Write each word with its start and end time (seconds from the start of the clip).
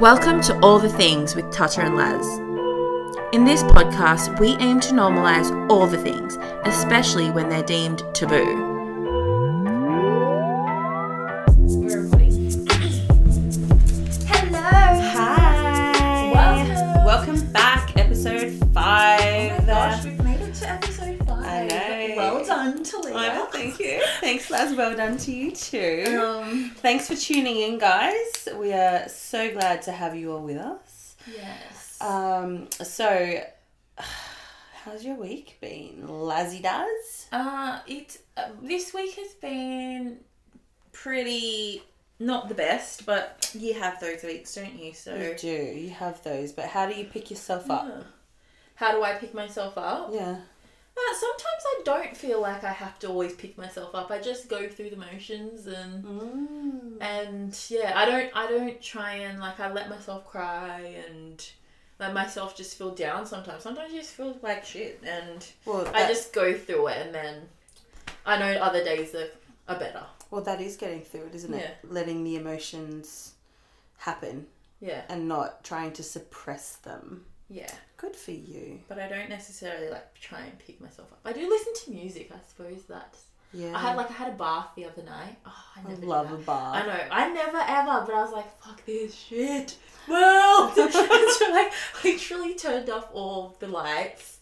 Welcome 0.00 0.42
to 0.42 0.58
All 0.60 0.78
the 0.78 0.90
Things 0.90 1.34
with 1.34 1.50
Tata 1.50 1.80
and 1.80 1.96
Laz. 1.96 2.38
In 3.32 3.46
this 3.46 3.62
podcast, 3.62 4.38
we 4.38 4.48
aim 4.58 4.78
to 4.80 4.92
normalise 4.92 5.70
all 5.70 5.86
the 5.86 5.96
things, 5.96 6.36
especially 6.66 7.30
when 7.30 7.48
they're 7.48 7.62
deemed 7.62 8.02
taboo. 8.12 8.75
Thank 23.56 23.78
you. 23.78 24.02
Thanks, 24.20 24.50
Laz. 24.50 24.74
Well 24.76 24.96
done 24.96 25.16
to 25.18 25.32
you 25.32 25.52
too. 25.52 26.20
Um, 26.22 26.70
Thanks 26.76 27.08
for 27.08 27.16
tuning 27.16 27.56
in, 27.58 27.78
guys. 27.78 28.48
We 28.56 28.72
are 28.72 29.08
so 29.08 29.52
glad 29.52 29.82
to 29.82 29.92
have 29.92 30.14
you 30.16 30.32
all 30.32 30.42
with 30.42 30.58
us. 30.58 31.16
yes. 31.26 31.98
Um, 32.00 32.68
so, 32.70 33.40
how's 34.84 35.04
your 35.04 35.16
week 35.16 35.58
been, 35.60 36.06
Lazzy 36.06 36.60
does? 36.62 37.26
Uh, 37.32 37.80
it 37.86 38.18
uh, 38.36 38.48
this 38.62 38.92
week 38.94 39.14
has 39.16 39.32
been 39.34 40.18
pretty 40.92 41.82
not 42.18 42.48
the 42.48 42.54
best, 42.54 43.04
but 43.04 43.50
you 43.54 43.74
have 43.74 44.00
those 44.00 44.22
weeks, 44.22 44.54
don't 44.54 44.78
you? 44.78 44.92
So 44.94 45.14
You 45.14 45.34
do. 45.36 45.48
You 45.48 45.90
have 45.90 46.22
those, 46.22 46.52
but 46.52 46.66
how 46.66 46.86
do 46.86 46.94
you 46.94 47.04
pick 47.04 47.30
yourself 47.30 47.70
up? 47.70 47.86
Yeah. 47.88 48.02
how 48.76 48.92
do 48.92 49.02
I 49.02 49.12
pick 49.14 49.34
myself 49.34 49.76
up? 49.76 50.10
Yeah. 50.12 50.36
Uh, 50.98 51.14
sometimes 51.14 51.62
I 51.66 51.80
don't 51.84 52.16
feel 52.16 52.40
like 52.40 52.64
I 52.64 52.72
have 52.72 52.98
to 53.00 53.08
always 53.08 53.34
pick 53.34 53.58
myself 53.58 53.94
up. 53.94 54.10
I 54.10 54.18
just 54.18 54.48
go 54.48 54.66
through 54.68 54.90
the 54.90 54.96
motions 54.96 55.66
and 55.66 56.04
Mm. 56.04 56.96
and 57.02 57.58
yeah, 57.68 57.92
I 57.94 58.06
don't 58.06 58.30
I 58.34 58.46
don't 58.46 58.80
try 58.80 59.12
and 59.16 59.38
like 59.38 59.60
I 59.60 59.70
let 59.70 59.90
myself 59.90 60.26
cry 60.26 60.80
and 61.08 61.44
let 61.98 62.14
myself 62.14 62.56
just 62.56 62.78
feel 62.78 62.94
down 62.94 63.26
sometimes. 63.26 63.62
Sometimes 63.62 63.92
you 63.92 64.00
just 64.00 64.12
feel 64.12 64.38
like 64.42 64.64
shit 64.64 65.00
and 65.04 65.46
Well, 65.66 65.86
I 65.94 66.06
just 66.08 66.32
go 66.32 66.54
through 66.56 66.88
it 66.88 67.06
and 67.06 67.14
then 67.14 67.48
I 68.24 68.38
know 68.38 68.52
other 68.60 68.82
days 68.82 69.14
are, 69.14 69.28
are 69.68 69.78
better. 69.78 70.02
well, 70.30 70.42
that 70.42 70.60
is 70.60 70.76
getting 70.76 71.02
through 71.02 71.26
it, 71.26 71.34
isn't 71.34 71.54
it? 71.54 71.76
Letting 71.84 72.24
the 72.24 72.36
emotions 72.36 73.34
happen 73.98 74.46
Yeah. 74.80 75.02
and 75.08 75.28
not 75.28 75.62
trying 75.62 75.92
to 75.92 76.02
suppress 76.02 76.76
them. 76.76 77.24
Yeah. 77.48 77.70
Good 77.96 78.14
for 78.16 78.32
you. 78.32 78.80
But 78.88 78.98
I 78.98 79.08
don't 79.08 79.28
necessarily 79.30 79.88
like 79.88 80.14
try 80.20 80.40
and 80.40 80.58
pick 80.58 80.80
myself 80.80 81.10
up. 81.12 81.20
I 81.24 81.32
do 81.32 81.48
listen 81.48 81.72
to 81.84 81.90
music, 81.98 82.30
I 82.32 82.38
suppose 82.46 82.82
that's 82.88 83.24
Yeah. 83.52 83.72
I 83.74 83.80
had 83.80 83.96
like 83.96 84.10
I 84.10 84.14
had 84.14 84.28
a 84.32 84.36
bath 84.36 84.68
the 84.76 84.84
other 84.84 85.02
night. 85.02 85.36
Oh, 85.46 85.64
I 85.76 85.90
I 85.90 85.94
love 85.94 86.32
a 86.32 86.36
bath. 86.36 86.74
I 86.74 86.86
know. 86.86 87.00
I 87.10 87.32
never 87.32 87.58
ever, 87.58 88.04
but 88.06 88.14
I 88.14 88.22
was 88.22 88.32
like, 88.32 88.62
fuck 88.62 88.84
this 88.84 89.14
shit. 89.14 89.76
Well, 90.08 90.72
so 90.76 91.50
like 91.50 91.72
literally 92.04 92.54
turned 92.54 92.88
off 92.90 93.08
all 93.12 93.56
the 93.58 93.66
lights 93.66 94.38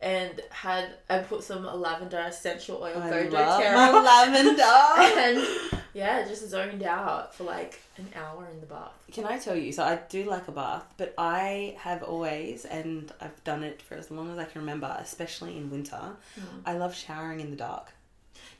and 0.00 0.40
had 0.50 0.94
and 1.08 1.26
put 1.26 1.42
some 1.42 1.64
lavender 1.64 2.18
essential 2.18 2.82
oil 2.82 3.00
I 3.02 3.10
Gojo 3.10 3.32
love 3.32 3.60
Terra 3.60 4.00
lavender. 4.02 4.62
and 5.40 5.82
yeah, 5.98 6.24
just 6.28 6.48
zoned 6.48 6.84
out 6.84 7.34
for 7.34 7.42
like 7.42 7.80
an 7.96 8.06
hour 8.14 8.46
in 8.52 8.60
the 8.60 8.66
bath. 8.66 8.92
Can 9.10 9.24
I 9.24 9.36
tell 9.36 9.56
you? 9.56 9.72
So 9.72 9.82
I 9.82 9.98
do 10.08 10.22
like 10.24 10.46
a 10.46 10.52
bath, 10.52 10.84
but 10.96 11.12
I 11.18 11.74
have 11.78 12.04
always, 12.04 12.64
and 12.64 13.12
I've 13.20 13.42
done 13.42 13.64
it 13.64 13.82
for 13.82 13.94
as 13.94 14.08
long 14.08 14.30
as 14.30 14.38
I 14.38 14.44
can 14.44 14.60
remember, 14.60 14.96
especially 15.00 15.56
in 15.56 15.70
winter. 15.70 16.00
Mm. 16.38 16.42
I 16.64 16.74
love 16.74 16.94
showering 16.94 17.40
in 17.40 17.50
the 17.50 17.56
dark. 17.56 17.92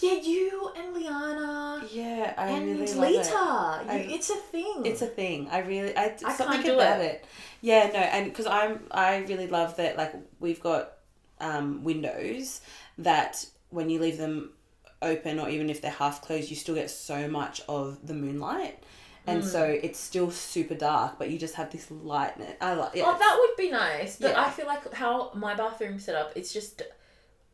Yeah, 0.00 0.14
you 0.14 0.72
and 0.76 0.94
Liana 0.94 1.84
Yeah, 1.92 2.34
I 2.36 2.48
and 2.48 2.66
really 2.80 2.92
Lita. 2.92 3.32
love 3.34 3.88
it. 3.88 4.08
You, 4.08 4.14
it's 4.16 4.30
a 4.30 4.36
thing. 4.36 4.82
It's 4.84 5.02
a 5.02 5.06
thing. 5.06 5.48
I 5.50 5.60
really, 5.60 5.96
I, 5.96 6.16
I 6.24 6.32
something 6.32 6.46
can't 6.62 6.64
do 6.64 6.74
about 6.74 7.00
it. 7.00 7.04
it. 7.04 7.24
Yeah, 7.60 7.86
no, 7.92 8.00
and 8.00 8.26
because 8.30 8.46
I'm, 8.46 8.80
I 8.90 9.18
really 9.18 9.46
love 9.46 9.76
that. 9.76 9.96
Like 9.96 10.12
we've 10.40 10.60
got 10.60 10.92
um, 11.40 11.84
windows 11.84 12.60
that 12.98 13.46
when 13.70 13.90
you 13.90 14.00
leave 14.00 14.18
them 14.18 14.50
open, 15.02 15.38
or 15.38 15.48
even 15.48 15.70
if 15.70 15.80
they're 15.80 15.90
half 15.90 16.22
closed, 16.22 16.50
you 16.50 16.56
still 16.56 16.74
get 16.74 16.90
so 16.90 17.28
much 17.28 17.60
of 17.68 17.98
the 18.06 18.14
moonlight, 18.14 18.82
and 19.26 19.44
so 19.44 19.60
Mm. 19.68 19.84
it's 19.84 19.98
still 20.00 20.30
super 20.30 20.74
dark, 20.74 21.18
but 21.18 21.30
you 21.30 21.38
just 21.38 21.54
have 21.56 21.70
this 21.70 21.90
light. 21.90 22.34
I 22.60 22.74
like. 22.74 22.94
Yeah, 22.94 23.04
Oh, 23.06 23.18
that 23.18 23.36
would 23.38 23.56
be 23.56 23.70
nice. 23.70 24.16
But 24.16 24.30
Yeah. 24.32 24.44
I 24.46 24.50
feel 24.50 24.66
like 24.66 24.92
how 24.94 25.30
my 25.34 25.54
bathroom 25.54 25.98
set 25.98 26.14
up, 26.14 26.32
it's 26.34 26.52
just. 26.52 26.82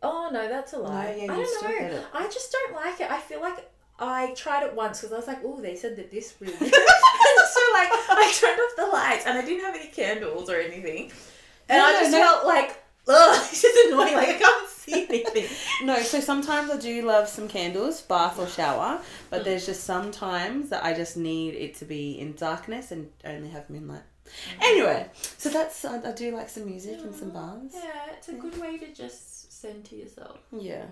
Oh 0.02 0.28
no, 0.30 0.48
that's 0.48 0.72
a 0.74 0.78
lie. 0.78 1.14
yeah, 1.18 1.32
I 1.32 1.36
don't 1.36 1.62
know. 1.92 2.04
I 2.12 2.24
just 2.28 2.52
don't 2.52 2.74
like 2.74 3.00
it. 3.00 3.10
I 3.10 3.18
feel 3.18 3.40
like 3.40 3.70
I 3.98 4.34
tried 4.34 4.64
it 4.64 4.74
once 4.74 5.00
because 5.00 5.12
I 5.12 5.16
was 5.16 5.26
like, 5.26 5.38
oh, 5.44 5.60
they 5.60 5.76
said 5.76 5.96
that 5.96 6.10
this 6.10 6.34
really. 6.40 6.52
and 6.52 6.60
so 6.70 7.60
like 7.72 7.88
I 7.90 8.32
turned 8.38 8.60
off 8.60 8.76
the 8.76 8.86
lights 8.86 9.24
and 9.26 9.38
I 9.38 9.42
didn't 9.44 9.64
have 9.64 9.74
any 9.74 9.88
candles 9.88 10.50
or 10.50 10.56
anything, 10.56 11.10
and 11.68 11.78
No, 11.78 11.86
I 11.86 11.92
just 12.00 12.12
no. 12.12 12.18
felt 12.18 12.46
like, 12.46 12.70
ugh, 13.08 13.48
it's 13.50 13.62
just 13.62 13.86
annoying. 13.86 14.14
Like 14.14 14.28
I 14.28 14.34
can't 14.34 14.68
anything. 14.88 15.46
No, 15.86 15.98
so 16.00 16.20
sometimes 16.20 16.70
I 16.70 16.78
do 16.78 17.02
love 17.02 17.28
some 17.28 17.48
candles, 17.48 18.00
bath 18.02 18.38
or 18.38 18.46
shower, 18.46 19.00
but 19.30 19.40
Mm. 19.40 19.44
there's 19.44 19.66
just 19.66 19.84
some 19.84 20.10
times 20.12 20.70
that 20.70 20.84
I 20.84 20.94
just 20.94 21.16
need 21.16 21.54
it 21.54 21.74
to 21.76 21.84
be 21.84 22.18
in 22.18 22.34
darkness 22.34 22.90
and 22.92 23.10
only 23.24 23.48
have 23.50 23.68
moonlight. 23.68 24.02
Mm. 24.26 24.62
Anyway, 24.62 25.06
so 25.38 25.48
that's 25.50 25.84
I, 25.84 26.00
I 26.08 26.12
do 26.12 26.30
like 26.34 26.48
some 26.48 26.66
music 26.66 26.98
and 27.02 27.14
some 27.14 27.30
baths. 27.30 27.74
Yeah, 27.74 28.12
it's 28.16 28.28
a 28.28 28.34
good 28.34 28.58
way 28.60 28.78
to 28.78 28.92
just 28.94 29.52
send 29.60 29.84
to 29.86 29.96
yourself. 29.96 30.38
Yeah. 30.52 30.86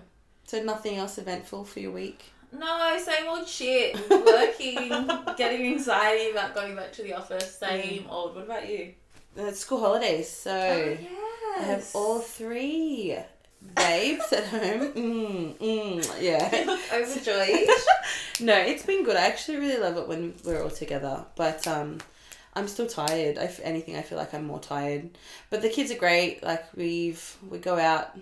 So 0.45 0.61
nothing 0.61 0.97
else 0.97 1.17
eventful 1.17 1.63
for 1.65 1.79
your 1.79 1.91
week. 1.91 2.25
No, 2.51 2.95
same 3.03 3.27
old 3.27 3.47
shit. 3.47 3.95
Working, 4.09 4.89
getting 5.37 5.65
anxiety 5.73 6.29
about 6.31 6.53
going 6.53 6.75
back 6.75 6.91
to 6.93 7.01
the 7.03 7.13
office. 7.13 7.55
Same 7.57 8.05
old. 8.09 8.35
What 8.35 8.45
about 8.45 8.69
you? 8.69 8.93
Uh, 9.39 9.51
school 9.51 9.79
holidays, 9.79 10.29
so 10.29 10.51
Oh, 10.51 11.55
I 11.59 11.63
have 11.63 11.87
all 11.95 12.19
three 12.19 13.17
babes 13.75 14.31
at 14.33 14.45
home. 14.45 14.91
Mm, 14.93 15.57
mm, 15.57 16.21
yeah. 16.21 16.77
overjoyed. 16.93 17.67
No, 18.39 18.55
it's 18.57 18.83
been 18.83 19.03
good. 19.05 19.15
I 19.15 19.27
actually 19.27 19.57
really 19.57 19.79
love 19.79 19.95
it 19.95 20.07
when 20.07 20.33
we're 20.43 20.61
all 20.61 20.71
together, 20.71 21.23
but 21.35 21.67
um, 21.67 21.99
I'm 22.55 22.67
still 22.67 22.87
tired. 22.87 23.37
If 23.37 23.59
anything, 23.63 23.95
I 23.95 24.01
feel 24.01 24.17
like 24.17 24.33
I'm 24.33 24.45
more 24.45 24.59
tired. 24.59 25.11
But 25.51 25.61
the 25.61 25.69
kids 25.69 25.91
are 25.91 25.97
great. 25.97 26.43
Like 26.43 26.65
we've 26.75 27.37
we 27.47 27.59
go 27.59 27.77
out 27.77 28.17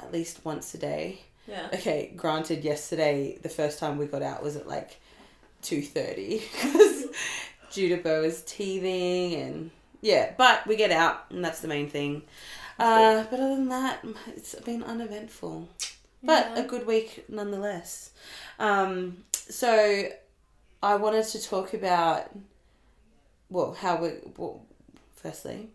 at 0.00 0.12
least 0.12 0.44
once 0.44 0.74
a 0.74 0.78
day. 0.78 1.20
yeah. 1.46 1.68
Okay, 1.72 2.12
granted, 2.16 2.64
yesterday 2.64 3.38
the 3.40 3.48
first 3.48 3.78
time 3.78 3.98
we 3.98 4.06
got 4.06 4.22
out 4.22 4.42
was 4.42 4.56
at 4.56 4.66
like 4.66 5.00
two 5.62 5.80
thirty 5.80 6.38
because 6.52 7.06
Judabo 7.70 8.22
was 8.22 8.42
teething 8.42 9.40
and 9.40 9.70
yeah, 10.02 10.32
but 10.36 10.66
we 10.66 10.74
get 10.76 10.90
out 10.90 11.24
and 11.30 11.44
that's 11.44 11.60
the 11.60 11.68
main 11.68 11.88
thing. 11.88 12.22
Uh, 12.78 13.24
but 13.30 13.40
other 13.40 13.54
than 13.56 13.68
that, 13.68 14.04
it's 14.28 14.54
been 14.56 14.82
uneventful, 14.82 15.68
but 16.22 16.46
Yeah. 16.54 16.58
a 16.60 16.66
good 16.66 16.86
week 16.86 17.24
nonetheless. 17.28 18.10
Um, 18.58 19.24
so 19.32 20.08
I 20.82 20.94
wanted 20.96 21.24
to 21.28 21.42
talk 21.42 21.72
about 21.74 22.30
well 23.48 23.72
how 23.74 23.96
we 24.02 24.10
well, 24.36 24.62
firstly 25.14 25.70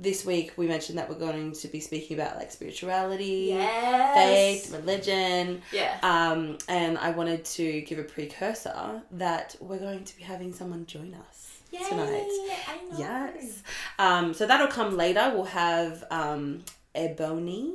this 0.00 0.24
week 0.24 0.52
we 0.56 0.68
mentioned 0.68 0.96
that 0.98 1.08
we're 1.08 1.16
going 1.18 1.50
to 1.52 1.66
be 1.68 1.80
speaking 1.80 2.16
about 2.18 2.36
like 2.36 2.52
spirituality 2.52 3.46
Yes. 3.48 4.14
faith, 4.14 4.72
religion. 4.72 5.60
Yeah. 5.72 5.98
Um, 6.02 6.58
and 6.68 6.96
I 6.98 7.10
wanted 7.10 7.44
to 7.46 7.80
give 7.82 7.98
a 7.98 8.04
precursor 8.04 9.02
that 9.12 9.56
we're 9.60 9.78
going 9.80 10.04
to 10.04 10.16
be 10.16 10.22
having 10.22 10.52
someone 10.52 10.86
join 10.86 11.16
us 11.28 11.57
tonight. 11.72 12.28
I 12.68 12.78
know. 12.90 12.98
Yes. 12.98 13.62
Um, 13.98 14.34
so 14.34 14.46
that'll 14.46 14.68
come 14.68 14.96
later. 14.96 15.30
We'll 15.34 15.44
have 15.44 16.04
um, 16.10 16.64
Ebony 16.94 17.74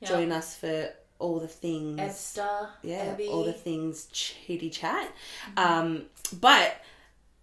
Yeah. 0.00 0.08
join 0.08 0.32
us 0.32 0.56
for 0.56 0.90
all 1.18 1.38
the 1.38 1.48
things. 1.48 2.00
Esther. 2.00 2.68
yeah, 2.82 3.12
Abby. 3.12 3.28
all 3.28 3.44
the 3.44 3.52
things 3.52 4.06
chitty 4.12 4.70
chat. 4.70 5.10
Um, 5.56 6.04
but 6.40 6.80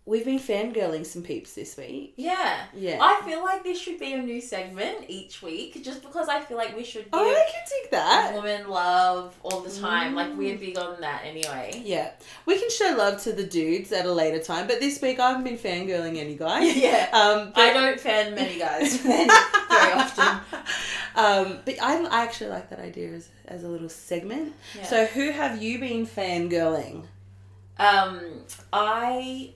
we've 0.05 0.25
been 0.25 0.39
fangirling 0.39 1.05
some 1.05 1.21
peeps 1.21 1.53
this 1.53 1.77
week. 1.77 2.13
Yeah. 2.15 2.65
Yeah. 2.75 2.97
I 3.01 3.21
feel 3.25 3.43
like 3.43 3.63
this 3.63 3.79
should 3.79 3.99
be 3.99 4.13
a 4.13 4.21
new 4.21 4.41
segment 4.41 5.05
each 5.07 5.41
week, 5.41 5.83
just 5.83 6.01
because 6.01 6.27
I 6.27 6.39
feel 6.41 6.57
like 6.57 6.75
we 6.75 6.83
should 6.83 7.03
give 7.03 7.13
oh, 7.13 7.29
I 7.29 7.45
can 7.51 7.63
dig 7.83 7.91
that. 7.91 8.33
woman 8.33 8.69
love 8.69 9.37
all 9.43 9.61
the 9.61 9.69
time. 9.69 10.15
Like 10.15 10.35
we're 10.35 10.57
big 10.57 10.77
on 10.77 10.99
that 11.01 11.21
anyway. 11.25 11.81
Yeah, 11.85 12.11
we 12.45 12.59
can 12.59 12.69
show 12.69 12.95
love 12.97 13.21
to 13.23 13.33
the 13.33 13.45
dudes 13.45 13.91
at 13.91 14.05
a 14.05 14.11
later 14.11 14.39
time, 14.39 14.67
but 14.67 14.79
this 14.79 15.01
week 15.01 15.19
I 15.19 15.29
haven't 15.29 15.43
been 15.43 15.57
fangirling 15.57 16.17
any 16.17 16.35
guys. 16.35 16.75
Yeah. 16.79 17.09
Um, 17.11 17.51
I 17.55 17.73
don't 17.73 17.99
fan 17.99 18.35
many 18.35 18.57
guys 18.57 18.97
very 19.01 19.27
often. 19.27 20.39
Um, 21.15 21.59
but 21.65 21.75
I, 21.81 22.03
I 22.05 22.23
actually 22.23 22.51
like 22.51 22.69
that 22.69 22.79
idea 22.79 23.09
as, 23.09 23.27
as 23.47 23.63
a 23.63 23.67
little 23.67 23.89
segment. 23.89 24.53
Yeah. 24.75 24.85
So, 24.85 25.05
who 25.05 25.31
have 25.31 25.61
you 25.61 25.79
been 25.79 26.07
fangirling? 26.07 27.05
Um, 27.77 28.21
I, 28.71 29.53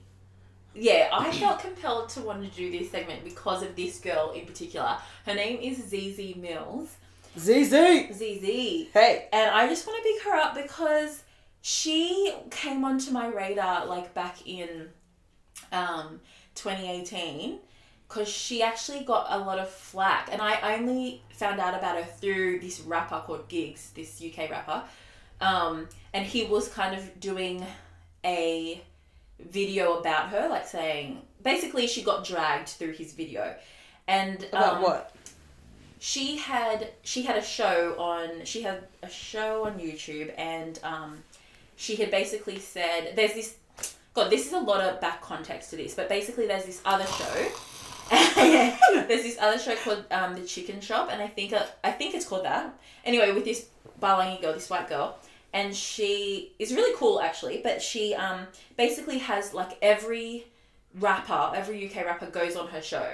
yeah, 0.74 1.08
I 1.12 1.30
felt 1.32 1.60
compelled 1.60 2.08
to 2.10 2.20
want 2.20 2.42
to 2.42 2.56
do 2.56 2.70
this 2.70 2.90
segment 2.90 3.24
because 3.24 3.62
of 3.62 3.76
this 3.76 3.98
girl 3.98 4.32
in 4.32 4.46
particular. 4.46 4.96
Her 5.26 5.34
name 5.34 5.60
is 5.60 5.78
Zeze 5.78 6.36
Millz. 6.36 6.88
Zeze. 7.36 8.10
Zeze. 8.10 8.88
Hey. 8.92 9.28
And 9.32 9.50
I 9.50 9.68
just 9.68 9.86
want 9.86 10.02
to 10.02 10.02
pick 10.02 10.22
her 10.22 10.36
up 10.36 10.54
because 10.54 11.22
she 11.62 12.34
came 12.50 12.84
onto 12.84 13.10
my 13.10 13.28
radar 13.28 13.86
like 13.86 14.12
back 14.14 14.46
in 14.46 14.88
um 15.72 16.20
2018 16.54 17.58
because 18.08 18.28
she 18.28 18.62
actually 18.62 19.00
got 19.00 19.26
a 19.30 19.38
lot 19.38 19.58
of 19.58 19.68
flack, 19.68 20.28
and 20.30 20.40
I 20.40 20.76
only 20.76 21.22
found 21.30 21.58
out 21.60 21.74
about 21.74 21.96
her 21.96 22.04
through 22.04 22.60
this 22.60 22.80
rapper 22.80 23.22
called 23.26 23.48
Giggs, 23.48 23.90
this 23.90 24.22
UK 24.22 24.50
rapper, 24.50 24.84
um, 25.40 25.88
and 26.12 26.24
he 26.24 26.44
was 26.44 26.68
kind 26.68 26.94
of 26.94 27.18
doing 27.18 27.64
a 28.24 28.82
video 29.50 29.98
about 29.98 30.30
her, 30.30 30.48
like 30.48 30.66
saying 30.66 31.22
basically 31.42 31.86
she 31.86 32.02
got 32.02 32.24
dragged 32.24 32.68
through 32.68 32.92
his 32.92 33.12
video, 33.12 33.54
and 34.08 34.44
About 34.44 34.76
um, 34.76 34.82
what? 34.82 35.14
she 36.04 36.36
had 36.36 36.90
she 37.02 37.22
had 37.22 37.34
a 37.34 37.42
show 37.42 37.96
on 37.98 38.44
she 38.44 38.60
had 38.60 38.84
a 39.02 39.08
show 39.08 39.64
on 39.64 39.78
YouTube 39.78 40.30
and 40.36 40.78
um 40.82 41.16
she 41.76 41.96
had 41.96 42.10
basically 42.10 42.58
said 42.58 43.14
there's 43.16 43.32
this 43.32 43.56
God 44.12 44.30
this 44.30 44.46
is 44.46 44.52
a 44.52 44.58
lot 44.58 44.82
of 44.82 45.00
back 45.00 45.22
context 45.22 45.70
to 45.70 45.76
this 45.76 45.94
but 45.94 46.10
basically 46.10 46.46
there's 46.46 46.66
this 46.66 46.82
other 46.84 47.06
show. 47.06 47.48
There's 48.10 49.22
this 49.22 49.38
other 49.40 49.58
show 49.58 49.74
called 49.76 50.04
um, 50.10 50.34
the 50.34 50.42
Chicken 50.44 50.82
Shop 50.82 51.08
and 51.10 51.22
I 51.22 51.26
think 51.26 51.54
uh, 51.54 51.64
I 51.82 51.90
think 51.90 52.14
it's 52.14 52.26
called 52.26 52.44
that. 52.44 52.74
Anyway 53.02 53.32
with 53.32 53.46
this 53.46 53.68
Balangi 53.98 54.42
girl 54.42 54.52
this 54.52 54.68
white 54.68 54.90
girl 54.90 55.16
and 55.54 55.74
she 55.74 56.52
is 56.58 56.74
really 56.74 56.94
cool 56.98 57.18
actually 57.20 57.60
but 57.62 57.80
she 57.80 58.14
um 58.14 58.46
basically 58.76 59.18
has 59.18 59.54
like 59.54 59.78
every 59.80 60.44
rapper 61.00 61.52
every 61.56 61.88
UK 61.88 62.04
rapper 62.04 62.26
goes 62.26 62.54
on 62.56 62.68
her 62.68 62.82
show 62.82 63.08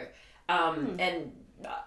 um 0.48 0.96
and 0.98 1.32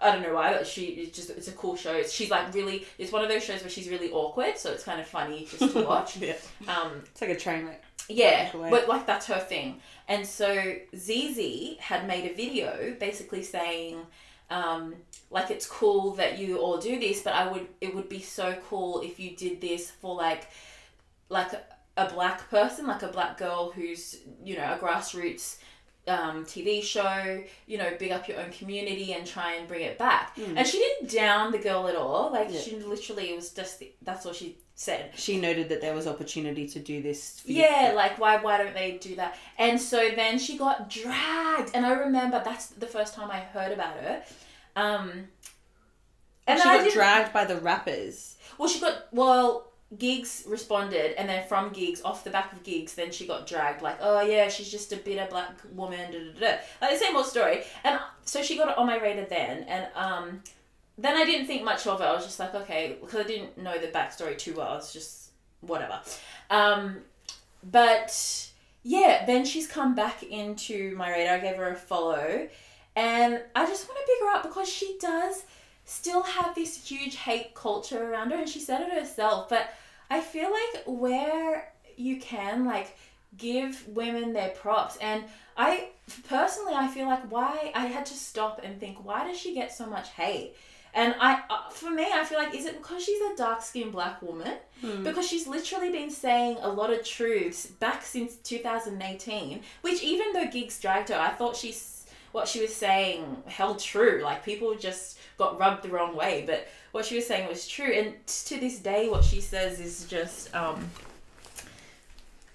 I 0.00 0.12
don't 0.12 0.22
know 0.22 0.34
why, 0.34 0.52
but 0.52 0.68
she 0.68 0.84
it's 0.84 1.16
just 1.16 1.30
it's 1.30 1.48
a 1.48 1.52
cool 1.52 1.74
show. 1.74 2.00
She's 2.04 2.30
like 2.30 2.54
really 2.54 2.86
it's 2.96 3.10
one 3.10 3.22
of 3.24 3.28
those 3.28 3.42
shows 3.42 3.60
where 3.62 3.68
she's 3.68 3.88
really 3.88 4.08
awkward, 4.12 4.56
so 4.56 4.70
it's 4.70 4.84
kind 4.84 5.00
of 5.00 5.06
funny 5.08 5.48
just 5.50 5.72
to 5.74 5.82
watch. 5.92 6.16
yeah. 6.18 6.34
Um, 6.68 7.02
It's 7.10 7.20
like 7.20 7.30
a 7.30 7.36
train 7.36 7.66
wreck. 7.66 7.82
yeah, 8.08 8.50
but 8.52 8.86
like 8.86 9.04
that's 9.04 9.26
her 9.26 9.40
thing. 9.40 9.80
And 10.06 10.24
so 10.24 10.76
Zeze 10.94 11.76
had 11.80 12.06
made 12.06 12.30
a 12.30 12.34
video 12.36 12.94
basically 13.00 13.42
saying, 13.42 13.96
um, 14.48 14.94
like 15.34 15.50
it's 15.50 15.66
cool 15.66 16.12
that 16.14 16.38
you 16.38 16.58
all 16.58 16.78
do 16.78 16.98
this, 16.98 17.20
but 17.22 17.34
I 17.34 17.44
would 17.50 17.66
it 17.80 17.94
would 17.94 18.08
be 18.08 18.20
so 18.20 18.56
cool 18.68 19.00
if 19.02 19.18
you 19.20 19.36
did 19.36 19.60
this 19.60 19.90
for 19.90 20.14
like 20.14 20.48
like 21.28 21.52
a 21.96 22.08
black 22.08 22.48
person, 22.50 22.86
like 22.86 23.02
a 23.02 23.08
black 23.08 23.36
girl 23.38 23.70
who's 23.74 24.16
you 24.42 24.56
know 24.56 24.64
a 24.74 24.78
grassroots 24.78 25.56
um, 26.06 26.44
TV 26.44 26.82
show, 26.82 27.42
you 27.66 27.78
know, 27.78 27.90
big 27.98 28.12
up 28.12 28.28
your 28.28 28.38
own 28.38 28.50
community 28.50 29.14
and 29.14 29.26
try 29.26 29.54
and 29.54 29.66
bring 29.66 29.80
it 29.82 29.96
back. 29.98 30.36
And 30.56 30.66
she 30.66 30.78
didn't 30.78 31.10
down 31.10 31.50
the 31.50 31.58
girl 31.58 31.88
at 31.88 31.96
all. 31.96 32.30
Like 32.30 32.48
Yeah. 32.52 32.60
she 32.60 32.76
literally 32.76 33.30
it 33.30 33.36
was 33.36 33.50
just 33.50 33.82
that's 34.02 34.26
all 34.26 34.34
she 34.34 34.58
said. 34.74 35.12
She 35.16 35.40
noted 35.40 35.68
that 35.70 35.80
there 35.80 35.94
was 35.94 36.06
opportunity 36.06 36.68
to 36.68 36.78
do 36.78 37.00
this. 37.00 37.40
for 37.40 37.50
you. 37.50 37.62
Yeah, 37.62 37.92
like 37.96 38.18
why 38.18 38.36
why 38.36 38.58
don't 38.58 38.74
they 38.74 38.98
do 39.08 39.16
that? 39.16 39.36
And 39.58 39.80
so 39.80 40.10
then 40.14 40.38
she 40.38 40.58
got 40.58 40.90
dragged, 40.90 41.70
and 41.74 41.86
I 41.86 41.92
remember 41.92 42.40
that's 42.44 42.66
the 42.66 42.86
first 42.86 43.14
time 43.14 43.30
I 43.30 43.40
heard 43.40 43.72
about 43.72 43.96
her. 43.96 44.22
Um, 44.76 45.28
And 46.46 46.58
she 46.58 46.64
got 46.64 46.92
dragged 46.92 47.32
by 47.32 47.44
the 47.44 47.56
rappers. 47.56 48.36
Well, 48.58 48.68
she 48.68 48.80
got 48.80 49.06
well. 49.12 49.70
Giggs 49.96 50.42
responded, 50.48 51.14
and 51.16 51.28
then 51.28 51.46
from 51.46 51.72
Giggs, 51.72 52.02
off 52.02 52.24
the 52.24 52.30
back 52.30 52.52
of 52.52 52.64
Giggs, 52.64 52.94
then 52.94 53.12
she 53.12 53.28
got 53.28 53.46
dragged. 53.46 53.80
Like, 53.80 53.98
oh 54.00 54.22
yeah, 54.22 54.48
she's 54.48 54.68
just 54.68 54.92
a 54.92 54.96
bitter 54.96 55.26
black 55.30 55.52
woman. 55.72 56.10
Da, 56.10 56.18
da, 56.18 56.32
da. 56.32 56.40
da. 56.40 56.56
Like 56.80 56.90
the 56.92 56.96
same 56.96 57.14
old 57.16 57.26
story. 57.26 57.62
And 57.84 58.00
so 58.24 58.42
she 58.42 58.56
got 58.56 58.70
it 58.70 58.76
on 58.76 58.86
my 58.86 58.98
radar 59.00 59.26
then, 59.26 59.62
and 59.64 59.86
um, 59.94 60.42
then 60.98 61.16
I 61.16 61.24
didn't 61.24 61.46
think 61.46 61.62
much 61.62 61.86
of 61.86 62.00
it. 62.00 62.04
I 62.04 62.12
was 62.12 62.24
just 62.24 62.40
like, 62.40 62.54
okay, 62.54 62.96
because 63.00 63.20
I 63.20 63.28
didn't 63.28 63.56
know 63.56 63.78
the 63.78 63.86
backstory 63.88 64.36
too 64.36 64.54
well. 64.54 64.76
It's 64.78 64.92
just 64.92 65.30
whatever. 65.60 66.00
Um, 66.50 66.96
but 67.62 68.50
yeah, 68.82 69.24
then 69.26 69.44
she's 69.44 69.68
come 69.68 69.94
back 69.94 70.24
into 70.24 70.96
my 70.96 71.10
radar. 71.10 71.36
I 71.36 71.38
gave 71.38 71.56
her 71.56 71.70
a 71.70 71.76
follow, 71.76 72.48
and 72.96 73.40
I 73.54 73.66
just 73.66 73.88
want 73.88 74.00
to 74.00 74.06
pick 74.06 74.22
her 74.22 74.36
up 74.36 74.42
because 74.44 74.68
she 74.68 74.96
does 75.00 75.44
still 75.84 76.22
have 76.22 76.54
this 76.54 76.88
huge 76.88 77.16
hate 77.16 77.54
culture 77.54 78.10
around 78.10 78.30
her, 78.30 78.38
and 78.38 78.48
she 78.48 78.60
said 78.60 78.80
it 78.82 78.92
herself. 78.92 79.48
But 79.48 79.72
I 80.10 80.20
feel 80.20 80.50
like 80.50 80.84
where 80.86 81.72
you 81.96 82.18
can 82.18 82.64
like 82.64 82.96
give 83.36 83.86
women 83.88 84.32
their 84.32 84.50
props, 84.50 84.96
and 85.00 85.24
I 85.56 85.88
personally 86.28 86.74
I 86.74 86.88
feel 86.88 87.06
like 87.06 87.30
why 87.30 87.72
I 87.74 87.86
had 87.86 88.06
to 88.06 88.14
stop 88.14 88.60
and 88.62 88.78
think 88.80 89.04
why 89.04 89.26
does 89.26 89.38
she 89.38 89.54
get 89.54 89.72
so 89.72 89.86
much 89.86 90.10
hate. 90.10 90.54
And 90.96 91.16
I, 91.20 91.42
uh, 91.50 91.70
for 91.70 91.90
me, 91.90 92.06
I 92.14 92.24
feel 92.24 92.38
like, 92.38 92.54
is 92.54 92.66
it 92.66 92.78
because 92.80 93.02
she's 93.04 93.20
a 93.20 93.36
dark 93.36 93.62
skinned 93.62 93.90
black 93.90 94.22
woman? 94.22 94.52
Because 95.02 95.26
she's 95.26 95.48
literally 95.48 95.90
been 95.90 96.08
saying 96.08 96.58
a 96.60 96.68
lot 96.68 96.92
of 96.92 97.04
truths 97.04 97.66
back 97.66 98.04
since 98.04 98.36
2018, 98.36 99.60
which 99.80 100.02
even 100.04 100.32
though 100.32 100.46
Giggs 100.46 100.78
dragged 100.78 101.08
her, 101.08 101.16
I 101.18 101.30
thought 101.30 101.56
she's, 101.56 101.93
what 102.34 102.48
she 102.48 102.60
was 102.60 102.74
saying 102.74 103.42
held 103.46 103.78
true. 103.78 104.20
Like, 104.22 104.44
people 104.44 104.74
just 104.74 105.18
got 105.38 105.58
rubbed 105.58 105.84
the 105.84 105.88
wrong 105.88 106.16
way, 106.16 106.44
but 106.46 106.66
what 106.92 107.04
she 107.04 107.16
was 107.16 107.26
saying 107.26 107.48
was 107.48 107.68
true. 107.68 107.92
And 107.92 108.14
to 108.26 108.58
this 108.58 108.78
day, 108.78 109.08
what 109.08 109.24
she 109.24 109.40
says 109.40 109.80
is 109.80 110.04
just, 110.06 110.54
um, 110.54 110.90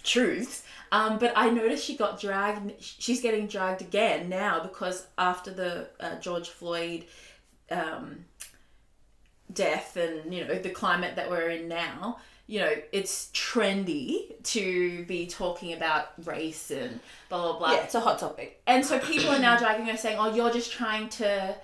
truths. 0.03 0.63
Um, 0.91 1.19
but 1.19 1.33
I 1.35 1.49
noticed 1.49 1.85
she 1.85 1.95
got 1.95 2.19
dragged. 2.19 2.73
She's 2.81 3.21
getting 3.21 3.47
dragged 3.47 3.81
again 3.81 4.27
now 4.27 4.61
because 4.61 5.05
after 5.17 5.51
the 5.51 5.87
uh, 5.99 6.15
George 6.19 6.49
Floyd 6.49 7.05
um, 7.69 8.25
death 9.53 9.95
and 9.97 10.33
you 10.33 10.45
know 10.45 10.55
the 10.59 10.69
climate 10.69 11.15
that 11.15 11.29
we're 11.29 11.49
in 11.49 11.67
now, 11.67 12.17
you 12.49 12.59
know 12.59 12.73
it's 12.91 13.29
trendy 13.31 14.33
to 14.43 15.05
be 15.05 15.27
talking 15.27 15.73
about 15.73 16.07
race 16.25 16.71
and 16.71 16.99
blah 17.29 17.43
blah 17.43 17.59
blah. 17.59 17.71
Yeah, 17.73 17.83
it's 17.83 17.93
a 17.95 17.99
hot 17.99 18.17
topic. 18.17 18.59
And 18.65 18.83
so 18.83 18.97
people 18.97 19.29
are 19.29 19.39
now 19.39 19.55
dragging 19.57 19.85
her 19.85 19.95
saying, 19.95 20.17
"Oh, 20.19 20.33
you're 20.33 20.51
just 20.51 20.71
trying 20.73 21.09
to." 21.09 21.55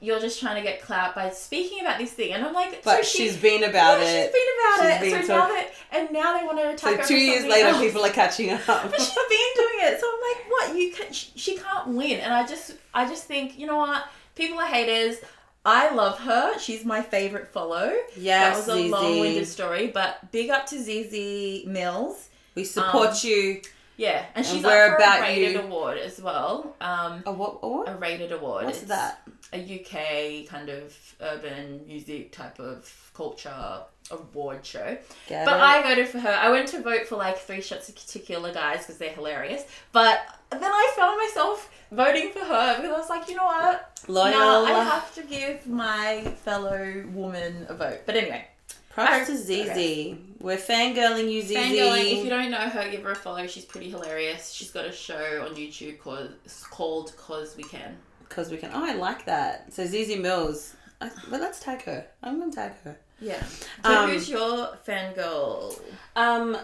You're 0.00 0.20
just 0.20 0.38
trying 0.38 0.54
to 0.54 0.62
get 0.62 0.80
clout 0.80 1.16
by 1.16 1.30
speaking 1.30 1.80
about 1.80 1.98
this 1.98 2.12
thing, 2.12 2.32
and 2.32 2.44
I'm 2.44 2.54
like, 2.54 2.84
But 2.84 2.98
so 3.04 3.18
she's 3.18 3.36
been 3.36 3.64
about 3.64 3.98
yeah, 3.98 4.06
it. 4.06 4.22
She's 4.26 4.32
been 4.32 4.48
about 4.54 4.78
She's 4.78 4.94
it. 4.94 5.00
been 5.12 5.22
so 5.22 5.26
so- 5.26 5.36
now 5.38 5.48
that, 5.48 5.70
and 5.90 6.12
now 6.12 6.38
they 6.38 6.46
want 6.46 6.58
to 6.60 6.68
attack 6.70 6.78
So 6.78 6.96
her. 6.98 7.08
two 7.08 7.16
years 7.16 7.44
later, 7.44 7.70
else. 7.70 7.80
people 7.80 8.04
are 8.04 8.10
catching 8.10 8.50
up. 8.50 8.64
But 8.64 8.94
she's 8.94 9.12
been 9.12 9.52
doing 9.56 9.78
it, 9.80 10.00
so 10.00 10.06
I'm 10.06 10.20
like, 10.30 10.50
what? 10.52 10.78
You 10.78 10.92
can 10.92 11.12
she, 11.12 11.32
she 11.34 11.56
can't 11.56 11.88
win, 11.88 12.20
and 12.20 12.32
I 12.32 12.46
just 12.46 12.76
I 12.94 13.08
just 13.08 13.24
think 13.24 13.58
you 13.58 13.66
know 13.66 13.78
what? 13.78 14.04
People 14.36 14.60
are 14.60 14.66
haters. 14.68 15.16
I 15.64 15.94
love 15.94 16.18
her. 16.20 16.58
She's 16.58 16.84
my 16.84 17.02
favorite 17.02 17.48
follow. 17.48 17.92
Yes, 18.16 18.66
that 18.66 18.74
was 18.74 18.80
a 18.80 18.82
Zeze. 18.88 18.90
long-winded 18.90 19.46
story, 19.46 19.88
but 19.88 20.30
big 20.32 20.50
up 20.50 20.66
to 20.66 20.76
Zeze 20.76 21.66
Millz. 21.68 22.28
We 22.54 22.64
support 22.64 23.08
Um, 23.10 23.16
you. 23.22 23.62
Yeah, 23.96 24.24
and 24.36 24.46
she's 24.46 24.62
we're 24.62 24.94
up 24.94 25.00
for 25.00 25.04
a 25.18 25.20
rated 25.22 25.52
you. 25.54 25.60
award 25.60 25.98
as 25.98 26.20
well. 26.20 26.76
Um, 26.80 27.22
A 27.26 27.32
what? 27.32 27.58
A 27.62 27.68
what? 27.68 27.88
a 27.88 27.96
rated 27.96 28.30
award. 28.32 28.64
What's 28.66 28.78
It's 28.82 28.88
that? 28.88 29.22
A 29.52 29.58
UK 29.58 30.46
kind 30.48 30.68
of 30.68 30.94
urban 31.20 31.84
music 31.86 32.30
type 32.32 32.60
of 32.60 33.10
culture 33.14 33.80
award 34.12 34.64
show. 34.64 34.96
Get 35.26 35.44
But 35.44 35.56
it? 35.56 35.62
I 35.62 35.82
voted 35.82 36.06
for 36.08 36.20
her. 36.20 36.30
I 36.30 36.48
went 36.50 36.68
to 36.68 36.80
vote 36.80 37.06
for 37.08 37.16
like 37.16 37.38
three 37.38 37.60
shots 37.60 37.88
of 37.88 37.96
tequila 38.06 38.52
guys 38.52 38.78
because 38.80 38.98
they're 38.98 39.10
hilarious. 39.10 39.64
But 39.90 40.20
then 40.52 40.62
I 40.64 40.92
found 40.96 41.18
myself 41.18 41.68
voting 41.90 42.30
for 42.32 42.40
her 42.40 42.76
because 42.76 42.92
I 42.94 42.98
was 42.98 43.08
like, 43.08 43.28
you 43.28 43.36
know 43.36 43.44
what? 43.46 43.84
loyal. 44.08 44.30
No, 44.32 44.64
I 44.64 44.84
have 44.84 45.14
to 45.16 45.22
give 45.22 45.66
my 45.66 46.22
fellow 46.44 47.04
woman 47.12 47.66
a 47.68 47.74
vote. 47.74 48.00
But 48.06 48.16
anyway, 48.16 48.46
Props 48.90 49.26
to 49.26 49.32
I- 49.32 49.36
Zeze. 49.36 50.18
We're 50.40 50.56
fangirling 50.56 51.30
you, 51.30 51.42
Zeze. 51.42 51.56
fangirling. 51.56 52.18
If 52.18 52.24
you 52.24 52.30
don't 52.30 52.50
know 52.50 52.58
her, 52.58 52.88
give 52.90 53.02
her 53.02 53.12
a 53.12 53.16
follow. 53.16 53.46
She's 53.46 53.64
pretty 53.64 53.90
hilarious. 53.90 54.52
She's 54.52 54.70
got 54.70 54.84
a 54.86 54.92
show 54.92 55.44
on 55.48 55.56
YouTube 55.56 55.98
called 55.98 56.30
called 56.70 57.12
"Cause 57.16 57.56
We 57.56 57.64
Can." 57.64 57.96
Because 58.28 58.50
we 58.50 58.56
can. 58.58 58.70
Oh, 58.74 58.84
I 58.84 58.94
like 58.94 59.24
that. 59.26 59.72
So 59.72 59.84
Zeze 59.84 60.16
Millz. 60.20 60.74
I, 61.00 61.10
but 61.30 61.40
let's 61.40 61.60
tag 61.60 61.82
her. 61.84 62.06
I'm 62.22 62.38
gonna 62.38 62.52
tag 62.52 62.72
her. 62.84 62.98
Yeah. 63.20 63.42
So 63.84 63.90
Um, 63.92 64.10
who's 64.10 64.28
your 64.28 64.76
fangirl? 64.86 65.80
Um, 66.14 66.56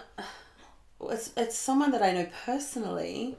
it's 1.11 1.31
it's 1.37 1.57
someone 1.59 1.91
that 1.93 2.03
I 2.03 2.13
know 2.13 2.27
personally. 2.45 3.37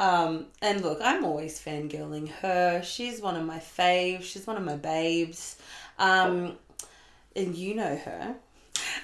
Um, 0.00 0.46
and 0.62 0.80
look, 0.80 0.98
I'm 1.02 1.26
always 1.26 1.60
fangirling 1.60 2.30
her. 2.40 2.80
She's 2.82 3.20
one 3.20 3.36
of 3.36 3.44
my 3.44 3.58
faves. 3.58 4.22
She's 4.22 4.46
one 4.46 4.56
of 4.56 4.62
my 4.62 4.76
babes. 4.76 5.56
Um, 5.98 6.56
and 7.36 7.54
you 7.54 7.74
know 7.74 7.96
her. 7.96 8.34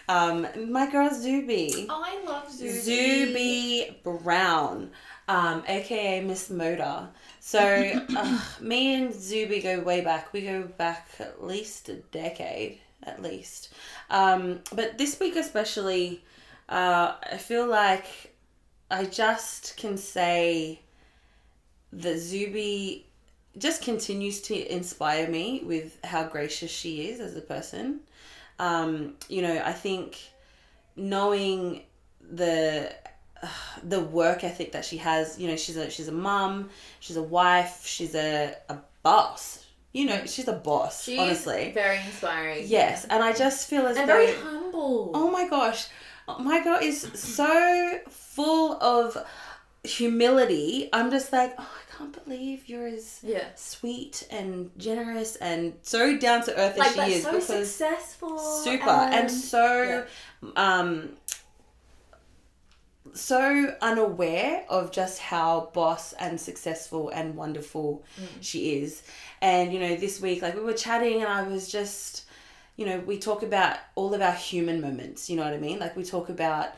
Um, 0.09 0.47
my 0.71 0.91
girl 0.91 1.11
Zuby. 1.13 1.87
Oh, 1.91 2.03
I 2.03 2.25
love 2.25 2.51
Zuby. 2.51 2.81
Zuby 2.81 3.97
Brown, 4.05 4.91
um, 5.29 5.65
aka 5.69 6.23
Miss 6.23 6.49
Moda. 6.49 7.09
So, 7.41 7.61
uh, 8.17 8.41
me 8.63 8.95
and 8.95 9.13
Zuby 9.13 9.61
go 9.61 9.81
way 9.81 10.01
back. 10.01 10.33
We 10.33 10.41
go 10.41 10.63
back 10.63 11.09
at 11.21 11.45
least 11.45 11.91
a 11.91 11.97
decade, 11.97 12.81
at 13.03 13.21
least. 13.21 13.75
Um, 14.09 14.61
but 14.73 14.97
this 14.97 15.21
week, 15.21 15.37
especially, 15.37 16.25
uh, 16.71 17.17
I 17.31 17.37
feel 17.37 17.67
like 17.67 18.33
I 18.91 19.05
just 19.05 19.77
can 19.77 19.99
say 19.99 20.81
that 21.93 22.19
Zuby 22.19 23.07
just 23.59 23.83
continues 23.83 24.41
to 24.43 24.75
inspire 24.75 25.29
me 25.29 25.63
with 25.65 25.99
how 26.05 26.25
gracious 26.25 26.71
she 26.71 27.09
is 27.09 27.21
as 27.21 27.37
a 27.37 27.41
person. 27.41 28.01
Um, 28.59 29.15
you 29.29 29.43
know, 29.43 29.63
I 29.65 29.73
think 29.73 30.19
knowing 30.97 31.83
the 32.31 32.93
uh, 33.43 33.49
the 33.83 34.01
work 34.01 34.45
ethic 34.45 34.73
that 34.73 34.85
she 34.85 34.97
has. 34.99 35.39
You 35.39 35.49
know, 35.49 35.57
she's 35.57 35.77
a 35.77 35.91
she's 35.91 36.09
a 36.09 36.13
mum, 36.13 36.71
she's 37.01 37.17
a 37.17 37.23
wife, 37.23 37.83
she's 37.87 38.15
a 38.15 38.55
a 38.69 38.79
boss. 39.03 39.65
You 39.93 40.07
know, 40.07 40.27
she's 40.27 40.49
a 40.49 40.53
boss. 40.53 41.05
She's 41.05 41.19
honestly, 41.19 41.71
very 41.73 41.99
inspiring. 42.05 42.65
yes. 42.67 43.07
And 43.09 43.23
I 43.23 43.33
just 43.33 43.69
feel 43.69 43.87
as 43.87 43.97
And 43.97 44.09
though 44.09 44.15
very 44.15 44.35
humble. 44.35 45.13
Oh 45.15 45.31
my 45.31 45.49
gosh. 45.49 45.87
My 46.41 46.63
girl 46.63 46.79
is 46.83 47.03
so 47.15 48.01
full 48.09 48.83
of 48.83 49.17
humility. 49.87 50.89
I'm 50.93 51.11
just 51.11 51.33
like, 51.33 51.55
oh, 51.59 51.63
I 51.63 51.97
can't 51.97 52.25
believe 52.25 52.69
you're 52.69 52.87
as 52.87 53.21
Yeah. 53.23 53.45
sweet 53.55 54.27
and 54.31 54.71
generous 54.77 55.37
and 55.37 55.75
so 55.83 56.17
down 56.19 56.45
to 56.45 56.57
earth 56.59 56.79
as 56.79 56.95
she 56.95 57.01
is 57.15 57.23
so 57.23 57.31
because 57.33 57.47
successful. 57.47 58.39
super 58.39 58.91
and 58.91 59.31
so 59.31 60.05
um 60.57 61.11
so 63.15 63.75
unaware 63.81 64.65
of 64.69 64.91
just 64.93 65.19
how 65.21 65.71
boss 65.73 66.13
and 66.15 66.41
successful 66.41 67.09
and 67.11 67.35
wonderful 67.37 68.05
she 68.41 68.75
is 68.79 69.03
and 69.41 69.73
you 69.73 69.79
know 69.79 69.95
this 69.97 70.21
week 70.21 70.43
like 70.43 70.55
we 70.55 70.61
were 70.61 70.73
chatting 70.75 71.23
and 71.23 71.29
i 71.33 71.43
was 71.43 71.71
just 71.71 72.25
you 72.77 72.85
know 72.85 72.99
we 73.01 73.17
talk 73.19 73.43
about 73.43 73.79
all 73.95 74.13
of 74.13 74.21
our 74.21 74.33
human 74.33 74.81
moments 74.83 75.31
you 75.31 75.37
know 75.37 75.45
what 75.45 75.55
i 75.55 75.59
mean 75.59 75.79
like 75.79 75.97
we 75.97 76.05
talk 76.05 76.29
about 76.29 76.71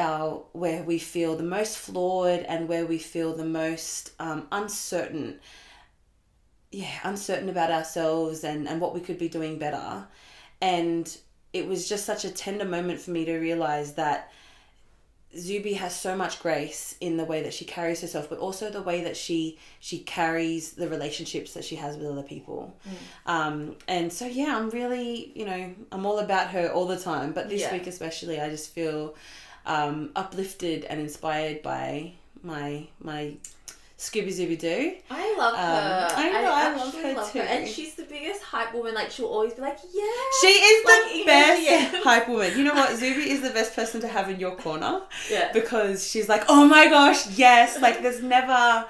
our 0.00 0.42
where 0.52 0.82
we 0.82 0.98
feel 0.98 1.36
the 1.36 1.44
most 1.44 1.78
flawed 1.78 2.40
and 2.40 2.68
where 2.68 2.86
we 2.86 2.98
feel 2.98 3.36
the 3.36 3.44
most 3.44 4.12
um, 4.18 4.48
uncertain 4.50 5.38
yeah 6.72 6.98
uncertain 7.04 7.48
about 7.48 7.70
ourselves 7.70 8.42
and 8.44 8.68
and 8.68 8.80
what 8.80 8.94
we 8.94 9.00
could 9.00 9.18
be 9.18 9.28
doing 9.28 9.58
better 9.58 10.06
and 10.60 11.18
it 11.52 11.66
was 11.66 11.88
just 11.88 12.04
such 12.04 12.24
a 12.24 12.30
tender 12.30 12.64
moment 12.64 13.00
for 13.00 13.10
me 13.10 13.24
to 13.24 13.36
realize 13.38 13.94
that 13.94 14.30
Zuby 15.38 15.74
has 15.74 15.94
so 15.94 16.16
much 16.16 16.40
grace 16.40 16.96
in 17.00 17.16
the 17.16 17.24
way 17.24 17.42
that 17.44 17.54
she 17.54 17.64
carries 17.64 18.00
herself, 18.00 18.28
but 18.28 18.38
also 18.40 18.68
the 18.68 18.82
way 18.82 19.02
that 19.02 19.16
she 19.16 19.58
she 19.78 20.00
carries 20.00 20.72
the 20.72 20.88
relationships 20.88 21.54
that 21.54 21.64
she 21.64 21.76
has 21.76 21.96
with 21.96 22.08
other 22.08 22.24
people. 22.24 22.76
Um, 23.26 23.76
and 23.86 24.12
so 24.12 24.26
yeah, 24.26 24.56
I'm 24.56 24.70
really 24.70 25.30
you 25.36 25.44
know 25.44 25.72
I'm 25.92 26.04
all 26.04 26.18
about 26.18 26.48
her 26.50 26.68
all 26.72 26.86
the 26.86 26.98
time, 26.98 27.32
but 27.32 27.48
this 27.48 27.62
Yeah. 27.62 27.72
week 27.74 27.86
especially, 27.86 28.40
I 28.40 28.48
just 28.48 28.72
feel 28.72 29.14
um, 29.74 30.10
uplifted 30.16 30.84
and 30.84 31.00
inspired 31.00 31.62
by 31.62 32.12
my 32.42 32.86
my 33.00 33.34
Scooby 33.98 34.28
Zooby 34.28 34.58
Doo. 34.58 34.94
I 35.10 35.36
love 35.36 35.52
Um, 35.54 35.60
her. 35.60 36.08
I 36.16 36.30
know, 36.32 36.52
I 36.52 36.74
love 36.74 36.86
actually 36.94 37.14
her 37.14 37.30
too. 37.32 37.38
And 37.40 37.68
she's 37.68 37.94
the 37.96 38.04
biggest 38.04 38.42
hype 38.42 38.72
woman. 38.72 38.94
Like 38.94 39.10
she'll 39.10 39.26
always 39.26 39.52
be 39.52 39.60
like, 39.60 39.76
yeah. 39.92 40.02
She 40.40 40.46
is 40.48 40.82
the 40.84 40.88
Like, 41.18 41.26
best 41.26 41.62
yeah. 41.70 42.02
hype 42.02 42.26
woman. 42.28 42.56
You 42.56 42.64
know 42.64 42.74
what? 42.74 42.96
Zuby 42.96 43.30
is 43.30 43.42
the 43.42 43.50
best 43.50 43.76
person 43.76 44.00
to 44.00 44.08
have 44.08 44.30
in 44.30 44.40
your 44.40 44.56
corner 44.56 45.02
Yeah. 45.30 45.52
because 45.52 46.08
she's 46.10 46.28
like, 46.30 46.44
oh 46.48 46.64
my 46.66 46.88
gosh, 46.88 47.28
yes. 47.36 47.78
Like, 47.82 48.00
there's 48.00 48.22
never, 48.22 48.86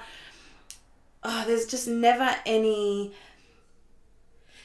oh, 1.23 1.43
there's 1.45 1.65
just 1.67 1.89
never 1.89 2.33
any, 2.45 3.13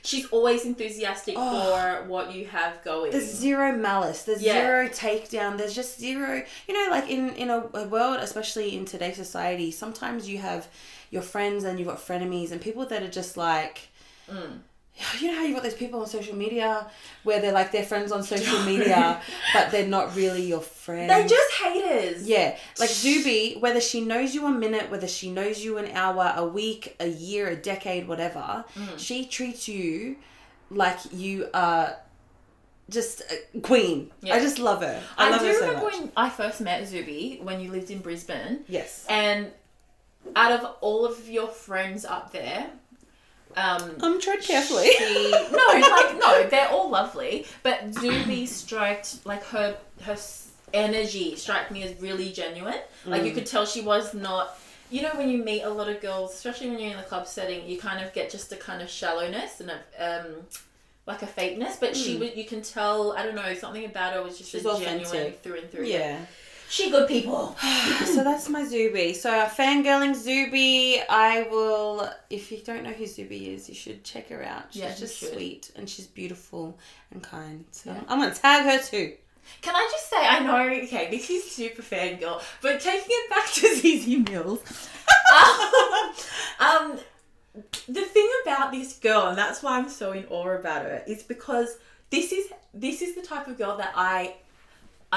She's 0.07 0.27
always 0.27 0.65
enthusiastic 0.65 1.35
Oh. 1.37 1.77
for 1.77 2.09
what 2.09 2.33
you 2.35 2.47
have 2.47 2.83
going. 2.85 3.11
there's 3.13 3.25
zero 3.31 3.73
malice, 3.77 4.23
there's 4.23 4.43
Yeah. 4.43 4.61
zero 4.61 4.89
takedown, 4.89 5.59
there's 5.59 5.75
just 5.75 5.99
zero, 5.99 6.43
you 6.69 6.75
know, 6.75 6.91
like 6.91 7.11
in, 7.11 7.31
in 7.35 7.51
a, 7.51 7.59
a 7.75 7.85
world, 7.89 8.19
especially 8.21 8.77
in 8.77 8.85
today's 8.85 9.17
society, 9.17 9.71
sometimes 9.71 10.29
you 10.29 10.39
have 10.39 10.69
your 11.11 11.23
friends 11.23 11.65
and 11.65 11.79
you've 11.79 11.89
got 11.89 11.99
frenemies 11.99 12.53
and 12.53 12.61
people 12.61 12.87
that 12.87 13.03
are 13.03 13.11
just 13.11 13.37
like, 13.37 13.89
Mm. 14.31 14.59
you 15.21 15.29
know 15.31 15.39
how 15.39 15.45
you've 15.45 15.55
got 15.55 15.63
those 15.63 15.75
people 15.75 16.01
on 16.01 16.07
social 16.07 16.35
media 16.35 16.87
where 17.23 17.41
they're 17.41 17.53
like 17.53 17.71
their 17.73 17.83
friends 17.85 18.13
on 18.13 18.23
social 18.23 18.63
media, 18.63 19.21
but 19.55 19.71
they're 19.71 19.87
not 19.87 20.15
really 20.17 20.43
your 20.43 20.61
friends. 20.61 21.09
They're 21.09 21.29
just 21.29 21.53
haters. 21.55 22.27
Yeah, 22.29 22.57
like 22.79 22.91
Zuby, 22.91 23.57
whether 23.61 23.81
she 23.81 24.01
knows 24.01 24.35
you 24.35 24.47
a 24.47 24.51
minute, 24.51 24.91
whether 24.91 25.09
she 25.09 25.31
knows 25.31 25.63
you 25.63 25.79
an 25.79 25.91
hour, 25.93 26.33
a 26.37 26.47
week, 26.47 26.97
a 27.01 27.09
year, 27.09 27.49
a 27.49 27.57
decade, 27.57 28.09
whatever, 28.09 28.65
Mm. 28.75 28.99
she 28.99 29.27
treats 29.27 29.69
you 29.69 30.17
like 30.71 30.99
you 31.13 31.49
are 31.55 31.97
just 32.89 33.23
a 33.55 33.61
queen. 33.61 34.11
Yeah. 34.23 34.35
I 34.37 34.41
just 34.41 34.59
love 34.59 34.81
her. 34.83 35.03
I, 35.19 35.27
I, 35.27 35.31
love 35.31 35.41
do 35.41 35.47
her 35.47 35.53
so 35.55 35.61
remember 35.67 35.85
much. 35.85 35.95
when 36.01 36.13
I 36.17 36.31
first 36.31 36.61
met 36.61 36.87
Zuby 36.87 37.41
when 37.43 37.61
you 37.61 37.71
lived 37.71 37.91
in 37.91 37.99
Brisbane, 37.99 38.61
Yes. 38.69 39.05
and 39.09 39.51
out 40.35 40.53
of 40.53 40.77
all 40.81 41.05
of 41.05 41.29
your 41.29 41.49
friends 41.49 42.05
up 42.05 42.33
there, 42.33 42.71
um, 43.57 43.97
I'm 44.03 44.21
tread 44.21 44.41
carefully. 44.43 44.91
She, 44.91 45.31
no, 45.51 45.67
like 45.81 46.19
no, 46.19 46.47
they're 46.49 46.69
all 46.69 46.91
lovely, 46.91 47.47
but 47.63 47.93
Zuby 47.95 48.47
striked 48.47 49.25
like 49.27 49.43
her 49.45 49.77
her 50.03 50.17
energy 50.75 51.37
struck 51.37 51.71
me 51.71 51.83
as 51.83 52.01
really 52.01 52.31
genuine. 52.33 52.81
Like 53.05 53.23
Mm. 53.23 53.27
you 53.27 53.33
could 53.33 53.47
tell 53.47 53.65
she 53.67 53.81
was 53.81 54.15
not. 54.15 54.59
You 54.91 55.03
know 55.03 55.11
when 55.15 55.29
you 55.31 55.43
meet 55.43 55.63
a 55.63 55.71
lot 55.71 55.89
of 55.89 56.01
girls, 56.01 56.33
especially 56.35 56.71
when 56.71 56.79
you're 56.79 56.91
in 56.93 56.97
the 56.97 57.03
club 57.03 57.27
setting, 57.27 57.67
you 57.69 57.79
kind 57.79 58.05
of 58.05 58.13
get 58.13 58.31
just 58.31 58.53
a 58.53 58.57
kind 58.57 58.81
of 58.83 58.89
shallowness 58.89 59.61
and 59.61 59.71
a 59.71 59.79
um, 60.21 60.27
like 61.07 61.23
a 61.23 61.27
fakeness. 61.27 61.81
But 61.81 61.97
she 61.97 62.17
would, 62.19 62.37
you 62.37 62.45
can 62.45 62.63
tell. 62.63 63.13
I 63.13 63.23
don't 63.25 63.35
know, 63.35 63.55
something 63.55 63.85
about 63.85 64.13
her 64.15 64.23
was 64.23 64.39
just 64.39 64.53
Mm. 64.55 64.79
She's 64.79 64.85
genuine 65.11 65.33
through 65.43 65.59
and 65.61 65.71
through. 65.71 65.87
yeah. 65.87 66.19
She 66.69 66.91
good 66.91 67.09
people. 67.09 67.57
so 68.07 68.25
that's 68.25 68.49
my 68.49 68.65
Zuby. 68.65 69.15
So 69.15 69.31
fangirling 69.47 70.15
Zuby, 70.15 71.01
I 71.09 71.47
will. 71.51 72.11
If 72.31 72.51
you 72.51 72.59
don't 72.59 72.83
know 72.83 72.91
who 72.93 73.07
Zuby 73.07 73.51
is, 73.55 73.69
you 73.69 73.75
should 73.75 74.03
check 74.05 74.29
her 74.31 74.43
out. 74.43 74.65
She's 74.71 74.83
Yeah, 74.83 74.95
just 74.95 75.19
should. 75.19 75.33
sweet 75.35 75.71
and 75.77 75.89
she's 75.89 76.07
beautiful 76.07 76.79
and 77.13 77.23
kind. 77.23 77.65
So 77.71 77.91
Yeah. 77.93 78.01
I'm 78.09 78.19
gonna 78.21 78.35
tag 78.35 78.65
her 78.65 78.85
too. 78.85 79.15
Can 79.63 79.77
I 79.77 79.89
just 79.93 80.11
say, 80.11 80.17
I 80.19 80.41
know, 80.41 80.59
okay, 80.85 81.09
this 81.09 81.31
is 81.31 81.49
super 81.49 81.81
fangirl, 81.83 82.43
but 82.63 82.81
taking 82.81 83.07
it 83.09 83.31
back 83.31 83.47
to 83.53 83.61
Zeze 83.77 84.25
Millz, 84.27 84.89
um, 86.61 86.91
um, 86.93 86.99
the 87.89 88.03
thing 88.03 88.29
about 88.43 88.73
this 88.73 88.99
girl, 88.99 89.29
and 89.29 89.39
that's 89.39 89.63
why 89.63 89.79
I'm 89.79 89.89
so 89.89 90.11
in 90.13 90.25
awe 90.31 90.49
about 90.51 90.83
her, 90.83 91.03
is 91.07 91.23
because 91.23 91.79
this 92.11 92.33
is 92.33 92.49
this 92.75 93.03
is 93.03 93.15
the 93.15 93.23
type 93.23 93.47
of 93.47 93.57
girl 93.57 93.77
that 93.77 93.93
I 93.95 94.35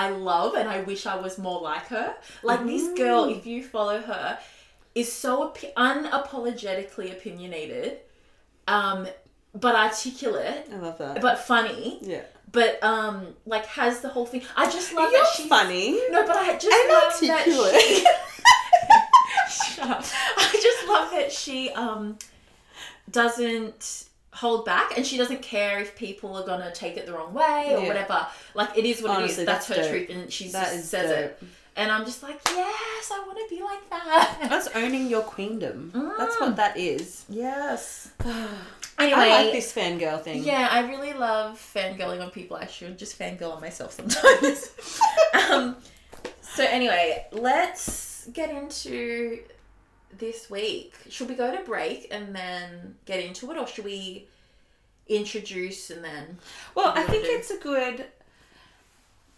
I 0.04 0.10
love, 0.12 0.52
and 0.60 0.68
I 0.76 0.82
wish 0.82 1.06
I 1.06 1.18
was 1.26 1.38
more 1.38 1.60
like 1.62 1.88
her. 1.96 2.08
Like 2.44 2.62
this 2.66 2.86
girl, 2.98 3.26
if 3.26 3.46
you 3.46 3.64
follow 3.64 4.00
her, 4.12 4.40
is 4.96 5.12
so 5.12 5.32
opi- 5.50 5.74
unapologetically 5.74 7.12
opinionated, 7.12 7.98
um, 8.68 9.08
but 9.54 9.76
articulate, 9.76 10.68
I 10.74 10.78
love 10.78 10.98
that. 11.00 11.22
but 11.22 11.40
funny 11.40 12.00
yeah. 12.02 12.22
but 12.52 12.78
um 12.84 13.16
like 13.54 13.66
has 13.66 14.02
the 14.02 14.10
whole 14.10 14.26
thing 14.32 14.44
i 14.56 14.66
just 14.70 14.94
love 14.94 15.12
You're 15.12 15.22
that 15.22 15.34
she's 15.36 15.48
funny. 15.48 15.92
no 16.12 16.26
but 16.28 16.36
i 16.36 16.54
just 16.58 16.66
And 16.66 16.90
love 16.94 17.20
that 17.22 17.44
she 17.46 18.06
Shut 19.76 19.90
up. 19.90 20.04
i 20.38 20.60
just 20.68 20.88
love 20.88 21.12
that 21.12 21.32
she 21.32 21.72
um 21.72 22.18
doesn't 23.10 24.06
hold 24.40 24.64
back 24.66 24.96
and 24.96 25.06
she 25.06 25.18
doesn't 25.18 25.42
care 25.42 25.80
if 25.80 25.96
people 25.96 26.36
are 26.38 26.46
gonna 26.46 26.72
take 26.74 26.96
it 26.98 27.06
the 27.06 27.14
wrong 27.14 27.34
way 27.34 27.66
or 27.76 27.80
Yeah. 27.82 27.88
whatever 27.88 28.28
like 28.54 28.78
it 28.78 28.86
is 28.86 29.02
what 29.02 29.12
it 29.12 29.18
Honestly, 29.18 29.42
is 29.44 29.46
that's, 29.46 29.68
that's 29.68 29.78
her 29.80 29.84
dope. 29.84 29.92
truth 30.08 30.10
and 30.10 30.32
she 30.32 30.48
That 30.50 30.72
just 30.74 30.90
says 30.90 31.12
it 31.12 31.44
and 31.76 31.92
i'm 31.92 32.06
just 32.06 32.24
like 32.24 32.40
yes 32.46 33.12
i 33.14 33.20
want 33.28 33.38
to 33.38 33.56
be 33.56 33.62
like 33.62 33.90
that 33.90 34.38
That's 34.50 34.68
owning 34.76 35.08
your 35.10 35.22
queendom. 35.22 35.92
That's 36.18 36.36
Mm. 36.38 36.42
what 36.42 36.56
that 36.56 36.78
is. 36.78 37.26
yes 37.30 38.12
anyway, 39.00 39.20
I 39.20 39.44
like 39.44 39.52
this 39.54 39.72
fangirl 39.74 40.22
thing. 40.22 40.44
Yeah, 40.44 40.68
I 40.72 40.80
really 40.90 41.14
love 41.14 41.58
fangirling 41.76 42.22
on 42.22 42.32
people. 42.32 42.58
I 42.58 42.68
should 42.68 42.98
just 42.98 43.18
fangirl 43.18 43.54
on 43.56 43.62
myself 43.62 43.92
sometimes. 43.94 44.72
um, 45.50 45.78
so 46.42 46.64
anyway, 46.66 47.26
let's 47.32 48.28
get 48.34 48.50
into 48.50 49.40
this 50.18 50.50
week. 50.50 50.94
Should 51.10 51.30
we 51.30 51.36
go 51.36 51.56
to 51.56 51.64
break 51.64 52.08
and 52.12 52.36
then 52.36 52.96
get 53.06 53.24
into 53.24 53.50
it, 53.52 53.58
or 53.58 53.68
should 53.68 53.86
we 53.86 54.28
introduce 55.08 55.90
and 55.90 56.04
then? 56.04 56.38
Well, 56.76 56.94
I 56.96 57.04
think 57.04 57.26
do? 57.26 57.32
it's 57.32 57.52
a 57.52 57.58
good. 57.58 58.06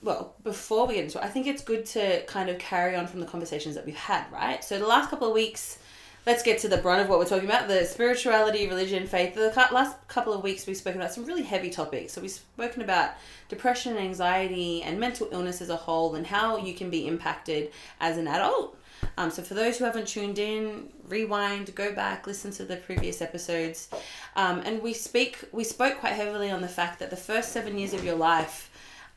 Well, 0.03 0.33
before 0.43 0.87
we 0.87 0.95
get 0.95 1.03
into 1.05 1.19
it, 1.19 1.23
I 1.23 1.27
think 1.27 1.45
it's 1.45 1.63
good 1.63 1.85
to 1.87 2.23
kind 2.25 2.49
of 2.49 2.57
carry 2.57 2.95
on 2.95 3.05
from 3.05 3.19
the 3.19 3.25
conversations 3.25 3.75
that 3.75 3.85
we've 3.85 3.95
had, 3.95 4.25
right? 4.31 4.63
So 4.63 4.79
the 4.79 4.87
last 4.87 5.11
couple 5.11 5.27
of 5.27 5.33
weeks, 5.35 5.77
let's 6.25 6.41
get 6.41 6.57
to 6.59 6.67
the 6.67 6.77
brunt 6.77 7.01
of 7.01 7.09
what 7.09 7.19
we're 7.19 7.25
talking 7.25 7.45
about: 7.45 7.67
the 7.67 7.85
spirituality, 7.85 8.67
religion, 8.67 9.05
faith. 9.05 9.35
The 9.35 9.53
last 9.71 9.95
couple 10.07 10.33
of 10.33 10.41
weeks, 10.41 10.65
we've 10.65 10.77
spoken 10.77 10.99
about 10.99 11.13
some 11.13 11.25
really 11.25 11.43
heavy 11.43 11.69
topics. 11.69 12.13
So 12.13 12.21
we've 12.21 12.31
spoken 12.31 12.81
about 12.81 13.11
depression, 13.47 13.97
anxiety, 13.97 14.81
and 14.81 14.99
mental 14.99 15.27
illness 15.31 15.61
as 15.61 15.69
a 15.69 15.75
whole, 15.75 16.15
and 16.15 16.25
how 16.25 16.57
you 16.57 16.73
can 16.73 16.89
be 16.89 17.07
impacted 17.07 17.71
as 17.99 18.17
an 18.17 18.27
adult. 18.27 18.77
Um, 19.17 19.31
so 19.31 19.41
for 19.41 19.53
those 19.53 19.77
who 19.77 19.85
haven't 19.85 20.07
tuned 20.07 20.39
in, 20.39 20.89
rewind, 21.07 21.73
go 21.75 21.93
back, 21.93 22.27
listen 22.27 22.51
to 22.51 22.65
the 22.65 22.77
previous 22.77 23.21
episodes, 23.21 23.89
um, 24.35 24.61
and 24.65 24.81
we 24.81 24.93
speak. 24.93 25.39
We 25.51 25.63
spoke 25.63 25.99
quite 25.99 26.13
heavily 26.13 26.49
on 26.49 26.61
the 26.61 26.67
fact 26.67 26.99
that 26.99 27.09
the 27.09 27.17
first 27.17 27.51
seven 27.51 27.77
years 27.77 27.93
of 27.93 28.03
your 28.03 28.15
life 28.15 28.69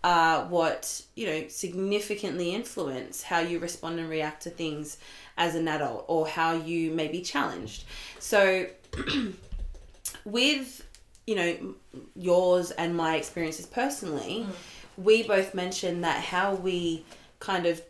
are 0.02 0.44
what 0.46 1.02
you 1.14 1.26
know 1.26 1.48
significantly 1.48 2.54
influence 2.54 3.22
how 3.22 3.38
you 3.38 3.58
respond 3.58 3.98
and 3.98 4.10
react 4.10 4.42
to 4.42 4.50
things 4.50 4.98
as 5.38 5.54
an 5.54 5.66
adult, 5.68 6.04
or 6.08 6.26
how 6.26 6.52
you 6.52 6.90
may 6.90 7.08
be 7.08 7.22
challenged. 7.22 7.84
So 8.18 8.66
with 10.24 10.86
you 11.26 11.34
know 11.34 11.74
yours 12.16 12.70
and 12.72 12.96
my 12.96 13.16
experiences 13.16 13.66
personally 13.66 14.46
we 14.96 15.22
both 15.22 15.54
mentioned 15.54 16.04
that 16.04 16.22
how 16.22 16.54
we 16.54 17.04
kind 17.40 17.66
of 17.66 17.82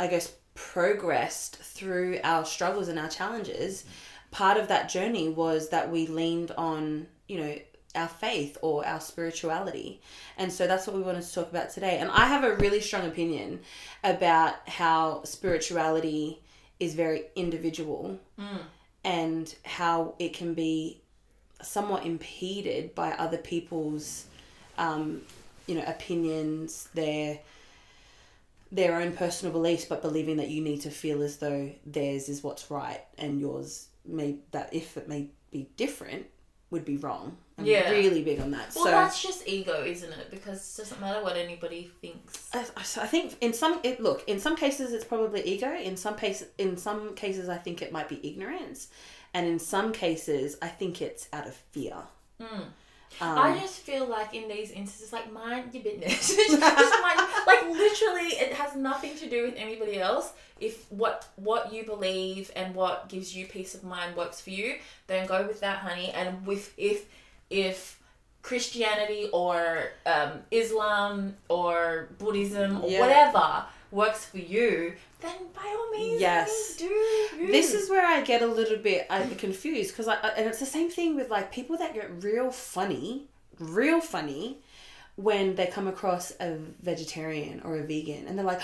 I 0.00 0.06
guess, 0.06 0.32
progressed 0.54 1.56
through 1.56 2.20
our 2.24 2.46
struggles 2.46 2.88
and 2.88 2.98
our 2.98 3.08
challenges, 3.08 3.84
part 4.30 4.56
of 4.56 4.68
that 4.68 4.88
journey 4.88 5.28
was 5.28 5.68
that 5.68 5.90
we 5.90 6.06
leaned 6.06 6.52
on, 6.52 7.06
you 7.28 7.38
know, 7.38 7.58
our 7.94 8.08
faith 8.08 8.56
or 8.62 8.86
our 8.86 9.00
spirituality. 9.00 10.00
And 10.38 10.50
so 10.50 10.66
that's 10.66 10.86
what 10.86 10.96
we 10.96 11.02
wanted 11.02 11.22
to 11.22 11.34
talk 11.34 11.50
about 11.50 11.70
today. 11.70 11.98
And 11.98 12.10
I 12.10 12.26
have 12.26 12.44
a 12.44 12.54
really 12.56 12.80
strong 12.80 13.06
opinion 13.06 13.60
about 14.02 14.66
how 14.68 15.22
spirituality 15.24 16.40
is 16.78 16.94
very 16.94 17.24
individual 17.36 18.18
and 19.04 19.54
how 19.64 20.14
it 20.18 20.32
can 20.32 20.54
be 20.54 21.02
somewhat 21.62 22.06
impeded 22.06 22.94
by 22.94 23.10
other 23.12 23.36
people's 23.36 24.24
um, 24.78 25.20
you 25.66 25.74
know 25.74 25.84
opinions 25.86 26.88
their 26.94 27.38
their 28.72 28.96
own 29.00 29.12
personal 29.12 29.52
beliefs 29.52 29.84
but 29.84 30.00
believing 30.02 30.36
that 30.36 30.48
you 30.48 30.60
need 30.62 30.80
to 30.80 30.90
feel 30.90 31.22
as 31.22 31.38
though 31.38 31.70
theirs 31.84 32.28
is 32.28 32.42
what's 32.42 32.70
right 32.70 33.02
and 33.18 33.40
yours 33.40 33.88
may 34.04 34.36
that 34.52 34.72
if 34.72 34.96
it 34.96 35.08
may 35.08 35.28
be 35.50 35.68
different 35.76 36.24
would 36.70 36.84
be 36.84 36.96
wrong 36.96 37.36
i'm 37.58 37.64
Yeah. 37.64 37.90
really 37.90 38.22
big 38.22 38.38
on 38.40 38.52
that 38.52 38.72
Well, 38.76 38.84
so 38.84 38.90
that's 38.92 39.20
just 39.20 39.46
ego, 39.48 39.82
isn't 39.84 40.12
it? 40.12 40.30
Because 40.30 40.58
it 40.78 40.82
doesn't 40.82 41.00
matter 41.00 41.20
what 41.22 41.36
anybody 41.36 41.90
thinks. 42.00 42.48
I, 42.54 42.64
I 42.76 43.06
think 43.06 43.36
in 43.40 43.52
some 43.52 43.80
it, 43.82 44.00
look 44.00 44.22
in 44.28 44.38
some 44.38 44.54
cases 44.56 44.92
it's 44.92 45.04
probably 45.04 45.42
ego 45.44 45.74
in 45.74 45.96
some 45.96 46.14
cases 46.16 46.48
in 46.58 46.76
some 46.76 47.14
cases 47.16 47.48
i 47.48 47.56
think 47.56 47.82
it 47.82 47.90
might 47.92 48.08
be 48.08 48.20
ignorance 48.26 48.88
and 49.34 49.46
in 49.48 49.58
some 49.58 49.92
cases 49.92 50.56
i 50.62 50.68
think 50.68 51.02
it's 51.02 51.28
out 51.32 51.46
of 51.48 51.54
fear 51.72 51.96
Mm. 52.40 52.64
Um, 53.20 53.38
I 53.38 53.58
just 53.58 53.80
feel 53.80 54.06
like 54.06 54.34
in 54.34 54.48
these 54.48 54.70
instances, 54.70 55.12
like 55.12 55.32
mind 55.32 55.74
your 55.74 55.82
business. 55.82 56.28
just 56.36 56.60
mind, 56.60 57.20
like 57.46 57.62
literally, 57.62 58.28
it 58.36 58.52
has 58.54 58.76
nothing 58.76 59.16
to 59.16 59.28
do 59.28 59.44
with 59.44 59.54
anybody 59.56 59.98
else. 59.98 60.32
If 60.60 60.90
what 60.90 61.26
what 61.36 61.72
you 61.72 61.84
believe 61.84 62.50
and 62.54 62.74
what 62.74 63.08
gives 63.08 63.34
you 63.36 63.46
peace 63.46 63.74
of 63.74 63.82
mind 63.84 64.16
works 64.16 64.40
for 64.40 64.50
you, 64.50 64.76
then 65.06 65.26
go 65.26 65.46
with 65.46 65.60
that, 65.60 65.78
honey. 65.78 66.10
And 66.12 66.46
with 66.46 66.72
if 66.78 67.06
if 67.50 67.98
Christianity 68.42 69.28
or 69.32 69.90
um, 70.06 70.30
Islam 70.50 71.36
or 71.48 72.08
Buddhism 72.18 72.82
or 72.82 72.90
Yeah. 72.90 73.00
whatever 73.00 73.64
works 73.90 74.24
for 74.24 74.38
you, 74.38 74.94
then 75.20 75.36
by 75.54 75.66
all 75.66 75.90
means, 75.90 76.20
Yes. 76.20 76.76
do 76.76 76.84
you. 76.84 77.48
this 77.50 77.74
is 77.74 77.90
where 77.90 78.06
I 78.06 78.20
get 78.22 78.42
a 78.42 78.46
little 78.46 78.76
bit 78.78 79.06
uh, 79.10 79.26
confused 79.38 79.90
because 79.92 80.08
I 80.08 80.14
I- 80.14 80.34
and 80.36 80.46
it's 80.48 80.60
the 80.60 80.66
same 80.66 80.90
thing 80.90 81.16
with 81.16 81.28
like 81.30 81.50
people 81.52 81.76
that 81.78 81.94
get 81.94 82.22
real 82.22 82.50
funny, 82.50 83.28
real 83.58 84.00
funny, 84.00 84.58
when 85.16 85.54
they 85.56 85.66
come 85.66 85.86
across 85.88 86.32
a 86.40 86.56
vegetarian 86.82 87.60
or 87.64 87.76
a 87.76 87.82
vegan 87.82 88.26
and 88.26 88.38
they're 88.38 88.44
like, 88.54 88.62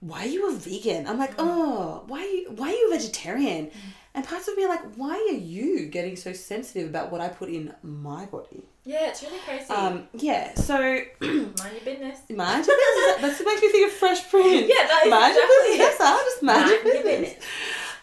"Why 0.00 0.24
are 0.24 0.28
you 0.36 0.48
a 0.50 0.52
vegan?" 0.54 1.06
I'm 1.06 1.18
like, 1.18 1.34
"Oh, 1.38 2.02
why 2.08 2.20
are 2.20 2.26
you 2.26 2.50
why 2.50 2.68
are 2.68 2.72
you 2.80 2.88
a 2.92 2.96
vegetarian?" 2.98 3.70
And 4.14 4.24
parts 4.24 4.46
of 4.48 4.56
me 4.56 4.64
are 4.64 4.68
like, 4.68 4.94
"Why 4.96 5.14
are 5.30 5.36
you 5.56 5.86
getting 5.86 6.16
so 6.16 6.32
sensitive 6.32 6.88
about 6.88 7.10
what 7.10 7.20
I 7.20 7.28
put 7.28 7.48
in 7.48 7.74
my 7.82 8.26
body?" 8.26 8.64
Yeah, 8.84 9.08
it's 9.08 9.22
really 9.22 9.38
crazy. 9.38 9.70
Um, 9.70 10.08
yeah. 10.12 10.54
So 10.54 10.74
mind 11.20 11.20
your 11.20 11.84
business. 11.84 12.18
mind 12.30 12.66
your 12.66 12.76
business. 12.76 13.40
what 13.40 13.46
makes 13.46 13.62
me 13.62 13.68
think 13.70 13.86
of 13.90 13.96
Fresh 13.98 14.30
Prince. 14.30 14.68
Yeah, 14.68 14.86
that 14.86 15.02
is 15.06 15.10
mind 15.10 15.34
your 15.34 15.46
business. 15.46 15.74
it. 15.74 15.78
That's 15.78 16.00
all. 16.00 16.18
Just 16.18 16.42
mind, 16.42 16.60
Mind 16.60 16.70
your 16.70 16.82
business. 16.84 17.20
business. 17.20 17.44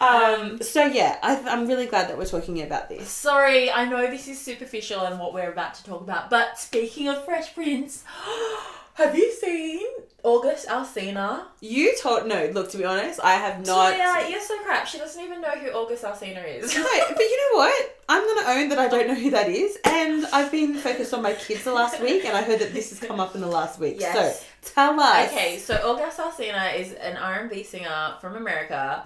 Um, 0.00 0.60
so 0.60 0.84
yeah, 0.86 1.18
I, 1.22 1.38
I'm 1.48 1.68
really 1.68 1.86
glad 1.86 2.08
that 2.08 2.18
we're 2.18 2.26
talking 2.26 2.60
about 2.62 2.88
this. 2.88 3.08
Sorry, 3.08 3.70
I 3.70 3.84
know 3.84 4.10
this 4.10 4.26
is 4.26 4.40
superficial 4.40 5.02
and 5.02 5.20
what 5.20 5.32
we're 5.32 5.52
about 5.52 5.74
to 5.74 5.84
talk 5.84 6.00
about, 6.00 6.28
but 6.28 6.58
speaking 6.58 7.08
of 7.08 7.24
Fresh 7.24 7.54
Prince, 7.54 8.02
have 8.94 9.16
you 9.16 9.32
seen 9.32 9.86
August 10.22 10.68
Alsina? 10.68 11.44
You 11.60 11.94
told 12.00 12.26
no. 12.26 12.46
Look, 12.52 12.70
to 12.70 12.78
be 12.78 12.84
honest, 12.84 13.20
I 13.22 13.34
have 13.34 13.66
not. 13.66 13.92
Julia, 13.92 14.30
you're 14.30 14.40
so 14.40 14.58
crap. 14.62 14.86
She 14.86 14.98
doesn't 14.98 15.22
even 15.22 15.40
know 15.40 15.50
who 15.50 15.70
August 15.70 16.04
Alsina 16.04 16.44
is. 16.58 16.74
No, 16.76 16.82
but 17.08 17.18
you 17.20 17.52
know 17.52 17.58
what? 17.58 17.98
I'm 18.08 18.22
gonna 18.26 18.60
own 18.60 18.68
that 18.68 18.78
I 18.78 18.88
don't 18.88 19.08
know 19.08 19.14
who 19.14 19.30
that 19.30 19.48
is, 19.48 19.78
and 19.84 20.26
I've 20.26 20.50
been 20.50 20.74
focused 20.74 21.14
on 21.14 21.22
my 21.22 21.32
kids 21.32 21.64
the 21.64 21.72
last 21.72 22.00
week, 22.00 22.24
and 22.24 22.36
I 22.36 22.42
heard 22.42 22.60
that 22.60 22.72
this 22.74 22.90
has 22.90 23.00
come 23.00 23.18
up 23.20 23.34
in 23.34 23.40
the 23.40 23.46
last 23.46 23.78
week. 23.80 23.96
Yes. 23.98 24.40
So 24.40 24.46
tell 24.74 25.00
us. 25.00 25.30
Okay, 25.30 25.58
so 25.58 25.74
August 25.76 26.18
Alsina 26.18 26.78
is 26.78 26.92
an 26.92 27.16
R&B 27.16 27.62
singer 27.62 28.14
from 28.20 28.36
America. 28.36 29.04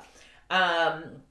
Um, 0.51 1.23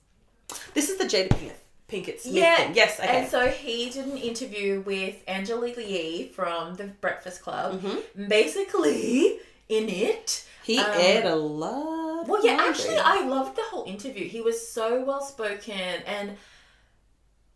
This 0.74 0.90
is 0.90 0.98
the 0.98 1.06
Jada 1.06 1.30
Pinkett, 1.30 1.54
Pinkett 1.88 2.20
Smith 2.20 2.36
Yeah, 2.36 2.58
thing. 2.58 2.76
Yes. 2.76 3.00
Okay. 3.00 3.08
And 3.08 3.30
so 3.30 3.48
he 3.48 3.90
did 3.90 4.06
an 4.06 4.18
interview 4.18 4.82
with 4.82 5.18
Angela 5.28 5.68
Yee 5.70 6.28
from 6.34 6.76
The 6.76 6.86
Breakfast 6.86 7.42
Club. 7.42 7.82
Mhm. 7.82 8.30
Basically, 8.30 9.40
in 9.70 9.90
it, 9.90 10.46
he 10.64 10.80
um, 10.80 10.92
aired 10.94 11.26
a 11.26 11.36
lot. 11.36 12.28
Well, 12.28 12.44
yeah, 12.44 12.58
actually, 12.60 12.98
I 12.98 13.26
loved 13.26 13.56
the 13.56 13.64
whole 13.64 13.86
interview. 13.86 14.28
He 14.28 14.42
was 14.42 14.68
so 14.68 15.04
well 15.04 15.22
spoken 15.22 16.02
and 16.08 16.38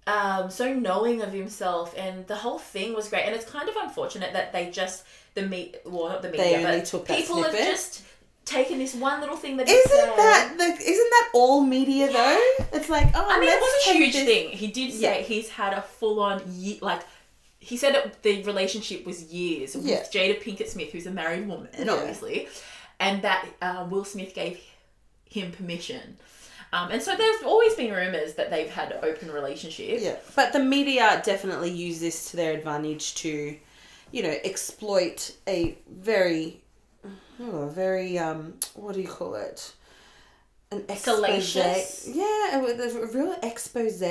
um, 0.09 0.49
so 0.49 0.73
knowing 0.73 1.21
of 1.21 1.31
himself, 1.31 1.93
and 1.95 2.25
the 2.25 2.35
whole 2.35 2.57
thing 2.57 2.93
was 2.95 3.09
great. 3.09 3.25
And 3.25 3.35
it's 3.35 3.45
kind 3.45 3.69
of 3.69 3.75
unfortunate 3.75 4.33
that 4.33 4.51
they 4.51 4.71
just 4.71 5.03
the 5.35 5.43
meet, 5.43 5.77
well, 5.85 6.09
not 6.09 6.21
the 6.23 6.29
media, 6.29 6.45
They 6.45 6.65
only 6.65 6.81
but 6.91 7.05
people 7.05 7.43
have 7.43 7.53
just 7.53 8.03
taken 8.49 8.79
this 8.79 8.93
one 8.95 9.21
little 9.21 9.35
thing 9.37 9.57
that 9.57 9.67
Isn't 9.69 10.15
that 10.17 10.53
the, 10.57 10.63
isn't 10.63 11.09
that 11.09 11.29
all 11.33 11.61
media 11.63 12.11
though? 12.11 12.39
It's 12.73 12.89
like 12.89 13.07
oh, 13.15 13.25
I 13.29 13.39
mean, 13.39 13.49
it 13.49 13.59
was 13.59 13.87
a 13.87 13.93
huge 13.93 14.13
this- 14.13 14.25
thing. 14.25 14.49
He 14.49 14.67
did 14.67 14.91
say 14.93 15.19
Yeah. 15.19 15.23
he's 15.23 15.49
had 15.49 15.73
a 15.73 15.81
full 15.81 16.19
on 16.21 16.41
ye- 16.47 16.79
like. 16.81 17.01
He 17.61 17.75
said 17.77 17.93
it, 17.93 18.23
the 18.23 18.41
relationship 18.43 19.05
was 19.05 19.23
years 19.25 19.75
Yeah. 19.75 19.99
with 19.99 20.11
Jada 20.11 20.41
Pinkett 20.41 20.69
Smith, 20.69 20.91
who's 20.91 21.05
a 21.05 21.11
married 21.11 21.47
woman, 21.47 21.67
Yeah. 21.77 21.91
obviously, 21.91 22.47
and 22.99 23.21
that 23.21 23.45
uh, 23.61 23.85
Will 23.89 24.05
Smith 24.05 24.33
gave 24.33 24.59
him 25.25 25.51
permission. 25.51 26.17
Um, 26.71 26.89
and 26.91 27.01
so 27.01 27.15
there's 27.15 27.43
always 27.43 27.73
been 27.75 27.91
rumors 27.93 28.35
that 28.35 28.49
they've 28.49 28.69
had 28.69 28.97
open 29.03 29.29
relationship. 29.31 29.99
Yeah, 30.01 30.15
but 30.35 30.53
the 30.53 30.59
media 30.59 31.21
definitely 31.25 31.71
use 31.71 31.99
this 31.99 32.29
to 32.31 32.37
their 32.37 32.53
advantage 32.53 33.15
to, 33.15 33.57
you 34.11 34.23
know, 34.23 34.35
exploit 34.43 35.35
a 35.47 35.77
very, 35.89 36.61
oh, 37.39 37.63
a 37.63 37.69
very 37.69 38.17
um, 38.17 38.53
what 38.75 38.95
do 38.95 39.01
you 39.01 39.07
call 39.07 39.35
it? 39.35 39.73
An 40.71 40.83
expose. 40.87 41.15
Salacious? 41.15 42.09
Yeah, 42.13 42.59
a, 42.59 42.63
a 42.63 43.07
real 43.07 43.35
expose 43.41 44.03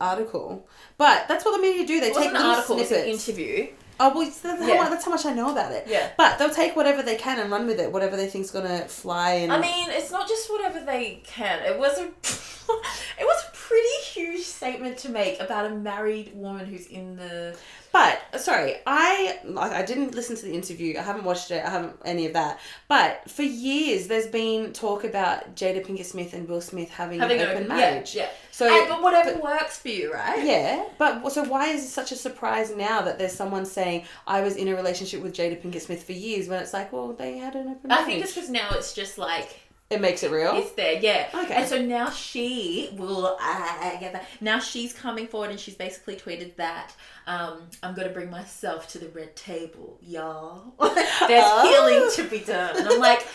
article. 0.00 0.66
But 0.96 1.28
that's 1.28 1.44
what 1.44 1.56
the 1.56 1.62
media 1.62 1.86
do. 1.86 2.00
They 2.00 2.08
It 2.08 2.14
take 2.14 2.30
an 2.30 2.36
article, 2.36 2.76
it 2.76 2.80
was 2.80 2.92
an 2.92 3.02
snippets. 3.02 3.28
interview. 3.28 3.66
Oh 3.98 4.14
well, 4.14 4.24
that's, 4.26 4.42
how, 4.42 4.66
Yeah. 4.66 4.88
that's 4.88 5.04
how 5.04 5.10
much 5.10 5.24
I 5.26 5.32
know 5.32 5.50
about 5.52 5.72
it. 5.72 5.86
Yeah. 5.88 6.10
But 6.16 6.38
they'll 6.38 6.50
take 6.50 6.76
whatever 6.76 7.02
they 7.02 7.16
can 7.16 7.38
and 7.38 7.50
run 7.50 7.66
with 7.66 7.80
it. 7.80 7.90
Whatever 7.92 8.16
they 8.16 8.26
think's 8.26 8.50
gonna 8.50 8.86
fly. 8.88 9.30
And 9.32 9.52
I 9.52 9.60
mean, 9.60 9.88
it's 9.90 10.10
not 10.10 10.28
just 10.28 10.50
whatever 10.50 10.80
they 10.84 11.22
can. 11.24 11.62
It 11.64 11.78
was 11.78 11.98
a, 11.98 12.04
it 12.68 13.24
was 13.24 13.44
a 13.48 13.50
pretty 13.52 14.04
huge 14.12 14.42
statement 14.44 14.98
to 14.98 15.08
make 15.08 15.40
about 15.40 15.66
a 15.66 15.74
married 15.74 16.32
woman 16.34 16.66
who's 16.66 16.86
in 16.86 17.16
the. 17.16 17.56
But 17.92 18.20
sorry, 18.40 18.74
I 18.86 19.38
like 19.44 19.72
I 19.72 19.82
didn't 19.82 20.14
listen 20.14 20.36
to 20.36 20.42
the 20.44 20.52
interview. 20.52 20.98
I 20.98 21.02
haven't 21.02 21.24
watched 21.24 21.50
it. 21.50 21.64
I 21.64 21.70
haven't 21.70 21.96
any 22.04 22.26
of 22.26 22.34
that. 22.34 22.60
But 22.88 23.22
for 23.30 23.42
years, 23.42 24.06
there's 24.08 24.26
been 24.26 24.74
talk 24.74 25.04
about 25.04 25.56
Jada 25.56 25.84
Pinkett 25.84 26.04
Smith 26.04 26.34
and 26.34 26.46
Will 26.46 26.60
Smith 26.60 26.90
having, 26.90 27.20
Having 27.20 27.40
an 27.40 27.48
open- 27.48 27.68
marriage. 27.68 28.14
Yeah, 28.14 28.24
yeah. 28.24 28.28
So, 28.58 28.66
And- 28.66 28.88
but 28.88 29.02
whatever 29.02 29.36
works 29.38 29.76
for 29.78 29.88
you, 29.88 30.14
right? 30.14 30.42
yeah. 30.42 30.84
But 30.96 31.28
so 31.30 31.44
why 31.44 31.66
is 31.68 31.84
it 31.84 31.88
such 31.88 32.10
a 32.10 32.16
surprise 32.16 32.74
now 32.74 33.02
that 33.02 33.18
there's 33.18 33.34
someone 33.34 33.66
saying 33.66 34.04
I 34.26 34.40
was 34.40 34.56
in 34.56 34.66
a 34.68 34.74
relationship 34.74 35.20
with 35.20 35.34
Jada 35.34 35.60
Pinkett 35.60 35.82
Smith 35.82 36.02
for 36.04 36.12
years 36.12 36.48
when 36.48 36.62
it's 36.62 36.72
like, 36.72 36.90
well, 36.90 37.12
they 37.12 37.36
had 37.36 37.54
an 37.54 37.68
open 37.68 37.90
I 37.92 37.96
marriage. 37.96 38.06
think 38.06 38.24
it's 38.24 38.34
because 38.34 38.48
now 38.48 38.68
it's 38.72 38.94
just 38.94 39.18
like 39.18 39.48
it 39.88 40.00
makes 40.00 40.22
it 40.24 40.30
real. 40.32 40.56
it's 40.56 40.72
there, 40.72 40.98
yeah. 41.00 41.28
Okay. 41.32 41.54
And 41.54 41.68
so 41.68 41.80
now 41.80 42.10
she 42.10 42.90
will 42.94 43.36
I 43.40 43.96
get 44.00 44.12
that. 44.14 44.26
Now 44.40 44.58
she's 44.58 44.92
coming 44.92 45.26
forward 45.28 45.50
and 45.50 45.60
she's 45.60 45.76
basically 45.76 46.16
tweeted 46.16 46.56
that 46.56 46.92
um, 47.28 47.62
I'm 47.82 47.94
gonna 47.94 48.08
bring 48.10 48.30
myself 48.30 48.88
to 48.88 48.98
the 48.98 49.08
red 49.10 49.36
table, 49.36 49.98
y'all. 50.02 50.74
There's 50.80 51.44
Oh. 51.46 51.68
healing 51.68 52.10
to 52.16 52.30
be 52.30 52.44
done. 52.44 52.76
And 52.78 52.88
I'm 52.88 52.98
like, 53.00 53.26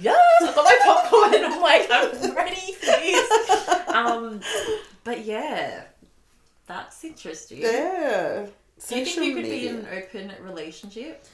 yes, 0.00 0.16
I 0.42 0.52
got 0.54 0.64
my 0.64 0.78
popcorn 0.84 1.34
and 1.34 1.46
I'm 1.46 1.60
like, 1.60 1.88
I'm 1.90 2.34
ready 2.36 2.72
for 2.72 2.86
this. 2.86 3.88
Um, 3.88 4.40
but 5.04 5.24
yeah, 5.24 5.84
that's 6.66 7.04
interesting. 7.04 7.58
yeah. 7.62 8.46
Do 8.88 8.96
you 8.98 9.04
think 9.06 9.16
you 9.24 9.34
could 9.34 9.44
be 9.44 9.68
in 9.68 9.76
an 9.76 9.86
open 9.90 10.32
relationship? 10.40 11.24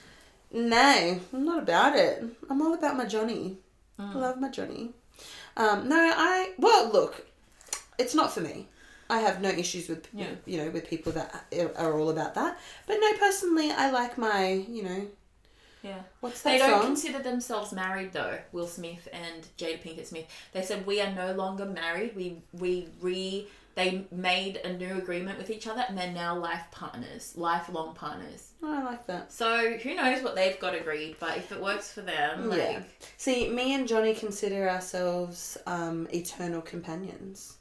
No, 0.53 1.21
I'm 1.33 1.45
not 1.45 1.63
about 1.63 1.97
it. 1.97 2.23
I'm 2.49 2.63
all 2.63 2.75
about 2.75 2.97
my 2.97 3.05
Johnny. 3.07 3.57
Mm. 4.03 4.15
Love 4.15 4.41
my 4.41 4.49
Johnny. 4.49 4.91
Um, 5.57 5.89
no, 5.89 5.97
I 5.99 6.53
well 6.59 6.91
look, 6.93 7.27
it's 7.99 8.15
not 8.15 8.33
for 8.33 8.41
me. 8.41 8.67
I 9.11 9.19
have 9.21 9.41
no 9.43 9.51
issues 9.51 9.89
with 9.89 10.09
Yeah. 10.13 10.31
you 10.47 10.59
know 10.59 10.71
with 10.71 10.89
people 10.89 11.13
that 11.13 11.45
are 11.77 11.99
all 11.99 12.11
about 12.11 12.35
that. 12.35 12.59
But 12.87 12.97
no, 13.01 13.13
personally, 13.19 13.71
I 13.71 13.91
like 13.91 14.17
my 14.19 14.53
you 14.53 14.83
know 14.83 15.07
Yeah. 15.83 16.01
what's 16.21 16.41
that 16.43 16.53
They 16.53 16.59
don't 16.59 16.71
song? 16.71 16.87
consider 16.87 17.19
themselves 17.23 17.73
married 17.73 18.13
though. 18.13 18.39
Will 18.53 18.67
Smith 18.67 19.09
and 19.13 19.47
Jada 19.59 19.81
Pinkett 19.83 20.07
Smith. 20.07 20.27
They 20.53 20.63
said 20.63 20.87
we 20.87 21.01
are 21.01 21.13
no 21.13 21.33
longer 21.35 21.67
married. 21.67 22.17
We 22.17 22.41
we 22.53 22.89
re 23.01 23.47
they 23.75 24.07
made 24.11 24.57
a 24.59 24.73
new 24.73 24.99
agreement 24.99 25.39
with 25.39 25.51
each 25.51 25.67
other 25.67 25.85
and 25.89 25.97
they're 25.97 26.13
now 26.13 26.37
life 26.39 26.65
partners, 26.71 27.33
lifelong 27.37 27.95
partners. 27.95 28.53
Oh, 28.63 28.73
I 28.73 28.83
like 28.83 29.07
that. 29.07 29.33
So 29.33 29.77
who 29.79 29.95
knows 29.95 30.23
what 30.23 30.35
they've 30.35 30.59
got 30.61 30.75
agreed, 30.75 31.17
but 31.19 31.37
if 31.39 31.53
it 31.53 31.61
works 31.61 31.93
for 31.93 32.03
them, 32.03 32.49
like 32.49 32.59
Yeah. 32.59 32.83
See, 33.17 33.49
me 33.49 33.75
and 33.75 33.89
Johnny 33.89 34.15
consider 34.15 34.69
ourselves 34.69 35.57
um, 35.67 36.07
eternal 36.13 36.61
companions. 36.61 37.57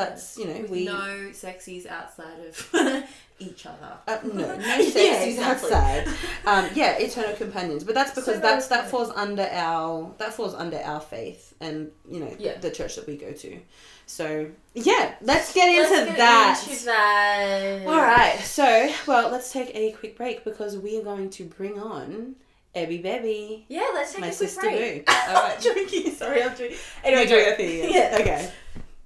That's 0.00 0.38
you 0.38 0.46
know 0.46 0.60
with 0.62 0.70
we 0.70 0.84
no 0.86 1.30
sexies 1.32 1.86
outside 1.86 2.38
of 2.48 3.04
each 3.38 3.66
other. 3.66 3.92
Uh, 4.08 4.18
no, 4.24 4.32
no 4.56 4.76
Yeah, 4.76 4.82
sex 4.82 5.26
is 5.26 5.34
exactly. 5.38 5.72
outside. 5.72 6.08
Um, 6.46 6.70
yeah, 6.74 6.96
eternal 6.98 7.34
companions, 7.36 7.84
but 7.84 7.94
that's 7.94 8.10
because 8.10 8.36
So 8.36 8.40
that's 8.40 8.68
that 8.68 8.90
falls 8.90 9.10
under 9.10 9.46
our 9.50 10.12
that 10.18 10.32
falls 10.34 10.54
under 10.54 10.78
our 10.78 11.00
faith 11.00 11.54
and 11.60 11.90
you 12.10 12.20
know 12.20 12.34
Yeah. 12.38 12.56
the 12.58 12.70
church 12.70 12.96
that 12.96 13.06
we 13.06 13.16
go 13.16 13.32
to. 13.32 13.58
So 14.06 14.50
yeah, 14.74 15.14
let's 15.20 15.52
get 15.54 15.68
into 15.68 15.90
Let's 15.94 16.06
get 16.10 16.16
that. 16.18 16.66
into 16.68 16.84
that. 16.86 17.86
All 17.86 17.96
right, 18.00 18.38
so 18.40 18.92
well, 19.06 19.30
let's 19.30 19.52
take 19.52 19.70
a 19.74 19.92
quick 19.92 20.16
break 20.16 20.44
because 20.44 20.76
we 20.76 20.98
are 20.98 21.04
going 21.04 21.30
to 21.30 21.44
bring 21.44 21.78
on 21.78 22.34
Ebby 22.74 23.02
Bebby, 23.02 23.64
Yeah, 23.68 23.88
let's 23.94 24.12
take 24.12 24.20
my 24.20 24.28
a 24.28 24.30
quick 24.34 24.48
sister 24.48 24.60
break. 24.62 25.06
Boo. 25.06 25.12
All 25.12 25.34
right, 25.34 25.56
I'm 25.56 25.62
joking. 25.62 26.12
Sorry, 26.14 26.42
I'm 26.42 26.50
joking. 26.56 26.76
anyway, 27.04 27.22
Anyway, 27.22 27.26
do 27.26 27.34
your 27.34 27.54
thing. 27.56 27.92
Yeah. 27.94 28.16
Okay, 28.20 28.50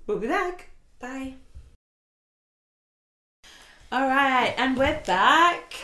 we'll 0.06 0.18
be 0.18 0.28
back. 0.28 0.68
Bye. 1.04 1.34
All 3.92 4.08
right, 4.08 4.54
and 4.56 4.74
we're 4.78 5.02
back. 5.06 5.74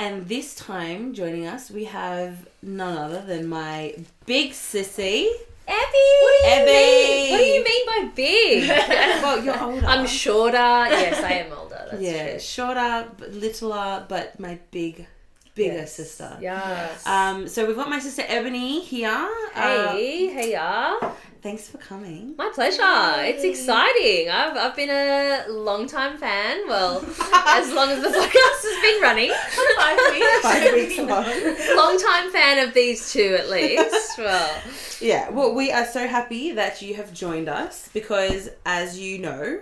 And 0.00 0.26
this 0.28 0.56
time, 0.56 1.14
joining 1.14 1.46
us, 1.46 1.70
we 1.70 1.84
have 1.84 2.48
none 2.64 2.98
other 2.98 3.22
than 3.24 3.46
my 3.46 3.94
big 4.26 4.50
sissy. 4.50 5.28
Abby! 5.68 6.08
What 6.22 6.42
do 6.42 6.48
you 6.48 6.52
Abby! 6.52 6.72
mean? 6.72 7.30
What 7.30 7.38
do 7.38 7.44
you 7.44 7.62
mean 7.64 7.86
by 7.86 8.10
big? 8.16 8.68
Well, 9.22 9.44
you're 9.44 9.62
older. 9.62 9.86
I'm 9.86 10.04
shorter. 10.04 10.56
Yes, 10.56 11.22
I 11.22 11.32
am 11.44 11.52
older. 11.56 11.86
That's 11.92 12.02
yeah, 12.02 12.30
true. 12.30 12.40
shorter, 12.40 13.08
littler, 13.30 14.04
but 14.08 14.40
my 14.40 14.58
big, 14.72 15.06
bigger 15.54 15.74
Yes. 15.74 15.92
sister. 15.92 16.36
Yes. 16.40 17.06
Um, 17.06 17.46
so 17.46 17.66
we've 17.66 17.76
got 17.76 17.88
my 17.88 18.00
sister 18.00 18.24
Ebony 18.26 18.80
here. 18.80 19.28
Uh, 19.54 19.92
hey, 19.92 20.26
hey, 20.26 20.50
yeah. 20.50 20.98
Thanks 21.46 21.68
for 21.68 21.78
coming. 21.78 22.34
My 22.36 22.50
pleasure. 22.52 22.82
It's 23.18 23.44
exciting. 23.44 24.28
I've, 24.28 24.56
I've 24.56 24.74
been 24.74 24.90
a 24.90 25.44
long 25.48 25.86
time 25.86 26.18
fan. 26.18 26.66
Well, 26.66 26.96
as 27.32 27.72
long 27.72 27.88
as 27.90 28.02
the 28.02 28.08
podcast 28.08 28.62
has 28.64 28.82
been 28.82 29.00
running. 29.00 29.30
Five 29.76 29.96
weeks. 30.10 30.40
Five 30.42 30.74
weeks 30.74 30.98
long. 30.98 31.76
long 31.76 31.98
time 32.00 32.32
fan 32.32 32.66
of 32.66 32.74
these 32.74 33.12
two, 33.12 33.36
at 33.38 33.48
least. 33.48 34.18
Well, 34.18 34.60
Yeah, 35.00 35.30
well, 35.30 35.54
we 35.54 35.70
are 35.70 35.86
so 35.86 36.08
happy 36.08 36.50
that 36.50 36.82
you 36.82 36.94
have 36.96 37.14
joined 37.14 37.48
us 37.48 37.90
because, 37.94 38.48
as 38.64 38.98
you 38.98 39.20
know, 39.20 39.60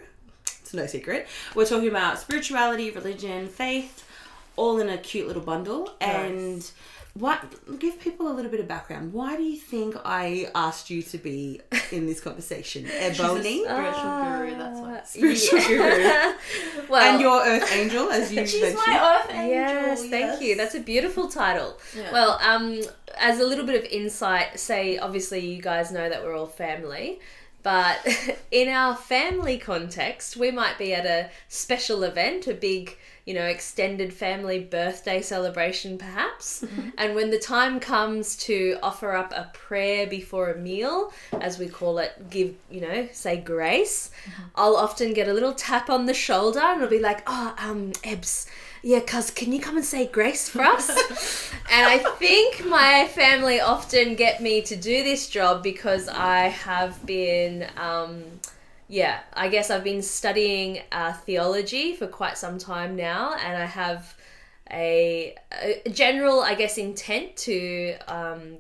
it's 0.63 0.73
no 0.73 0.87
secret, 0.87 1.27
we're 1.55 1.67
talking 1.67 1.91
about 1.91 2.19
spirituality, 2.19 2.93
religion, 2.93 3.47
faith, 3.47 4.07
all 4.57 4.81
in 4.81 4.89
a 4.89 4.97
cute 4.97 5.27
little 5.27 5.43
bundle. 5.43 5.91
And 6.01 6.67
what 7.15 7.45
give 7.79 8.01
people 8.01 8.29
a 8.29 8.35
little 8.35 8.51
bit 8.51 8.59
of 8.59 8.67
background. 8.67 9.13
Why 9.13 9.37
do 9.37 9.43
you 9.43 9.57
think 9.57 9.95
I 10.05 10.51
asked 10.55 10.91
you 10.91 11.01
to 11.03 11.19
be 11.19 11.61
in 11.93 12.07
this 12.07 12.21
conversation, 12.21 12.87
Ebony? 12.93 13.65
Spiritual 13.65 14.25
guru, 14.25 14.59
that's 14.59 14.81
why. 14.81 15.03
Spiritual 15.05 15.59
yeah. 15.61 16.37
well, 16.89 17.15
and 17.15 17.21
your 17.21 17.41
earth 17.41 17.73
angel, 17.73 18.11
as 18.11 18.33
you 18.33 18.45
She's 18.47 18.61
mentioned. 18.61 18.83
my 18.85 19.21
earth 19.23 19.31
angel. 19.31 19.49
Yes, 19.49 20.09
thank 20.09 20.43
you. 20.43 20.57
That's 20.57 20.75
a 20.75 20.81
beautiful 20.81 21.29
title. 21.29 21.79
Yeah. 21.97 22.13
Well, 22.13 22.39
um, 22.43 22.83
as 23.17 23.39
a 23.39 23.45
little 23.45 23.65
bit 23.65 23.85
of 23.85 23.91
insight, 23.91 24.59
say 24.59 24.99
obviously 24.99 25.47
you 25.47 25.63
guys 25.63 25.93
know 25.93 26.09
that 26.09 26.25
we're 26.25 26.37
all 26.37 26.47
family, 26.47 27.21
but 27.65 28.07
in 28.51 28.69
our 28.69 28.95
family 28.95 29.59
context, 29.59 30.37
we 30.37 30.51
might 30.51 30.79
be 30.79 30.95
at 30.95 31.07
a 31.07 31.31
special 31.49 32.03
event, 32.03 32.47
a 32.47 32.55
big, 32.55 32.97
you 33.25 33.33
know, 33.33 33.45
extended 33.45 34.13
family 34.13 34.59
birthday 34.59 35.23
celebration 35.23 35.97
perhaps. 35.97 36.63
And 36.99 37.15
when 37.15 37.31
the 37.31 37.39
time 37.39 37.81
comes 37.81 38.37
to 38.37 38.77
offer 38.83 39.13
up 39.13 39.33
a 39.33 39.51
prayer 39.55 40.07
before 40.07 40.51
a 40.51 40.59
meal, 40.59 41.13
as 41.41 41.59
we 41.59 41.69
call 41.69 41.99
it, 41.99 42.29
give, 42.29 42.55
you 42.71 42.83
know, 42.83 43.09
say 43.13 43.39
grace, 43.39 44.11
I'll 44.55 44.77
often 44.77 45.15
get 45.15 45.27
a 45.29 45.33
little 45.33 45.55
tap 45.55 45.89
on 45.89 46.05
the 46.05 46.13
shoulder 46.13 46.61
and 46.61 46.83
it'll 46.83 46.91
be 46.91 46.99
like, 46.99 47.23
oh, 47.27 47.55
um, 47.59 47.93
Ebs, 48.03 48.47
yeah, 48.83 49.01
cuz 49.01 49.31
can 49.31 49.53
you 49.53 49.61
come 49.61 49.77
and 49.77 49.87
say 49.87 50.07
grace 50.07 50.49
for 50.51 50.63
us? 50.63 50.89
and 51.73 51.87
I 51.87 51.99
think 52.19 52.67
my 52.67 53.09
family 53.09 53.59
often 53.59 54.17
get 54.17 54.43
me 54.43 54.61
to 54.63 54.77
do 54.77 55.03
this 55.03 55.29
job 55.29 55.63
because 55.63 56.09
I 56.09 56.49
have 56.49 57.05
been, 57.07 57.67
um, 57.79 58.23
yeah, 58.95 59.19
I 59.33 59.49
guess 59.49 59.71
I've 59.71 59.83
been 59.83 60.03
studying 60.03 60.79
uh, 60.93 61.15
theology 61.15 61.97
for 61.97 62.07
quite 62.07 62.39
some 62.39 62.59
time 62.59 62.95
now, 62.95 63.35
and 63.35 63.61
I 63.61 63.65
have 63.65 64.17
a, 64.71 65.35
a 65.51 65.91
general, 65.91 66.43
I 66.43 66.55
guess, 66.55 66.79
intent 66.79 67.37
to, 67.39 67.97
um, 68.07 68.59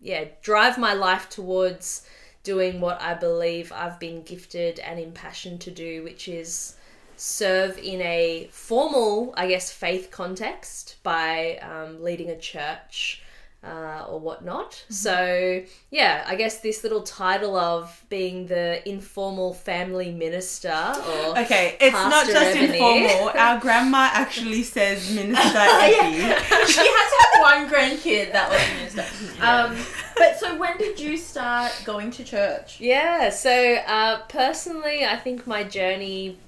yeah, 0.00 0.24
drive 0.42 0.78
my 0.78 0.94
life 0.94 1.28
towards 1.30 2.04
doing 2.42 2.80
what 2.80 3.00
I 3.00 3.14
believe 3.14 3.70
I've 3.70 4.00
been 4.00 4.24
gifted 4.24 4.80
and 4.80 4.98
impassioned 4.98 5.60
to 5.60 5.70
do, 5.70 6.02
which 6.02 6.26
is 6.26 6.74
serve 7.16 7.78
in 7.78 8.02
a 8.02 8.48
formal, 8.50 9.32
I 9.36 9.46
guess, 9.46 9.70
faith 9.70 10.10
context 10.10 10.96
by 11.04 11.56
um, 11.58 12.02
leading 12.02 12.30
a 12.30 12.36
church 12.36 13.22
uh, 13.64 14.06
or 14.08 14.20
whatnot. 14.20 14.84
So, 14.88 15.62
yeah, 15.90 16.24
I 16.26 16.36
guess 16.36 16.60
this 16.60 16.82
little 16.84 17.02
title 17.02 17.56
of 17.56 18.04
being 18.08 18.46
the 18.46 18.88
informal 18.88 19.52
family 19.52 20.12
minister 20.12 20.68
or. 20.68 21.38
Okay, 21.40 21.76
it's 21.80 21.92
not 21.92 22.26
just 22.26 22.56
informal. 22.56 23.30
Our 23.34 23.58
grandma 23.58 24.10
actually 24.12 24.62
says 24.62 25.12
Minister 25.12 25.58
Effie. 25.58 26.16
she 26.72 26.88
has 26.88 27.12
had 27.18 27.40
one 27.40 27.68
grandkid 27.68 28.32
that 28.32 28.48
was 28.50 28.94
minister. 28.94 29.42
Um, 29.42 29.76
but 30.16 30.38
so 30.38 30.56
when 30.56 30.76
did 30.78 31.00
you 31.00 31.16
start 31.16 31.72
going 31.84 32.10
to 32.12 32.24
church? 32.24 32.80
Yeah, 32.80 33.30
so 33.30 33.74
uh, 33.74 34.20
personally, 34.28 35.04
I 35.04 35.16
think 35.16 35.46
my 35.46 35.64
journey 35.64 36.38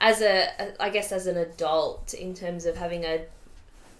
as 0.00 0.22
a, 0.22 0.80
I 0.80 0.90
guess, 0.90 1.10
as 1.12 1.26
an 1.26 1.36
adult, 1.36 2.14
in 2.14 2.32
terms 2.32 2.66
of 2.66 2.76
having 2.76 3.04
a 3.04 3.22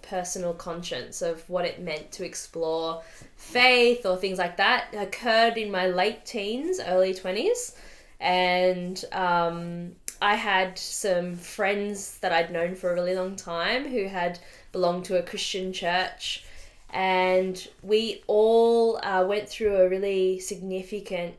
personal 0.09 0.55
conscience 0.55 1.23
of 1.23 1.49
what 1.49 1.65
it 1.65 1.81
meant 1.81 2.11
to 2.13 2.25
explore 2.25 3.03
faith 3.37 4.07
or 4.07 4.17
things 4.17 4.39
like 4.39 4.57
that, 4.57 4.87
occurred 4.93 5.57
in 5.57 5.71
my 5.71 5.87
late 5.89 6.25
teens, 6.25 6.81
early 6.85 7.15
20s. 7.15 7.75
And 8.21 9.05
um, 9.13 9.93
I 10.21 10.35
had 10.35 10.79
some 10.79 11.37
friends 11.37 12.19
that 12.19 12.33
I'd 12.33 12.51
known 12.51 12.75
for 12.75 12.91
a 12.91 12.95
really 12.95 13.15
long 13.15 13.37
time 13.37 13.89
who 13.89 14.07
had 14.07 14.39
belonged 14.73 15.05
to 15.07 15.19
a 15.19 15.23
Christian 15.23 15.73
church. 15.73 16.45
And 16.91 17.69
we 17.83 18.23
all 18.27 18.99
uh, 19.03 19.25
went 19.27 19.49
through 19.49 19.77
a 19.77 19.89
really 19.89 20.41
significant 20.41 21.35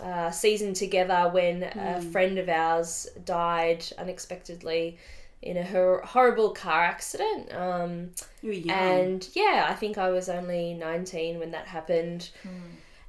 uh, 0.00 0.30
season 0.30 0.74
together 0.74 1.30
when 1.32 1.62
a 1.62 2.02
friend 2.02 2.38
of 2.38 2.48
ours 2.48 3.08
died 3.24 3.84
unexpectedly 3.96 4.98
in 5.44 5.56
a 5.56 5.64
hor- 5.64 6.02
horrible 6.04 6.50
car 6.50 6.82
accident. 6.82 7.54
Um, 7.54 8.10
You 8.42 8.48
were 8.48 8.54
young. 8.54 8.76
and 8.78 9.28
yeah, 9.34 9.66
I 9.68 9.74
think 9.74 9.98
I 9.98 10.10
was 10.10 10.28
only 10.28 10.74
19 10.74 11.38
when 11.38 11.50
that 11.52 11.66
happened. 11.66 12.30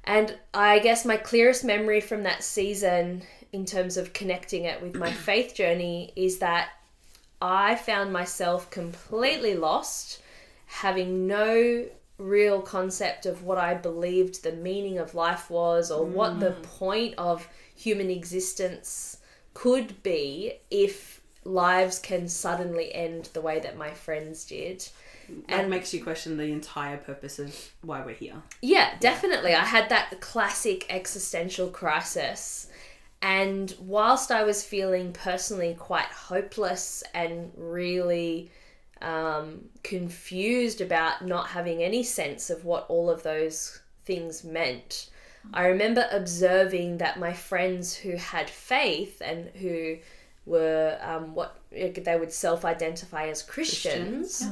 And 0.04 0.36
I 0.54 0.78
guess 0.78 1.04
my 1.04 1.16
clearest 1.16 1.64
memory 1.64 2.00
from 2.00 2.22
that 2.22 2.44
season, 2.44 3.22
in 3.52 3.64
terms 3.64 3.96
of 3.96 4.12
connecting 4.12 4.64
it 4.64 4.80
with 4.80 4.94
my 4.94 5.10
faith 5.28 5.54
journey, 5.54 6.12
is 6.14 6.38
that 6.38 6.68
I 7.42 7.74
found 7.74 8.12
myself 8.12 8.70
completely 8.70 9.54
lost, 9.56 10.20
having 10.66 11.26
no 11.26 11.86
real 12.18 12.62
concept 12.62 13.26
of 13.26 13.42
what 13.42 13.58
I 13.58 13.74
believed 13.74 14.42
the 14.42 14.52
meaning 14.52 14.98
of 14.98 15.14
life 15.14 15.50
was 15.50 15.90
or 15.90 16.04
what 16.04 16.40
the 16.40 16.52
point 16.62 17.14
of 17.18 17.46
human 17.74 18.08
existence 18.10 19.18
could 19.52 20.02
be 20.02 20.54
if 20.70 21.15
lives 21.46 21.98
can 21.98 22.28
suddenly 22.28 22.94
end 22.94 23.30
the 23.32 23.40
way 23.40 23.58
that 23.60 23.76
my 23.76 23.90
friends 23.92 24.44
did. 24.44 24.86
that 25.48 25.68
makes 25.68 25.94
you 25.94 26.02
question 26.02 26.36
the 26.36 26.52
entire 26.52 26.96
purpose 26.96 27.38
of 27.38 27.72
why 27.82 28.04
we're 28.04 28.14
here. 28.14 28.42
Yeah, 28.60 28.94
definitely. 29.00 29.54
I 29.54 29.64
had 29.64 29.88
that 29.88 30.20
classic 30.20 30.86
existential 30.90 31.68
crisis. 31.68 32.68
And 33.22 33.74
whilst 33.80 34.30
I 34.30 34.44
was 34.44 34.62
feeling 34.62 35.12
personally 35.12 35.74
quite 35.78 36.06
hopeless 36.06 37.02
and 37.14 37.50
really 37.56 38.50
um, 39.00 39.64
confused 39.82 40.80
about 40.80 41.24
not 41.24 41.48
having 41.48 41.82
any 41.82 42.02
sense 42.02 42.50
of 42.50 42.64
what 42.64 42.86
all 42.88 43.08
of 43.08 43.22
those 43.22 43.80
things 44.04 44.44
meant, 44.44 45.10
I 45.54 45.66
remember 45.66 46.06
observing 46.10 46.98
that 46.98 47.18
my 47.18 47.32
friends 47.32 47.94
who 47.94 48.16
had 48.16 48.50
faith 48.50 49.22
and 49.24 49.48
who 49.56 49.96
were 50.46 50.98
um, 51.02 51.34
what 51.34 51.60
they 51.70 52.16
would 52.18 52.32
self 52.32 52.64
identify 52.64 53.26
as 53.28 53.42
Christians 53.42 54.46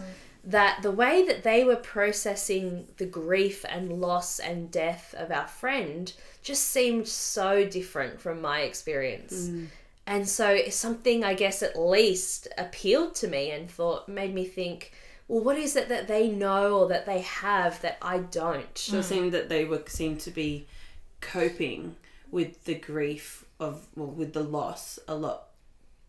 that 0.46 0.82
the 0.82 0.90
way 0.90 1.24
that 1.26 1.42
they 1.42 1.64
were 1.64 1.76
processing 1.76 2.86
the 2.98 3.06
grief 3.06 3.64
and 3.68 4.00
loss 4.00 4.38
and 4.38 4.70
death 4.70 5.14
of 5.16 5.30
our 5.30 5.46
friend 5.46 6.12
just 6.42 6.64
seemed 6.68 7.08
so 7.08 7.64
different 7.66 8.20
from 8.20 8.42
my 8.42 8.60
experience. 8.60 9.48
and 10.06 10.28
so 10.28 10.60
something 10.68 11.24
I 11.24 11.34
guess 11.34 11.62
at 11.62 11.80
least 11.80 12.48
appealed 12.58 13.14
to 13.16 13.28
me 13.28 13.50
and 13.50 13.70
thought 13.70 14.08
made 14.08 14.34
me 14.34 14.44
think, 14.44 14.92
well, 15.28 15.42
what 15.42 15.56
is 15.56 15.76
it 15.76 15.88
that 15.88 16.08
they 16.08 16.28
know 16.28 16.80
or 16.80 16.88
that 16.88 17.06
they 17.06 17.20
have 17.20 17.80
that 17.80 17.96
I 18.02 18.18
don't? 18.18 18.76
So 18.76 18.98
it 18.98 19.04
seemed 19.04 19.32
that 19.32 19.48
they 19.48 19.64
were 19.64 19.82
seemed 19.86 20.20
to 20.20 20.30
be 20.30 20.66
coping 21.22 21.96
with 22.30 22.64
the 22.64 22.74
grief 22.74 23.46
of 23.58 23.86
well 23.96 24.08
with 24.08 24.34
the 24.34 24.42
loss 24.42 24.98
a 25.08 25.14
lot 25.14 25.46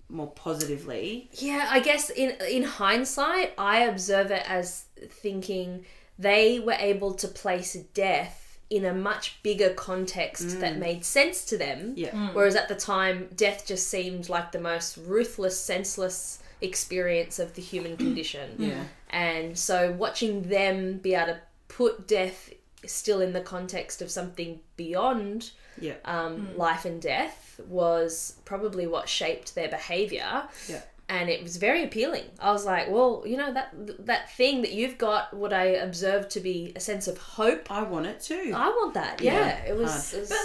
more 0.10 0.32
positively. 0.32 1.30
Yeah, 1.34 1.68
I 1.70 1.80
guess 1.80 2.10
in 2.10 2.36
in 2.50 2.63
hindsight, 2.63 3.54
I 3.58 3.84
observe 3.84 4.32
it 4.32 4.44
as 4.48 4.86
thinking 5.10 5.86
they 6.18 6.60
were 6.60 6.74
able 6.74 7.13
to 7.15 7.28
place 7.28 7.74
death 7.94 8.60
in 8.70 8.86
a 8.86 8.94
much 8.94 9.41
bigger 9.44 9.70
context 9.70 10.60
that 10.60 10.76
mm. 10.76 10.80
made 10.80 11.06
sense 11.06 11.46
to 11.46 11.58
them. 11.58 11.94
Yeah. 11.96 12.12
Mm. 12.12 12.34
Whereas 12.34 12.56
at 12.56 12.68
the 12.68 12.76
time, 12.76 13.30
death 13.36 13.65
just 13.68 13.88
seemed 13.88 14.28
like 14.28 14.52
the 14.52 14.60
most 14.60 14.98
ruthless, 14.98 15.60
senseless 15.60 16.41
experience 16.62 17.38
of 17.38 17.54
the 17.54 17.62
human 17.62 17.96
condition. 18.06 18.56
Yeah. 18.58 18.84
And 19.10 19.58
so 19.58 19.91
watching 19.91 20.44
them 20.44 20.98
be 20.98 21.13
able 21.13 21.34
to 21.34 21.39
put 21.68 22.08
death 22.08 22.52
still 22.86 23.22
in 23.22 23.34
the 23.34 23.41
context 23.41 24.02
of 24.02 24.10
something 24.10 24.60
beyond 24.78 25.52
Yeah. 25.80 25.96
um, 26.06 26.56
life 26.58 26.86
and 26.86 27.02
death 27.02 27.60
was 27.68 28.36
probably 28.46 28.88
what 28.88 29.08
shaped 29.10 29.56
their 29.56 29.70
behavior. 29.70 30.44
Yeah. 30.68 30.82
And 31.08 31.30
it 31.30 31.44
was 31.44 31.58
very 31.58 31.84
appealing. 31.84 32.24
I 32.40 32.52
was 32.52 32.66
like, 32.66 32.90
well, 32.90 33.22
you 33.28 33.38
know 33.38 33.54
that 33.54 33.72
that 34.08 34.32
thing 34.36 34.62
that 34.64 34.72
you've 34.72 34.98
got, 34.98 35.32
what 35.36 35.54
I 35.54 35.66
observed 35.66 36.32
to 36.32 36.40
be 36.40 36.74
a 36.76 36.80
sense 36.80 37.08
of 37.08 37.20
hope. 37.20 37.70
I 37.72 37.84
want 37.84 38.08
it 38.08 38.22
too. 38.22 38.52
I 38.56 38.70
want 38.70 38.96
that. 38.96 39.22
Yeah, 39.22 39.34
Yeah, 39.40 39.66
it 39.66 39.78
was. 39.78 40.14
it 40.16 40.22
was- 40.22 40.30
But 40.30 40.40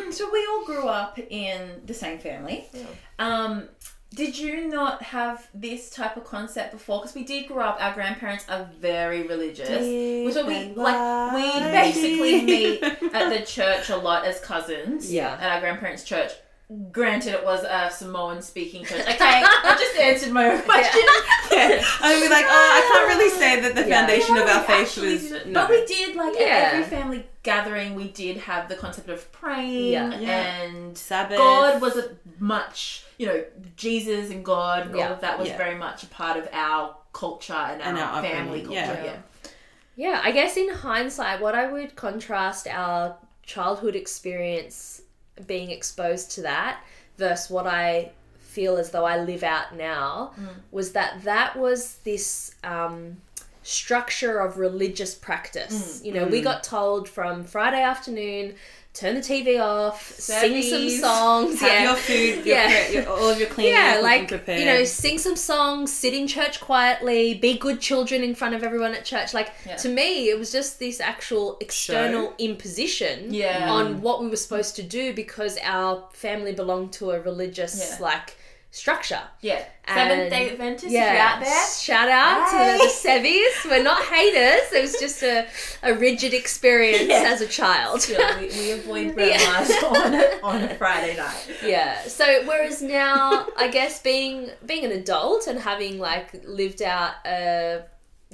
like, 0.00 0.12
so 0.14 0.30
we 0.32 0.46
all 0.50 0.64
grew 0.64 0.88
up 0.88 1.18
in 1.18 1.82
the 1.84 1.92
same 1.92 2.18
family. 2.18 2.66
Um, 3.18 3.68
did 4.16 4.38
you 4.38 4.66
not 4.66 5.02
have 5.02 5.46
this 5.52 5.90
type 5.90 6.16
of 6.16 6.24
concept 6.24 6.72
before? 6.72 7.00
Because 7.00 7.14
we 7.14 7.22
did 7.22 7.46
grow 7.46 7.66
up. 7.66 7.76
Our 7.78 7.92
grandparents 7.92 8.46
are 8.48 8.68
very 8.80 9.26
religious. 9.28 9.68
Deep 9.68 10.32
so 10.32 10.46
we 10.46 10.72
like 10.74 11.34
we 11.34 11.60
basically 11.60 12.42
meet 12.44 12.82
at 12.82 13.28
the 13.28 13.44
church 13.44 13.90
a 13.90 13.96
lot 13.96 14.24
as 14.24 14.40
cousins. 14.40 15.12
Yeah. 15.12 15.36
At 15.38 15.52
our 15.52 15.60
grandparents' 15.60 16.02
church. 16.02 16.32
Granted, 16.90 17.32
it 17.34 17.44
was 17.44 17.62
a 17.62 17.88
Samoan 17.94 18.42
speaking 18.42 18.84
church. 18.84 19.02
Okay, 19.02 19.14
I 19.20 19.76
just 19.78 19.96
answered 20.00 20.32
my 20.32 20.46
own 20.50 20.62
question. 20.62 21.00
yeah. 21.52 21.80
I'd 22.02 22.20
be 22.20 22.28
like, 22.28 22.44
oh, 22.48 22.48
I 22.48 22.90
can't 22.92 23.08
really 23.18 23.30
say 23.30 23.60
that 23.60 23.74
the 23.76 23.88
Yeah. 23.88 24.00
foundation 24.00 24.36
of 24.36 24.48
our 24.48 24.60
we 24.62 24.66
faith 24.66 24.86
actually 24.88 25.12
was. 25.12 25.22
didn't. 25.28 25.52
No. 25.52 25.60
But 25.60 25.70
we 25.70 25.86
did 25.86 26.16
like 26.16 26.34
Yeah. 26.36 26.46
at 26.46 26.74
every 26.74 26.84
family 26.96 27.26
gathering, 27.44 27.94
we 27.94 28.08
did 28.08 28.38
have 28.38 28.68
the 28.68 28.74
concept 28.74 29.08
of 29.08 29.30
praying 29.30 29.92
Yeah. 29.92 30.18
Yeah. 30.18 30.62
and 30.62 30.98
Sabbath. 30.98 31.38
God 31.38 31.80
was 31.80 31.96
a 31.96 32.10
much 32.40 33.04
you 33.16 33.26
know 33.28 33.44
Jesus 33.76 34.30
and 34.32 34.44
God 34.44 34.86
and 34.88 34.96
Yeah. 34.96 35.06
all 35.06 35.12
of 35.14 35.20
that 35.20 35.38
was 35.38 35.46
Yeah. 35.48 35.56
very 35.58 35.76
much 35.76 36.02
a 36.02 36.06
part 36.08 36.36
of 36.36 36.48
our 36.52 36.96
culture 37.12 37.52
and, 37.54 37.80
And 37.80 37.96
our, 37.96 38.16
our 38.16 38.22
family 38.22 38.62
upbringing, 38.62 38.84
culture. 38.86 39.02
yeah. 39.04 39.12
Yeah. 39.12 39.16
Yeah, 39.98 40.20
I 40.22 40.32
guess 40.32 40.56
in 40.56 40.68
hindsight, 40.68 41.40
what 41.40 41.54
I 41.54 41.70
would 41.70 41.94
contrast 41.96 42.66
our 42.66 43.16
childhood 43.44 43.94
experience 43.96 45.00
being 45.46 45.70
exposed 45.70 46.30
to 46.32 46.42
that 46.42 46.80
versus 47.18 47.50
what 47.50 47.66
I 47.66 48.12
feel 48.38 48.78
as 48.78 48.90
though 48.90 49.04
I 49.04 49.18
live 49.18 49.42
out 49.42 49.76
now 49.76 50.32
hmm. 50.36 50.46
was 50.70 50.92
that 50.92 51.22
that 51.24 51.56
was 51.56 51.98
this 52.04 52.54
um, 52.64 53.18
structure 53.62 54.38
of 54.38 54.58
religious 54.58 55.14
practice. 55.14 56.00
Hmm. 56.00 56.06
You 56.06 56.12
know, 56.14 56.26
we 56.26 56.38
hmm. 56.38 56.44
got 56.44 56.64
told 56.64 57.08
from 57.08 57.44
Friday 57.44 57.82
afternoon, 57.82 58.54
turn 58.96 59.14
the 59.14 59.20
TV 59.20 59.60
off, 59.62 60.10
sing 60.18 60.62
some 60.62 60.88
songs, 60.88 61.60
Have 61.60 61.70
yeah. 61.70 61.82
your 61.84 61.96
food, 61.96 62.46
your, 62.46 62.56
Yeah. 62.56 62.84
pre- 62.86 62.94
your, 62.94 63.08
all 63.10 63.28
of 63.30 63.38
your 63.38 63.48
cleaning, 63.48 63.74
Yeah, 63.74 64.00
like 64.02 64.28
prepared. 64.28 64.58
you 64.60 64.64
know, 64.66 64.84
sing 64.84 65.18
some 65.18 65.36
songs, 65.36 65.92
sit 65.92 66.14
in 66.14 66.26
church 66.26 66.60
quietly, 66.60 67.34
be 67.34 67.58
good 67.58 67.80
children 67.80 68.22
in 68.24 68.34
front 68.34 68.54
of 68.54 68.62
everyone 68.62 68.94
at 68.94 69.04
church. 69.04 69.34
Like 69.34 69.50
Yeah. 69.66 69.76
to 69.76 69.88
me, 69.88 70.28
it 70.30 70.38
was 70.38 70.50
just 70.50 70.78
this 70.78 71.00
actual 71.00 71.58
external 71.60 72.34
imposition 72.38 73.32
Yeah. 73.34 73.70
on 73.70 74.00
what 74.00 74.20
we 74.22 74.28
were 74.28 74.36
supposed 74.36 74.76
to 74.76 74.82
do 74.82 75.12
because 75.12 75.58
our 75.62 76.04
family 76.12 76.52
belonged 76.52 76.92
to 76.94 77.10
a 77.10 77.20
religious 77.20 78.00
like 78.00 78.36
structure. 78.76 79.22
Yeah. 79.40 79.64
Seventh 79.88 80.30
Day 80.30 80.50
Adventists, 80.50 80.86
if 80.86 80.92
Yeah, 80.92 81.12
you're 81.12 81.22
out 81.22 81.40
there. 81.44 81.66
shout 81.68 82.08
out 82.08 82.50
Hey. 82.50 82.76
to 82.78 82.84
the 82.84 82.90
Sevies. 82.90 83.64
We're 83.64 83.82
not 83.82 84.02
haters. 84.02 84.72
It 84.72 84.82
was 84.82 84.96
just 85.00 85.22
a, 85.22 85.46
a 85.82 85.94
rigid 85.94 86.34
experience 86.34 87.08
Yeah. 87.08 87.22
as 87.26 87.40
a 87.40 87.46
child. 87.46 88.06
Yeah, 88.08 88.38
we, 88.40 88.48
we 88.48 88.70
avoid 88.78 89.14
grandmas 89.14 89.70
on 89.84 90.14
a, 90.14 90.40
on 90.42 90.62
a 90.64 90.74
Friday 90.74 91.16
night. 91.16 91.48
yeah 91.64 92.02
so 92.02 92.44
whereas 92.46 92.82
now 92.82 93.46
i 93.56 93.68
guess 93.68 94.00
being 94.02 94.50
being 94.66 94.84
an 94.84 94.92
adult 94.92 95.46
and 95.46 95.58
having 95.58 95.98
like 95.98 96.42
lived 96.46 96.82
out 96.82 97.14
a 97.24 97.82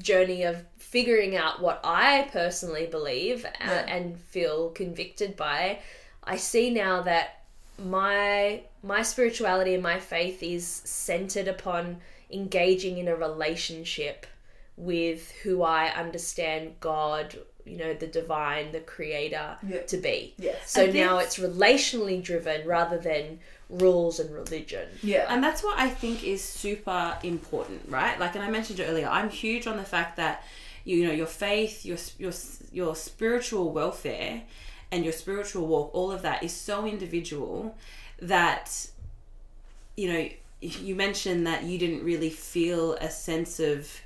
journey 0.00 0.42
of 0.44 0.64
figuring 0.78 1.36
out 1.36 1.60
what 1.62 1.80
i 1.84 2.28
personally 2.32 2.86
believe 2.86 3.44
a- 3.44 3.50
Yeah. 3.60 3.84
and 3.94 4.18
feel 4.18 4.70
convicted 4.70 5.36
by 5.36 5.78
i 6.24 6.36
see 6.36 6.70
now 6.70 7.02
that 7.02 7.41
my 7.78 8.62
my 8.82 9.02
spirituality 9.02 9.74
and 9.74 9.82
my 9.82 9.98
faith 9.98 10.42
is 10.42 10.66
centered 10.66 11.48
upon 11.48 11.98
engaging 12.30 12.98
in 12.98 13.08
a 13.08 13.14
relationship 13.16 14.26
with 14.76 15.30
who 15.42 15.62
i 15.62 15.88
understand 15.88 16.72
god 16.80 17.36
you 17.64 17.76
know 17.76 17.92
the 17.94 18.06
divine 18.06 18.72
the 18.72 18.80
creator 18.80 19.56
Yeah. 19.68 19.82
to 19.82 19.96
be 19.98 20.34
Yes. 20.38 20.70
so 20.70 20.82
I 20.82 20.84
think- 20.86 20.96
now 20.96 21.18
it's 21.18 21.38
relationally 21.38 22.22
driven 22.22 22.66
rather 22.66 22.98
than 22.98 23.38
rules 23.68 24.20
and 24.20 24.30
religion. 24.34 24.86
Yeah. 25.02 25.24
And 25.30 25.42
that's 25.42 25.62
what 25.64 25.78
I 25.78 25.88
think 25.88 26.22
is 26.24 26.44
super 26.44 27.16
important, 27.22 27.80
right? 27.88 28.20
Like, 28.20 28.34
and 28.34 28.44
I 28.44 28.50
mentioned 28.50 28.80
it 28.80 28.86
earlier. 28.86 29.08
I'm 29.08 29.30
huge 29.30 29.66
on 29.66 29.78
the 29.78 29.82
fact 29.84 30.18
that 30.18 30.44
you 30.84 31.06
know 31.06 31.12
your 31.12 31.26
faith, 31.26 31.82
your 31.86 31.96
your 32.18 32.32
your 32.70 32.94
spiritual 32.94 33.70
welfare, 33.72 34.42
and 34.92 35.02
your 35.02 35.12
spiritual 35.12 35.66
walk. 35.66 35.90
All 35.92 36.12
of 36.12 36.22
that 36.22 36.44
is 36.44 36.52
so 36.52 36.86
individual 36.86 37.76
that 38.20 38.88
you 39.96 40.12
know. 40.12 40.28
You 40.64 40.94
mentioned 40.94 41.44
that 41.48 41.64
you 41.64 41.76
didn't 41.76 42.04
really 42.04 42.30
feel 42.30 42.94
a 43.00 43.10
sense 43.10 43.58
of, 43.58 44.00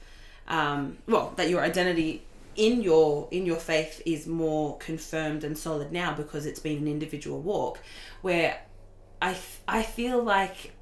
um, 0.48 0.96
well, 1.06 1.34
that 1.36 1.50
your 1.50 1.60
identity 1.60 2.22
in 2.56 2.80
your 2.80 3.28
in 3.30 3.44
your 3.44 3.56
faith 3.56 4.00
is 4.06 4.26
more 4.26 4.78
confirmed 4.78 5.44
and 5.44 5.56
solid 5.56 5.92
now 5.92 6.14
because 6.14 6.46
it's 6.46 6.58
been 6.58 6.78
an 6.78 6.88
individual 6.88 7.40
walk 7.40 7.78
where 8.22 8.58
I, 9.20 9.36
I 9.68 9.82
feel 9.82 10.22
like 10.22 10.72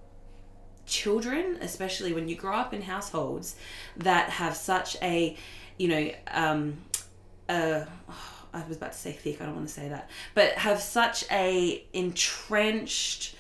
children 0.87 1.59
especially 1.61 2.13
when 2.13 2.29
you 2.29 2.37
grow 2.37 2.55
up 2.55 2.73
in 2.73 2.83
households 2.83 3.57
that 3.97 4.31
have 4.31 4.55
such 4.57 4.97
a 5.03 5.37
you 5.79 5.89
know 5.89 6.11
um 6.29 6.77
uh 7.49 7.85
I 8.55 8.63
was 8.69 8.77
about 8.79 8.93
to 8.93 8.99
say 8.99 9.13
thick 9.13 9.41
I 9.41 9.47
don't 9.47 9.57
want 9.57 9.69
to 9.69 9.75
say 9.75 9.89
that 9.89 10.09
but 10.35 10.53
have 10.53 10.81
such 10.81 11.25
a 11.31 11.85
entrenched 11.93 13.35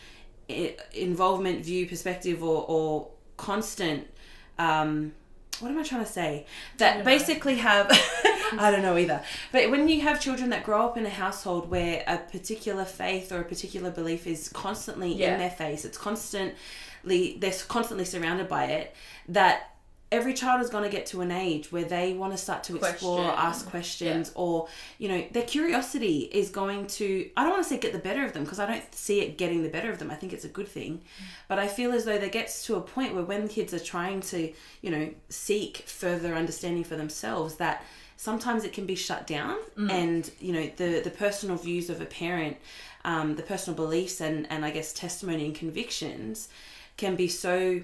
involvement 0.92 1.64
view 1.64 1.87
perspective 1.87 2.42
or 2.42 2.64
or 2.68 3.09
constant 3.37 4.09
um 4.59 5.12
what 5.61 5.70
am 5.70 5.79
I 5.79 5.85
trying 5.85 6.05
to 6.05 6.11
say? 6.11 6.46
That 6.79 7.05
basically 7.05 7.55
have, 7.59 7.87
I 8.59 8.72
don't 8.72 8.83
know 8.83 8.96
either. 8.96 9.22
But 9.53 9.70
when 9.70 9.88
you 9.88 10.00
have 10.00 10.20
children 10.20 10.50
that 10.50 10.64
grow 10.64 10.85
up 10.85 10.96
in 10.96 11.07
a 11.07 11.11
household 11.11 11.70
where 11.70 12.03
a 12.09 12.18
particular 12.18 12.85
faith 12.85 13.31
or 13.31 13.38
a 13.38 13.44
particular 13.44 13.92
belief 13.92 14.27
is 14.27 14.48
constantly 14.48 15.12
Yeah. 15.14 15.35
in 15.35 15.38
their 15.38 15.50
face, 15.50 15.85
it's 15.85 15.96
constantly, 15.96 17.37
they're 17.38 17.53
constantly 17.68 18.05
surrounded 18.05 18.48
by 18.48 18.64
it, 18.64 18.96
that 19.29 19.74
every 20.14 20.33
child 20.33 20.62
is 20.62 20.70
going 20.70 20.85
to 20.85 20.90
get 20.90 21.07
to 21.07 21.20
an 21.20 21.31
age 21.31 21.72
where 21.72 21.85
they 21.85 22.14
want 22.14 22.33
to 22.33 22.38
start 22.38 22.62
to 22.64 22.77
explore 22.77 23.24
Question. 23.24 23.44
ask 23.48 23.68
questions 23.68 24.33
or, 24.35 24.68
you 24.98 25.09
know, 25.09 25.24
their 25.33 25.42
curiosity 25.42 26.31
is 26.33 26.50
going 26.50 26.87
to, 26.87 27.29
I 27.37 27.42
don't 27.42 27.53
want 27.53 27.64
to 27.64 27.68
say 27.68 27.79
get 27.79 27.92
the 27.92 27.98
better 27.98 28.24
of 28.24 28.33
them 28.33 28.44
because 28.44 28.61
I 28.61 28.66
don't 28.66 28.94
see 28.94 29.20
it 29.20 29.37
getting 29.37 29.62
the 29.62 29.68
better 29.68 29.90
of 29.90 29.98
them. 29.98 30.11
I 30.11 30.14
think 30.14 30.33
it's 30.33 30.44
a 30.44 30.48
good 30.48 30.68
thing. 30.68 31.03
But 31.48 31.59
I 31.59 31.66
feel 31.68 31.92
as 31.92 32.05
though 32.05 32.18
there 32.18 32.29
gets 32.29 32.64
to 32.66 32.77
a 32.77 32.81
point 32.81 33.14
where 33.14 33.24
when 33.24 33.48
kids 33.48 33.74
are 33.74 33.81
trying 33.94 34.20
to, 34.22 34.53
you 34.83 34.90
know, 34.90 35.11
seek 35.29 35.79
further 35.87 36.35
understanding 36.35 36.85
for 36.85 36.96
themselves, 36.96 37.57
that 37.57 37.85
sometimes 38.16 38.64
it 38.64 38.72
can 38.72 38.87
be 38.87 38.94
shut 38.94 39.27
down, 39.27 39.57
and 39.90 40.31
you 40.40 40.53
know, 40.53 40.70
the 40.77 41.00
the 41.00 41.11
personal 41.11 41.57
views 41.57 41.90
of 41.90 42.00
a 42.00 42.07
parent, 42.07 42.57
um, 43.05 43.35
the 43.35 43.42
personal 43.42 43.77
beliefs 43.77 44.20
and 44.20 44.46
and 44.50 44.64
I 44.64 44.70
guess 44.70 44.92
testimony 44.92 45.44
and 45.46 45.55
convictions, 45.55 46.48
can 46.96 47.16
be 47.16 47.29
so 47.29 47.83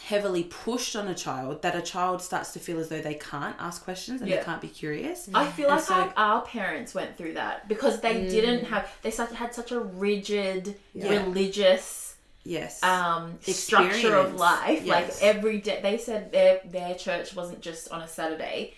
heavily 0.00 0.44
pushed 0.44 0.96
on 0.96 1.06
a 1.08 1.14
child 1.14 1.62
that 1.62 1.76
a 1.76 1.82
child 1.82 2.20
starts 2.22 2.52
to 2.52 2.58
feel 2.58 2.78
as 2.78 2.88
though 2.88 3.00
they 3.00 3.14
can't 3.14 3.54
ask 3.58 3.84
questions 3.84 4.20
and 4.20 4.28
Yeah. 4.30 4.38
they 4.38 4.44
can't 4.44 4.60
be 4.60 4.68
curious. 4.68 5.28
I 5.34 5.46
feel 5.46 5.68
And 5.68 5.76
like 5.76 5.84
so- 5.84 5.94
our, 5.94 6.12
our 6.16 6.42
parents 6.42 6.94
went 6.94 7.16
through 7.16 7.34
that 7.34 7.68
because 7.68 8.00
they 8.00 8.26
didn't 8.28 8.64
have 8.66 8.90
they 9.02 9.10
such, 9.10 9.32
had 9.32 9.54
such 9.54 9.70
a 9.70 9.78
rigid 9.80 10.76
Yeah. 10.94 11.08
religious 11.24 12.16
Yes. 12.44 12.82
um, 12.82 13.38
structure 13.42 14.16
of 14.16 14.32
Experience. 14.32 14.40
life. 14.40 14.86
Like 14.86 15.10
every 15.20 15.58
day, 15.58 15.78
they 15.82 15.96
said 15.98 16.32
their 16.32 16.60
their 16.64 16.94
church 16.96 17.36
wasn't 17.36 17.60
just 17.60 17.90
on 17.92 18.00
a 18.02 18.08
Saturday, 18.08 18.74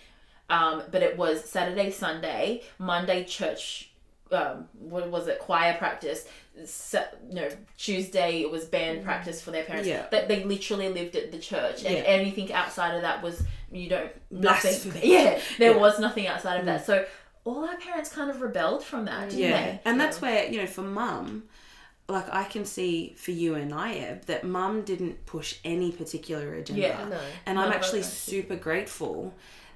um, 0.50 0.82
but 0.90 1.02
it 1.02 1.16
was 1.16 1.48
Saturday, 1.48 1.90
Sunday, 1.90 2.62
Monday 2.78 3.24
church 3.24 3.90
um, 4.32 4.66
what 4.78 5.08
was 5.10 5.28
it 5.28 5.38
choir 5.38 5.74
practice 5.74 6.26
so, 6.64 7.02
you 7.28 7.34
know 7.34 7.48
tuesday 7.76 8.40
it 8.40 8.50
was 8.50 8.64
band 8.64 9.04
practice 9.04 9.40
for 9.42 9.50
their 9.50 9.64
parents 9.64 9.88
Yeah. 9.88 10.06
that 10.10 10.28
they 10.28 10.44
literally 10.44 10.88
lived 10.88 11.14
at 11.16 11.30
the 11.32 11.38
church 11.38 11.84
and 11.84 11.94
Yeah. 11.94 12.02
anything 12.02 12.52
outside 12.52 12.94
of 12.94 13.02
that 13.02 13.22
was 13.22 13.42
you 13.72 13.88
don't 13.88 14.10
nothing 14.30 14.70
Blasphemy. 14.90 15.00
yeah 15.02 15.40
there 15.58 15.72
Yeah. 15.72 15.76
Mm. 15.76 15.80
was 15.80 15.98
nothing 15.98 16.26
outside 16.26 16.60
of 16.60 16.66
that 16.66 16.86
so 16.86 17.04
all 17.44 17.68
our 17.68 17.76
parents 17.76 18.08
kind 18.10 18.30
of 18.30 18.40
rebelled 18.40 18.82
from 18.82 19.04
that 19.04 19.28
didn't 19.30 19.40
Yeah, 19.42 19.50
they 19.64 19.80
and 19.84 20.00
that's 20.00 20.20
where 20.22 20.46
you 20.48 20.58
know 20.60 20.66
for 20.66 20.82
mum, 20.82 21.44
like 22.08 22.26
I 22.32 22.44
can 22.44 22.64
see 22.64 23.14
for 23.18 23.32
you 23.32 23.54
and 23.54 23.70
Iab 23.72 24.24
that 24.26 24.44
mum 24.44 24.82
didn't 24.82 25.26
push 25.26 25.56
any 25.64 25.92
particular 25.92 26.54
agenda, 26.54 26.80
Yeah. 26.82 27.04
No. 27.08 27.20
and 27.46 27.58
I'm 27.58 27.72
actually 27.72 28.02
super 28.02 28.56
grateful 28.56 29.34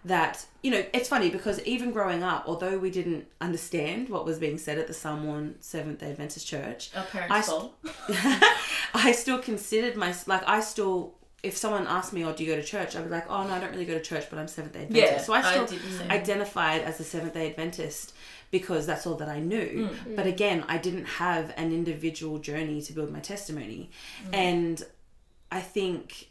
that 0.09 0.45
you 0.63 0.71
know 0.71 0.85
it's 0.93 1.09
funny 1.09 1.31
because 1.31 1.63
even 1.65 1.93
growing 1.93 2.23
up, 2.23 2.45
although 2.47 2.79
we 2.79 2.91
didn't 2.91 3.27
understand 3.41 4.09
what 4.09 4.25
was 4.25 4.39
being 4.39 4.59
said 4.59 4.79
at 4.79 4.87
the 4.87 4.95
Samoan 4.95 5.55
Seventh 5.61 6.01
Day 6.01 6.11
Adventist 6.11 6.47
Church, 6.47 6.91
our 6.97 7.05
parents 7.05 7.33
I 7.33 7.43
fault 7.43 7.75
I 8.95 9.13
still 9.13 9.39
considered 9.39 9.97
my 9.97 10.15
like 10.27 10.43
I 10.47 10.61
still. 10.61 11.15
If 11.41 11.57
someone 11.57 11.87
asked 11.87 12.13
me, 12.13 12.25
"Oh, 12.25 12.33
do 12.33 12.43
you 12.43 12.53
go 12.53 12.61
to 12.61 12.67
church?" 12.67 12.97
I'd 12.97 13.05
be 13.05 13.11
like, 13.11 13.31
"Oh 13.31 13.47
no, 13.47 13.55
I 13.55 13.61
don't 13.61 13.71
really 13.71 13.85
go 13.85 13.95
to 13.95 14.01
church, 14.01 14.27
but 14.29 14.41
I'm 14.41 14.49
Seventh 14.49 14.73
Day 14.73 14.83
Adventist." 14.83 15.13
yeah 15.13 15.23
so 15.23 15.33
I 15.33 15.43
still 15.43 15.67
did 15.67 15.81
the 15.81 15.99
same. 15.99 16.11
identified 16.11 16.83
as 16.83 16.99
a 16.99 17.05
Seventh 17.05 17.35
day 17.35 17.49
Adventist 17.51 18.13
because 18.51 18.87
that's 18.87 19.07
all 19.07 19.15
that 19.17 19.29
I 19.29 19.39
knew. 19.39 19.91
Mm. 20.07 20.17
But 20.17 20.27
again, 20.27 20.65
I 20.69 20.79
didn't 20.79 21.05
have 21.05 21.53
an 21.57 21.73
individual 21.73 22.39
journey 22.39 22.83
to 22.83 22.93
build 22.93 23.13
my 23.13 23.21
testimony. 23.21 23.91
And 24.33 24.83
I 25.53 25.61
think 25.61 26.31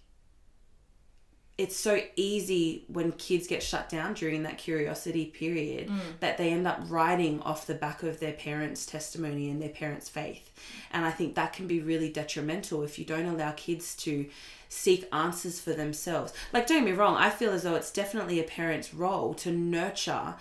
it's 1.57 1.75
so 1.75 1.99
easy 2.15 2.85
when 2.87 3.11
kids 3.13 3.47
get 3.47 3.63
shut 3.63 3.89
down 3.89 4.13
during 4.13 4.43
that 4.43 4.59
curiosity 4.59 5.25
period 5.25 5.89
mm. 5.89 5.99
that 6.19 6.37
they 6.37 6.51
end 6.51 6.67
up 6.67 6.79
writing 6.87 7.41
off 7.41 7.65
the 7.65 7.73
back 7.73 8.03
of 8.03 8.19
their 8.19 8.33
parents' 8.33 8.85
testimony 8.85 9.49
and 9.49 9.59
their 9.59 9.69
parents' 9.69 10.07
faith. 10.07 10.51
And 10.91 11.03
I 11.03 11.09
think 11.09 11.33
that 11.33 11.53
can 11.53 11.65
be 11.65 11.81
really 11.81 12.11
detrimental 12.11 12.83
if 12.83 12.99
you 12.99 13.05
don't 13.05 13.25
allow 13.25 13.51
kids 13.51 13.95
to 13.97 14.27
seek 14.69 15.07
answers 15.11 15.59
for 15.59 15.73
themselves. 15.73 16.31
Like 16.53 16.67
don't 16.67 16.79
get 16.79 16.85
me 16.85 16.91
wrong, 16.91 17.15
I 17.15 17.31
feel 17.31 17.51
as 17.51 17.63
though 17.63 17.75
it's 17.75 17.91
definitely 17.91 18.39
a 18.39 18.43
parent's 18.43 18.93
role 18.93 19.33
to 19.35 19.51
nurture 19.51 20.35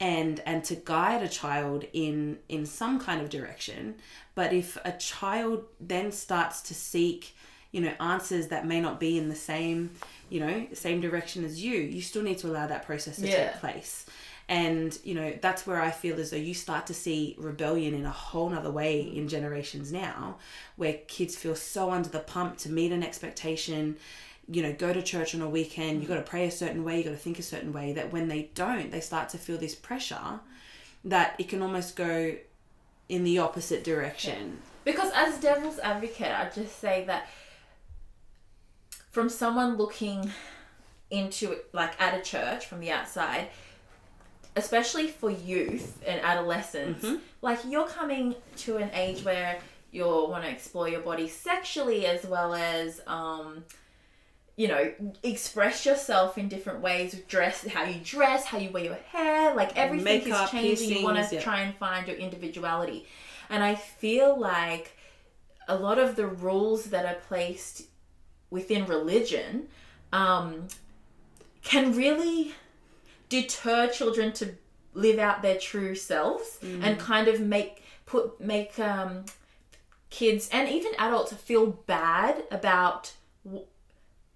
and 0.00 0.40
and 0.46 0.64
to 0.64 0.74
guide 0.74 1.22
a 1.22 1.28
child 1.28 1.84
in 1.92 2.38
in 2.48 2.64
some 2.64 2.98
kind 2.98 3.20
of 3.20 3.28
direction. 3.28 3.96
But 4.34 4.54
if 4.54 4.78
a 4.84 4.92
child 4.92 5.64
then 5.78 6.12
starts 6.12 6.62
to 6.62 6.74
seek 6.74 7.34
you 7.72 7.80
know 7.80 7.92
answers 8.00 8.48
that 8.48 8.66
may 8.66 8.80
not 8.80 9.00
be 9.00 9.18
in 9.18 9.28
the 9.28 9.34
same 9.34 9.90
you 10.28 10.38
know 10.40 10.66
same 10.74 11.00
direction 11.00 11.44
as 11.44 11.62
you 11.62 11.74
you 11.74 12.00
still 12.00 12.22
need 12.22 12.38
to 12.38 12.46
allow 12.46 12.66
that 12.66 12.86
process 12.86 13.16
to 13.16 13.26
Yeah. 13.28 13.50
take 13.50 13.60
place. 13.60 14.06
And 14.48 14.96
you 15.04 15.14
know 15.14 15.32
that's 15.40 15.66
where 15.66 15.80
i 15.80 15.90
feel 15.90 16.18
as 16.20 16.30
though 16.30 16.36
you 16.36 16.52
start 16.54 16.86
to 16.88 16.94
see 16.94 17.34
rebellion 17.38 17.94
in 17.94 18.04
a 18.04 18.10
whole 18.10 18.50
nother 18.50 18.70
way 18.70 19.00
in 19.00 19.26
generations 19.28 19.90
now 19.92 20.36
where 20.76 20.94
kids 21.08 21.34
feel 21.36 21.54
so 21.54 21.90
under 21.90 22.08
the 22.08 22.20
pump 22.20 22.58
to 22.58 22.68
meet 22.70 22.92
an 22.92 23.02
expectation. 23.02 23.96
You 24.48 24.62
know 24.62 24.72
go 24.72 24.92
to 24.92 25.00
church 25.02 25.34
on 25.36 25.40
a 25.40 25.48
weekend 25.48 26.02
you 26.02 26.08
got 26.08 26.16
to 26.16 26.22
pray 26.22 26.46
a 26.46 26.50
certain 26.50 26.82
way 26.84 26.98
you 26.98 27.04
got 27.04 27.10
to 27.10 27.16
think 27.16 27.38
a 27.38 27.42
certain 27.42 27.72
way 27.72 27.92
that 27.92 28.12
when 28.12 28.26
they 28.28 28.50
don't 28.54 28.90
they 28.90 29.00
start 29.00 29.28
to 29.30 29.38
feel 29.38 29.56
this 29.56 29.74
pressure 29.76 30.40
that 31.04 31.36
it 31.38 31.48
can 31.48 31.62
almost 31.62 31.94
go 31.96 32.34
in 33.08 33.24
the 33.24 33.38
opposite 33.38 33.84
direction. 33.84 34.58
Because 34.84 35.12
as 35.14 35.38
devil's 35.38 35.78
advocate, 35.78 36.32
I 36.32 36.50
just 36.54 36.80
say 36.80 37.04
that 37.06 37.28
from 39.12 39.28
someone 39.28 39.76
looking 39.76 40.32
into 41.10 41.52
it, 41.52 41.68
like 41.72 42.00
at 42.00 42.18
a 42.18 42.22
church 42.22 42.66
from 42.66 42.80
the 42.80 42.90
outside, 42.90 43.48
especially 44.56 45.06
for 45.06 45.30
youth 45.30 46.02
and 46.06 46.20
adolescents, 46.22 47.06
like 47.42 47.60
you're 47.68 47.86
coming 47.86 48.34
to 48.56 48.78
an 48.78 48.90
age 48.94 49.22
where 49.22 49.60
you 49.92 50.04
want 50.04 50.42
to 50.42 50.50
explore 50.50 50.88
your 50.88 51.02
body 51.02 51.28
sexually 51.28 52.06
as 52.06 52.24
well 52.24 52.54
as 52.54 53.02
um 53.06 53.62
you 54.56 54.66
know 54.66 54.90
express 55.22 55.84
yourself 55.84 56.38
in 56.38 56.48
different 56.48 56.80
ways 56.80 57.12
with 57.12 57.28
dress 57.28 57.66
how 57.66 57.84
you 57.84 58.00
dress 58.02 58.46
how 58.46 58.56
you 58.56 58.70
wear 58.70 58.84
your 58.84 58.98
hair 59.10 59.54
like 59.54 59.76
everything 59.76 60.04
Makeup, 60.04 60.44
is 60.44 60.50
changing. 60.50 60.98
You 60.98 61.04
want 61.04 61.28
to 61.28 61.34
yeah. 61.34 61.42
try 61.42 61.60
and 61.60 61.74
find 61.76 62.08
your 62.08 62.16
individuality. 62.16 63.06
And 63.50 63.62
i 63.62 63.74
feel 63.74 64.38
like 64.38 64.96
a 65.68 65.76
lot 65.76 65.98
of 65.98 66.16
the 66.16 66.26
rules 66.26 66.86
that 66.86 67.04
are 67.04 67.20
placed 67.28 67.82
within 68.52 68.84
religion 68.86 69.66
um, 70.12 70.68
can 71.62 71.96
really 71.96 72.54
deter 73.28 73.88
children 73.88 74.32
to 74.34 74.54
live 74.94 75.18
out 75.18 75.40
their 75.42 75.58
true 75.58 75.94
selves 75.94 76.58
and 76.62 76.98
kind 76.98 77.26
of 77.28 77.40
make 77.40 77.82
put 78.04 78.38
make 78.40 78.78
um, 78.78 79.24
kids 80.10 80.48
and 80.52 80.68
even 80.68 80.92
adults 80.98 81.32
feel 81.32 81.66
bad 81.86 82.44
about 82.50 83.12
w- 83.44 83.64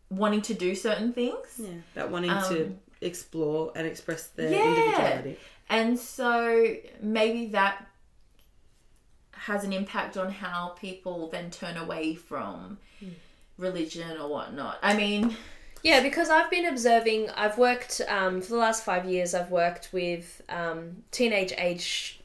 wanting 0.08 0.40
to 0.40 0.54
do 0.54 0.74
certain 0.74 1.12
things. 1.12 1.48
Yeah 1.58 1.68
that 1.94 2.10
wanting 2.10 2.30
to 2.30 2.64
Um, 2.66 2.80
explore 3.02 3.72
and 3.76 3.86
express 3.86 4.28
their 4.28 4.50
Yeah. 4.50 4.64
individuality. 4.70 5.36
And 5.68 5.98
so 5.98 6.74
maybe 7.02 7.48
that 7.48 7.86
has 9.32 9.64
an 9.64 9.72
impact 9.74 10.16
on 10.16 10.30
how 10.32 10.68
people 10.80 11.28
then 11.28 11.50
turn 11.50 11.76
away 11.76 12.14
from 12.14 12.78
religion 13.58 14.16
or 14.18 14.28
whatnot 14.28 14.78
i 14.82 14.96
mean 14.96 15.34
Yeah, 15.82 16.02
because 16.02 16.30
I've 16.30 16.50
been 16.50 16.66
observing, 16.66 17.30
I've 17.30 17.58
worked, 17.58 18.00
um, 18.08 18.40
for 18.40 18.48
the 18.54 18.56
last 18.56 18.82
five 18.82 19.04
years, 19.04 19.34
I've 19.34 19.52
worked 19.52 19.90
with 19.92 20.42
um, 20.48 21.04
teenage 21.12 21.52
age 21.56 22.18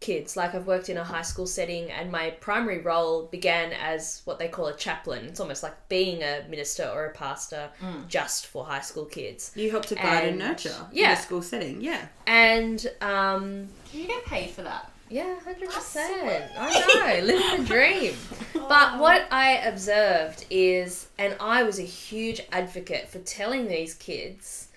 kids. 0.00 0.36
Like, 0.36 0.52
I've 0.56 0.66
worked 0.66 0.88
in 0.88 0.96
a 0.96 1.04
high 1.04 1.22
school 1.22 1.46
setting, 1.46 1.92
and 1.92 2.10
my 2.10 2.30
primary 2.40 2.80
role 2.80 3.26
began 3.26 3.72
as 3.72 4.22
what 4.24 4.40
they 4.40 4.48
call 4.48 4.66
a 4.66 4.74
chaplain. 4.76 5.26
It's 5.26 5.38
almost 5.38 5.62
like 5.62 5.88
being 5.88 6.22
a 6.24 6.44
minister 6.48 6.90
or 6.92 7.06
a 7.06 7.12
pastor 7.12 7.68
just 8.08 8.46
for 8.46 8.64
high 8.64 8.80
school 8.80 9.04
kids. 9.04 9.52
You 9.54 9.70
help 9.70 9.86
to 9.86 9.94
guide 9.94 10.24
and, 10.24 10.28
And- 10.30 10.38
nurture 10.50 10.74
yeah. 10.90 11.12
in 11.12 11.18
a 11.18 11.22
school 11.22 11.42
setting. 11.42 11.82
Yeah. 11.82 12.06
And, 12.26 12.84
um, 13.00 13.68
do 13.92 13.98
you 13.98 14.08
get 14.08 14.24
paid 14.24 14.50
for 14.50 14.62
that 14.62 14.90
yeah, 15.10 15.36
100%. 15.46 16.50
I 16.58 17.18
know, 17.20 17.26
living 17.26 17.62
the 17.62 17.66
dream. 17.66 18.14
But 18.66 18.98
what 18.98 19.26
I 19.30 19.56
observed 19.56 20.46
is, 20.48 21.08
and 21.18 21.36
I 21.38 21.64
was 21.64 21.78
a 21.78 21.82
huge 21.82 22.40
advocate 22.50 23.08
for 23.08 23.18
telling 23.18 23.68
these 23.68 23.92
kids, 23.92 24.68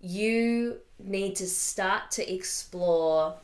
you 0.00 0.78
need 0.98 1.36
to 1.36 1.46
start 1.46 2.10
to 2.12 2.34
explore 2.34 3.34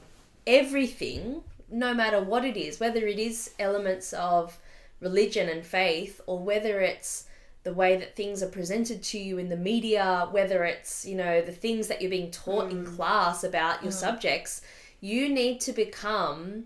everything, 0.47 1.43
no 1.71 1.93
matter 1.93 2.21
what 2.21 2.45
it 2.47 2.57
is, 2.57 2.81
whether 2.81 3.07
it 3.07 3.19
is 3.19 3.51
elements 3.59 4.15
of 4.15 4.59
religion 5.01 5.51
and 5.51 5.67
faith, 5.67 6.23
or 6.27 6.39
whether 6.39 6.81
it's 6.81 7.27
the 7.65 7.75
way 7.75 7.97
that 7.97 8.17
things 8.17 8.43
are 8.43 8.49
presented 8.49 9.03
to 9.03 9.19
you 9.19 9.39
in 9.39 9.49
the 9.49 9.57
media, 9.57 10.27
whether 10.31 10.65
it's, 10.65 11.07
you 11.07 11.17
know, 11.17 11.41
the 11.43 11.53
things 11.53 11.89
that 11.89 12.01
you're 12.01 12.11
being 12.11 12.31
taught 12.31 12.71
in 12.71 12.85
mm. 12.85 12.97
class 12.97 13.45
about 13.45 13.83
your 13.83 13.93
mm. 13.93 13.97
subjects, 13.97 14.63
you 15.03 15.29
need 15.29 15.61
to 15.61 15.73
become 15.73 16.65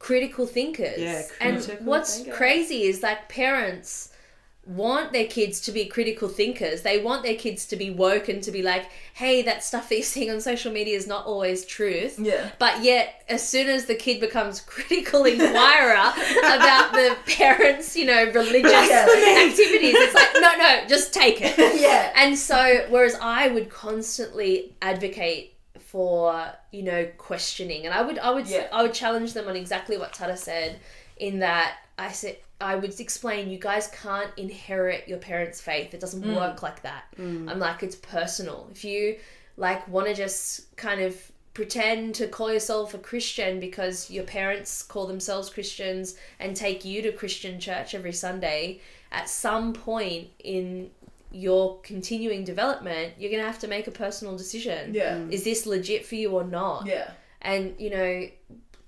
critical 0.00 0.46
thinkers. 0.46 0.98
Yeah, 0.98 1.22
and 1.40 1.62
what's 1.82 2.16
thinker. 2.16 2.32
crazy 2.32 2.82
is 2.84 3.02
like 3.02 3.28
parents 3.28 4.10
want 4.66 5.12
their 5.12 5.26
kids 5.26 5.60
to 5.60 5.72
be 5.72 5.84
critical 5.84 6.26
thinkers. 6.26 6.80
They 6.80 6.98
want 7.02 7.22
their 7.22 7.34
kids 7.34 7.66
to 7.66 7.76
be 7.76 7.90
woke 7.90 8.30
and 8.30 8.42
to 8.42 8.50
be 8.50 8.62
like, 8.62 8.86
hey, 9.12 9.42
that 9.42 9.62
stuff 9.62 9.90
that 9.90 9.96
you're 9.96 10.04
seeing 10.04 10.30
on 10.30 10.40
social 10.40 10.72
media 10.72 10.96
is 10.96 11.06
not 11.06 11.26
always 11.26 11.66
truth. 11.66 12.18
Yeah. 12.18 12.50
But 12.58 12.82
yet, 12.82 13.22
as 13.28 13.46
soon 13.46 13.68
as 13.68 13.84
the 13.84 13.94
kid 13.94 14.20
becomes 14.20 14.60
critical 14.66 15.24
inquirer 15.24 15.92
about 15.92 16.92
the 16.92 17.16
parents', 17.26 17.94
you 17.94 18.06
know, 18.06 18.24
religious 18.24 18.72
activities, 18.72 19.94
it's 19.96 20.14
like, 20.14 20.30
no, 20.34 20.56
no, 20.56 20.88
just 20.88 21.12
take 21.12 21.40
it. 21.40 21.54
yeah 21.80 22.12
And 22.16 22.38
so, 22.38 22.86
whereas 22.88 23.16
I 23.20 23.48
would 23.48 23.68
constantly 23.68 24.74
advocate 24.80 25.53
for 25.94 26.52
you 26.72 26.82
know 26.82 27.06
questioning, 27.18 27.84
and 27.84 27.94
I 27.94 28.02
would 28.02 28.18
I 28.18 28.32
would 28.32 28.48
Yeah. 28.48 28.66
I 28.72 28.82
would 28.82 28.92
challenge 28.92 29.32
them 29.32 29.46
on 29.46 29.54
exactly 29.54 29.96
what 29.96 30.12
Tata 30.12 30.36
said, 30.36 30.80
in 31.18 31.38
that 31.38 31.76
I 31.96 32.10
said 32.10 32.38
I 32.60 32.74
would 32.74 32.98
explain 32.98 33.48
you 33.48 33.60
guys 33.60 33.86
can't 34.02 34.32
inherit 34.36 35.06
your 35.06 35.18
parents' 35.18 35.60
faith. 35.60 35.94
It 35.94 36.00
doesn't 36.00 36.24
mm. 36.24 36.34
work 36.34 36.64
like 36.64 36.82
that. 36.82 37.04
Mm. 37.16 37.48
I'm 37.48 37.60
like 37.60 37.84
it's 37.84 37.94
personal. 37.94 38.68
If 38.72 38.84
you 38.84 39.18
like 39.56 39.86
want 39.86 40.08
to 40.08 40.14
just 40.14 40.74
kind 40.74 41.00
of 41.00 41.30
pretend 41.54 42.16
to 42.16 42.26
call 42.26 42.52
yourself 42.52 42.92
a 42.94 42.98
Christian 42.98 43.60
because 43.60 44.10
your 44.10 44.24
parents 44.24 44.82
call 44.82 45.06
themselves 45.06 45.48
Christians 45.48 46.16
and 46.40 46.56
take 46.56 46.84
you 46.84 47.02
to 47.02 47.12
Christian 47.12 47.60
church 47.60 47.94
every 47.94 48.12
Sunday, 48.12 48.80
at 49.12 49.28
some 49.28 49.72
point 49.72 50.26
in 50.40 50.90
your 51.34 51.80
continuing 51.80 52.44
development, 52.44 53.14
you're 53.18 53.30
going 53.30 53.42
to 53.42 53.46
have 53.46 53.58
to 53.58 53.68
make 53.68 53.86
a 53.86 53.90
personal 53.90 54.36
decision. 54.36 54.94
yeah 54.94 55.16
mm. 55.16 55.32
Is 55.32 55.44
this 55.44 55.66
legit 55.66 56.06
for 56.06 56.14
you 56.14 56.30
or 56.30 56.44
not? 56.44 56.86
yeah 56.86 57.10
And, 57.42 57.74
you 57.78 57.90
know, 57.90 58.28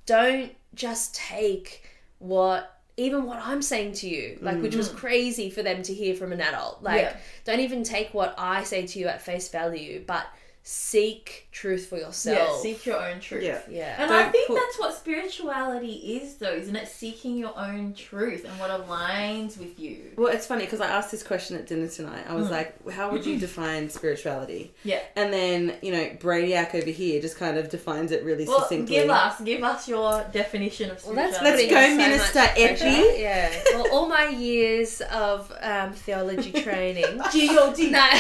don't 0.07 0.53
just 0.75 1.15
take 1.15 1.83
what 2.19 2.73
even 2.99 3.25
what 3.25 3.39
I'm 3.43 3.61
saying 3.61 3.93
to 3.95 4.09
you, 4.09 4.39
like 4.41 4.63
which 4.63 4.75
was 4.75 4.89
mm. 4.89 4.97
crazy 4.97 5.51
for 5.51 5.63
them 5.63 5.83
to 5.83 5.93
hear 5.93 6.15
from 6.15 6.33
an 6.33 6.41
adult. 6.41 6.83
Like 6.83 7.03
Yeah. 7.03 7.17
don't 7.45 7.61
even 7.61 7.83
take 7.83 8.15
what 8.15 8.35
I 8.39 8.63
say 8.63 8.87
to 8.87 8.99
you 8.99 9.09
at 9.09 9.21
face 9.21 9.49
value, 9.49 10.03
but 10.07 10.27
seek 10.63 11.46
truth 11.57 11.87
for 11.87 11.97
Yeah, 11.97 12.07
yourself. 12.07 12.61
seek 12.61 12.85
your 12.85 13.03
own 13.03 13.19
truth. 13.19 13.43
Yeah. 13.43 13.61
Yeah. 13.71 13.95
And 13.99 14.13
I 14.13 14.25
Don't 14.25 14.33
think 14.33 14.49
put- 14.49 14.57
that's 14.61 14.79
what 14.79 14.95
spirituality 14.95 15.95
is, 16.21 16.35
though, 16.37 16.53
isn't 16.53 16.77
it? 16.77 16.87
Seeking 16.87 17.39
your 17.39 17.57
own 17.57 17.95
truth 17.95 18.45
and 18.45 18.53
what 18.61 18.71
aligns 18.71 19.57
with 19.57 19.81
you. 19.81 20.13
Well, 20.17 20.29
it's 20.33 20.47
funny 20.47 20.65
because 20.67 20.83
I 20.83 20.89
asked 20.89 21.11
this 21.11 21.23
question 21.23 21.57
at 21.57 21.67
dinner 21.67 21.89
tonight. 21.89 22.25
I 22.29 22.35
was 22.35 22.49
Mm. 22.49 22.51
like, 22.51 22.91
"How 22.91 23.11
would 23.11 23.25
you 23.25 23.39
define 23.47 23.89
spirituality?" 23.89 24.75
Yeah. 24.85 25.01
And 25.17 25.33
then 25.33 25.75
you 25.81 25.93
know, 25.93 26.05
Brainiac 26.21 26.75
over 26.75 26.91
here 26.91 27.21
just 27.23 27.39
kind 27.39 27.57
of 27.57 27.71
defines 27.71 28.13
it 28.13 28.23
really 28.23 28.45
Well, 28.45 28.61
succinctly. 28.61 28.97
give 28.97 29.09
us, 29.11 29.41
give 29.41 29.65
us 29.65 29.89
your 29.89 30.25
definition 30.33 30.91
of 30.91 31.03
Well, 31.07 31.15
that's 31.15 31.37
spirituality. 31.37 31.73
Let's 31.73 31.87
putting 31.87 31.97
go, 31.97 32.05
so 32.05 32.11
Minister 32.11 32.39
much. 32.39 32.59
Epi. 32.59 33.23
Yeah. 33.23 33.63
Well, 33.75 33.93
all 33.93 34.09
my 34.09 34.29
years 34.29 35.01
of 35.01 35.51
um, 35.61 35.93
theology 35.95 36.53
training. 36.53 37.21
G-O-D. 37.33 37.91
no. 37.91 37.99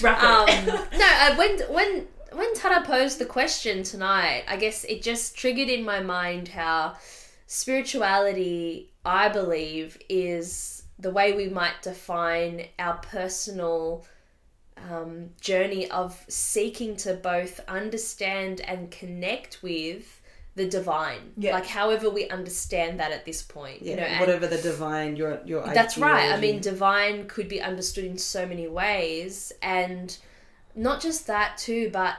Wrap 0.00 0.22
um, 0.22 0.66
no. 0.66 1.06
Uh, 1.06 1.34
when 1.42 1.58
when 1.74 2.08
when 2.32 2.54
Tata 2.54 2.86
posed 2.86 3.18
the 3.18 3.26
question 3.26 3.82
tonight, 3.82 4.44
I 4.48 4.56
guess 4.56 4.84
it 4.84 5.02
just 5.02 5.36
triggered 5.36 5.68
in 5.68 5.84
my 5.84 6.00
mind 6.00 6.48
how 6.48 6.96
spirituality, 7.46 8.90
I 9.04 9.28
believe, 9.28 9.98
is 10.08 10.84
the 10.98 11.10
way 11.10 11.34
we 11.34 11.48
might 11.48 11.82
define 11.82 12.68
our 12.78 12.96
personal 12.98 14.06
um, 14.78 15.30
journey 15.40 15.90
of 15.90 16.24
seeking 16.28 16.96
to 16.96 17.14
both 17.14 17.60
understand 17.68 18.62
and 18.62 18.90
connect 18.90 19.62
with 19.62 20.22
the 20.54 20.66
divine. 20.66 21.32
Yeah. 21.36 21.52
Like, 21.54 21.66
however 21.66 22.08
we 22.08 22.28
understand 22.28 23.00
that 23.00 23.12
at 23.12 23.26
this 23.26 23.42
point. 23.42 23.82
yeah, 23.82 23.90
you 23.90 23.96
know, 23.96 24.20
whatever 24.20 24.46
the 24.46 24.58
divine, 24.58 25.16
your 25.16 25.40
your. 25.44 25.62
that's 25.66 25.98
right. 25.98 26.32
I 26.32 26.38
mean, 26.38 26.60
divine 26.60 27.26
could 27.26 27.48
be 27.48 27.60
understood 27.60 28.04
in 28.04 28.16
so 28.16 28.46
many 28.46 28.68
ways, 28.68 29.52
and 29.60 30.16
not 30.74 31.00
just 31.00 31.26
that 31.26 31.58
too, 31.58 31.90
but 31.92 32.16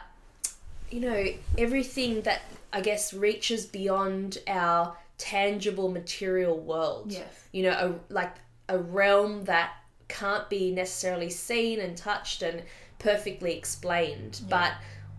you 0.89 0.99
know, 0.99 1.25
everything 1.57 2.21
that 2.21 2.41
I 2.71 2.81
guess 2.81 3.13
reaches 3.13 3.65
beyond 3.65 4.37
our 4.47 4.95
tangible 5.17 5.89
material 5.89 6.59
world. 6.59 7.11
Yes. 7.11 7.47
You 7.51 7.63
know, 7.63 7.71
a, 8.09 8.13
like 8.13 8.35
a 8.69 8.77
realm 8.77 9.45
that 9.45 9.73
can't 10.07 10.49
be 10.49 10.71
necessarily 10.71 11.29
seen 11.29 11.79
and 11.79 11.97
touched 11.97 12.43
and 12.43 12.63
perfectly 12.99 13.57
explained, 13.57 14.41
but 14.49 14.73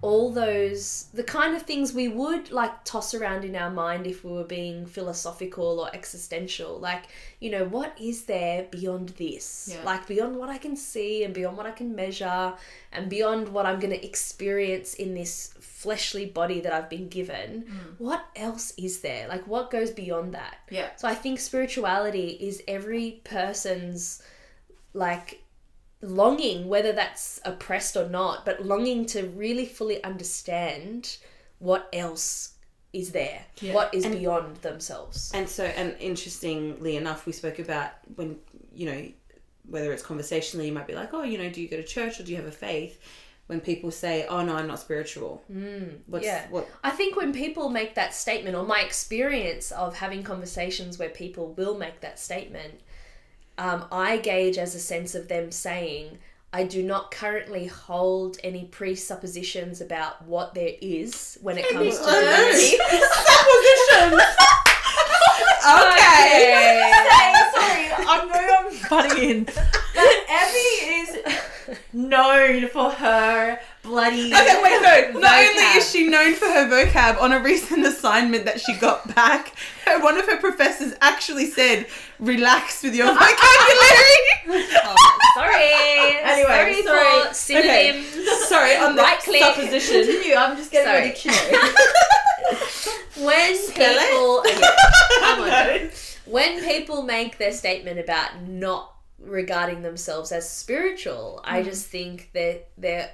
all 0.04 0.30
those 0.30 1.06
the 1.14 1.24
kind 1.24 1.56
of 1.56 1.62
things 1.62 1.94
we 1.94 2.08
would 2.08 2.50
like 2.50 2.84
toss 2.84 3.14
around 3.14 3.42
in 3.42 3.56
our 3.56 3.70
mind 3.70 4.06
if 4.06 4.22
we 4.22 4.30
were 4.30 4.44
being 4.44 4.84
philosophical 4.84 5.80
or 5.80 5.88
existential. 5.94 6.78
Like 6.78 7.04
you 7.40 7.50
know 7.50 7.64
what 7.64 7.96
is 7.98 8.24
there 8.24 8.66
beyond 8.70 9.08
this? 9.10 9.70
Yeah. 9.72 9.82
like 9.84 10.06
beyond 10.06 10.36
what 10.36 10.50
i 10.50 10.58
can 10.58 10.76
see 10.76 11.24
and 11.24 11.32
beyond 11.32 11.56
what 11.56 11.66
i 11.66 11.70
can 11.70 11.94
measure 11.94 12.52
and 12.92 13.08
beyond 13.08 13.48
what 13.48 13.64
i'm 13.66 13.80
going 13.80 13.92
to 13.98 14.06
experience 14.06 14.94
in 14.94 15.14
this 15.14 15.54
fleshly 15.58 16.26
body 16.26 16.60
that 16.60 16.72
i've 16.72 16.90
been 16.90 17.08
given 17.08 17.62
mm. 17.62 17.94
what 17.98 18.24
else 18.36 18.74
is 18.76 19.00
there? 19.00 19.26
Like 19.28 19.46
what 19.46 19.70
goes 19.70 19.90
beyond 19.90 20.34
that? 20.34 20.56
Yeah. 20.70 20.88
so 20.96 21.08
I 21.08 21.14
think 21.14 21.40
spirituality 21.40 22.28
is 22.40 22.62
every 22.68 23.22
person's 23.24 24.22
like 24.92 25.43
longing, 26.04 26.68
whether 26.68 26.92
that's 26.92 27.40
oppressed 27.44 27.96
or 27.96 28.08
not, 28.08 28.44
but 28.44 28.64
longing 28.64 29.06
to 29.06 29.26
really 29.28 29.66
fully 29.66 30.02
understand 30.04 31.16
what 31.58 31.88
else 31.92 32.52
is 32.92 33.12
there, 33.12 33.44
Yeah. 33.60 33.74
what 33.74 33.92
is 33.94 34.04
And- 34.04 34.14
beyond 34.18 34.56
themselves. 34.58 35.30
And 35.34 35.48
so, 35.48 35.64
and 35.64 35.96
interestingly 35.98 36.96
enough, 36.96 37.26
we 37.26 37.32
spoke 37.32 37.58
about 37.58 37.92
when 38.16 38.38
you 38.72 38.86
know 38.90 39.12
whether 39.68 39.92
it's 39.94 40.02
conversationally, 40.02 40.66
you 40.66 40.72
might 40.72 40.86
be 40.86 40.94
like, 40.94 41.14
"Oh, 41.14 41.22
you 41.22 41.38
know, 41.38 41.48
do 41.48 41.60
you 41.62 41.68
go 41.68 41.78
to 41.78 41.82
church 41.82 42.20
or 42.20 42.22
do 42.22 42.30
you 42.32 42.36
have 42.36 42.46
a 42.46 42.52
faith?" 42.52 43.00
When 43.46 43.60
people 43.60 43.90
say, 43.90 44.26
"Oh 44.26 44.42
no, 44.44 44.54
I'm 44.54 44.66
not 44.66 44.78
spiritual," 44.78 45.42
mm, 45.50 45.98
what's 46.06 46.24
yeah. 46.24 46.46
what? 46.50 46.68
I 46.82 46.90
think 46.90 47.16
when 47.16 47.32
people 47.32 47.68
make 47.70 47.94
that 47.94 48.14
statement, 48.14 48.56
or 48.56 48.64
my 48.64 48.80
experience 48.82 49.72
of 49.72 49.96
having 49.96 50.22
conversations 50.22 50.98
where 50.98 51.08
people 51.10 51.48
will 51.54 51.76
make 51.76 52.00
that 52.00 52.18
statement, 52.18 52.80
um, 53.58 53.84
I 53.92 54.18
gauge 54.18 54.58
as 54.58 54.74
a 54.74 54.80
sense 54.80 55.14
of 55.14 55.28
them 55.28 55.50
saying, 55.50 56.18
I 56.52 56.64
do 56.64 56.82
not 56.82 57.10
currently 57.10 57.66
hold 57.66 58.38
any 58.44 58.64
presuppositions 58.66 59.80
about 59.80 60.24
what 60.26 60.54
there 60.54 60.74
is 60.80 61.36
when 61.42 61.58
it 61.58 61.68
comes 61.70 61.98
to 61.98 62.04
divinity. 62.10 62.78
Okay. 65.66 66.82
sorry, 67.54 67.88
I 68.06 68.28
know 68.30 68.70
I'm 68.70 68.88
butting 68.90 69.30
in. 69.30 69.44
But 69.94 70.12
Abby 70.28 70.58
is 71.00 71.18
known 71.92 72.68
for 72.68 72.90
her 72.90 73.58
bloody. 73.84 74.32
Okay, 74.34 74.60
wait, 74.62 75.12
no. 75.14 75.20
Not 75.20 75.38
only 75.38 75.62
is 75.78 75.88
she 75.90 76.08
known 76.08 76.34
for 76.34 76.46
her 76.46 76.68
vocab, 76.68 77.20
on 77.20 77.32
a 77.32 77.38
recent 77.40 77.86
assignment 77.92 78.44
that 78.46 78.60
she 78.60 78.74
got 78.78 79.14
back, 79.14 79.52
her, 79.86 80.02
one 80.02 80.18
of 80.18 80.26
her 80.26 80.38
professors 80.38 80.94
actually 81.00 81.46
said, 81.46 81.86
"Relax 82.18 82.82
with 82.82 82.94
your 82.96 83.06
vocabulary." 83.14 84.66
Oh, 84.76 85.18
sorry. 85.36 85.72
Anyway, 86.24 86.48
sorry, 86.48 86.82
sorry. 86.82 87.28
for 87.28 87.34
synonyms. 87.34 88.48
Sorry, 88.48 88.76
on 88.76 88.96
the 88.96 89.02
Right 89.02 89.20
click. 89.20 89.42
supposition. 89.42 90.04
Continue. 90.04 90.34
I'm 90.34 90.56
just 90.56 90.72
getting 90.72 90.88
Sorry. 90.88 91.02
a 91.02 91.08
dictionary. 91.08 91.72
When 93.16 93.56
Spell 93.56 94.42
people, 94.42 94.60
Yeah, 94.60 94.76
come 95.20 95.40
on. 95.42 95.48
No. 95.48 95.90
when 96.26 96.64
people 96.64 97.02
make 97.02 97.38
their 97.38 97.52
statement 97.52 98.00
about 98.00 98.42
not 98.42 98.92
regarding 99.20 99.82
themselves 99.82 100.32
as 100.32 100.48
spiritual, 100.50 101.40
I 101.44 101.62
mm. 101.62 101.64
just 101.64 101.86
think 101.86 102.30
that 102.34 102.68
they're 102.76 103.10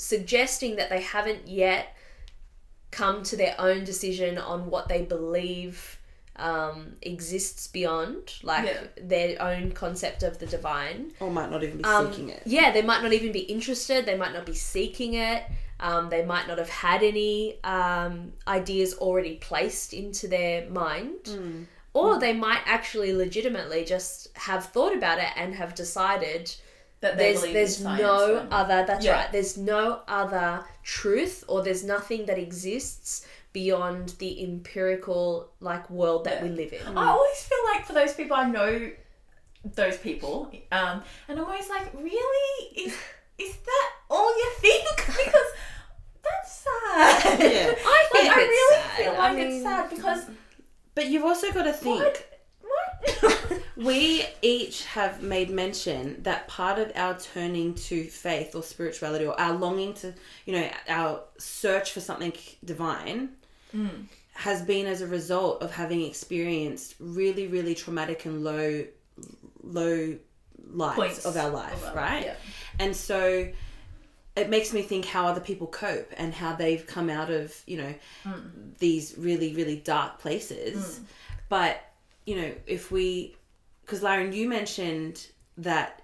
suggesting 0.00 0.76
that 0.76 0.88
they 0.90 1.00
haven't 1.02 1.46
yet 1.48 1.94
come 2.90 3.22
to 3.24 3.36
their 3.36 3.54
own 3.58 3.84
decision 3.84 4.38
on 4.38 4.68
what 4.70 4.88
they 4.88 5.02
believe 5.02 5.98
um, 6.36 6.96
exists 7.02 7.66
beyond, 7.68 8.32
like 8.42 8.64
Yeah. 8.66 8.80
their 8.96 9.42
own 9.42 9.72
concept 9.72 10.22
of 10.22 10.38
the 10.38 10.46
divine. 10.46 11.12
Or 11.20 11.30
might 11.30 11.50
not 11.50 11.62
even 11.62 11.78
be 11.78 11.84
Um, 11.84 12.10
seeking 12.10 12.30
it. 12.30 12.42
Yeah, 12.46 12.70
they 12.72 12.80
might 12.82 13.02
not 13.02 13.12
even 13.12 13.30
be 13.30 13.40
interested. 13.40 14.06
They 14.06 14.16
might 14.16 14.32
not 14.32 14.46
be 14.46 14.54
seeking 14.54 15.14
it. 15.14 15.44
Um, 15.80 16.08
they 16.08 16.24
might 16.24 16.48
not 16.48 16.56
have 16.58 16.70
had 16.70 17.02
any 17.02 17.62
um, 17.62 18.32
ideas 18.48 18.94
already 18.94 19.36
placed 19.36 19.92
into 19.92 20.28
their 20.28 20.68
mind. 20.70 21.26
Hmm. 21.26 21.62
Or 21.92 22.18
they 22.18 22.32
might 22.32 22.62
actually 22.64 23.12
legitimately 23.12 23.84
just 23.84 24.28
have 24.36 24.64
thought 24.66 24.94
about 24.96 25.18
it 25.18 25.28
and 25.36 25.54
have 25.56 25.74
decided 25.74 26.54
that 27.00 27.16
they 27.16 27.24
there's 27.32 27.40
believe 27.40 27.54
there's 27.54 27.80
no 27.82 28.36
and- 28.38 28.52
other 28.52 28.84
that's 28.86 29.04
Yeah. 29.04 29.12
right 29.12 29.32
there's 29.32 29.56
no 29.56 30.02
other 30.06 30.64
truth 30.82 31.44
or 31.48 31.62
there's 31.62 31.82
nothing 31.84 32.26
that 32.26 32.38
exists 32.38 33.26
beyond 33.52 34.10
the 34.18 34.44
empirical 34.44 35.50
like 35.60 35.88
world 35.90 36.24
that 36.24 36.36
Yeah. 36.38 36.42
we 36.44 36.48
live 36.50 36.72
in. 36.72 36.96
I 36.96 37.06
always 37.08 37.42
feel 37.42 37.58
like 37.72 37.84
for 37.86 37.94
those 37.94 38.12
people 38.14 38.36
I 38.36 38.48
know, 38.48 38.90
those 39.64 39.96
people, 39.98 40.52
um, 40.72 41.02
and 41.28 41.38
I'm 41.38 41.44
always 41.44 41.68
like, 41.68 41.92
really, 41.94 42.66
is 42.76 42.94
is 43.38 43.56
that 43.56 43.90
all 44.10 44.28
you 44.36 44.50
think? 44.58 44.86
because 45.06 45.50
that's 46.22 46.52
sad. 46.64 47.40
Yeah. 47.40 47.74
I 47.84 48.08
Like, 48.12 48.12
think 48.12 48.32
I 48.36 48.40
it's 48.40 48.48
really 48.48 48.82
sad. 48.82 48.90
feel 48.98 49.12
I 49.12 49.16
like 49.18 49.36
mean, 49.36 49.46
it's 49.52 49.62
sad 49.62 49.90
because 49.90 50.24
But 50.94 51.06
you've 51.08 51.24
also 51.24 51.50
got 51.52 51.62
to 51.64 51.72
think. 51.72 52.26
what? 52.62 53.22
What? 53.22 53.62
We 53.80 54.26
each 54.42 54.84
have 54.86 55.22
made 55.22 55.48
mention 55.48 56.22
that 56.22 56.48
part 56.48 56.78
of 56.78 56.92
our 56.94 57.18
turning 57.18 57.74
to 57.74 58.04
faith 58.04 58.54
or 58.54 58.62
spirituality 58.62 59.24
or 59.24 59.38
our 59.40 59.54
longing 59.54 59.94
to, 59.94 60.12
you 60.44 60.52
know, 60.52 60.68
our 60.88 61.22
search 61.38 61.92
for 61.92 62.00
something 62.00 62.32
divine 62.62 63.30
hmm. 63.72 63.88
has 64.34 64.60
been 64.62 64.86
as 64.86 65.00
a 65.00 65.06
result 65.06 65.62
of 65.62 65.72
having 65.72 66.02
experienced 66.02 66.94
really, 66.98 67.46
really 67.46 67.74
traumatic 67.74 68.26
and 68.26 68.44
low, 68.44 68.84
low 69.62 70.16
lights 70.68 70.96
Points 70.96 71.24
of 71.24 71.36
our 71.38 71.48
life, 71.50 71.72
of 71.72 71.84
our- 71.84 71.94
right? 71.94 72.24
yeah. 72.26 72.34
And 72.78 72.94
so 72.94 73.48
it 74.36 74.50
makes 74.50 74.74
me 74.74 74.82
think 74.82 75.06
how 75.06 75.26
other 75.26 75.40
people 75.40 75.66
cope 75.66 76.12
and 76.18 76.34
how 76.34 76.54
they've 76.54 76.86
come 76.86 77.08
out 77.08 77.30
of, 77.30 77.54
you 77.66 77.78
know, 77.78 77.94
hmm. 78.24 78.72
these 78.78 79.14
really, 79.16 79.54
really 79.54 79.76
dark 79.76 80.18
places. 80.18 80.98
Hmm. 80.98 81.04
But, 81.48 81.80
you 82.26 82.36
know, 82.36 82.52
if 82.66 82.92
we, 82.92 83.36
because 83.90 84.04
Lauren, 84.04 84.32
you 84.32 84.48
mentioned 84.48 85.26
that 85.58 86.02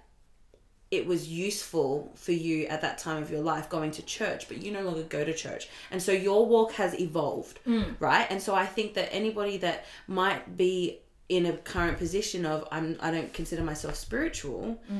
it 0.91 1.07
was 1.07 1.29
useful 1.29 2.11
for 2.15 2.33
you 2.33 2.65
at 2.65 2.81
that 2.81 2.97
time 2.97 3.23
of 3.23 3.31
your 3.31 3.39
life 3.39 3.69
going 3.69 3.91
to 3.91 4.01
church, 4.01 4.49
but 4.49 4.61
you 4.61 4.71
no 4.71 4.81
longer 4.81 5.03
go 5.03 5.23
to 5.23 5.33
church. 5.33 5.69
And 5.89 6.03
so 6.03 6.11
your 6.11 6.45
walk 6.45 6.73
has 6.73 6.99
evolved, 6.99 7.61
mm. 7.65 7.95
right? 8.01 8.27
And 8.29 8.41
so 8.41 8.53
I 8.53 8.65
think 8.65 8.95
that 8.95 9.07
anybody 9.13 9.55
that 9.59 9.85
might 10.05 10.57
be 10.57 10.99
in 11.29 11.45
a 11.45 11.53
current 11.53 11.97
position 11.97 12.45
of 12.45 12.67
I'm 12.73 12.97
I 12.99 13.09
don't 13.09 13.31
consider 13.33 13.63
myself 13.63 13.95
spiritual, 13.95 14.81
mm. 14.91 14.99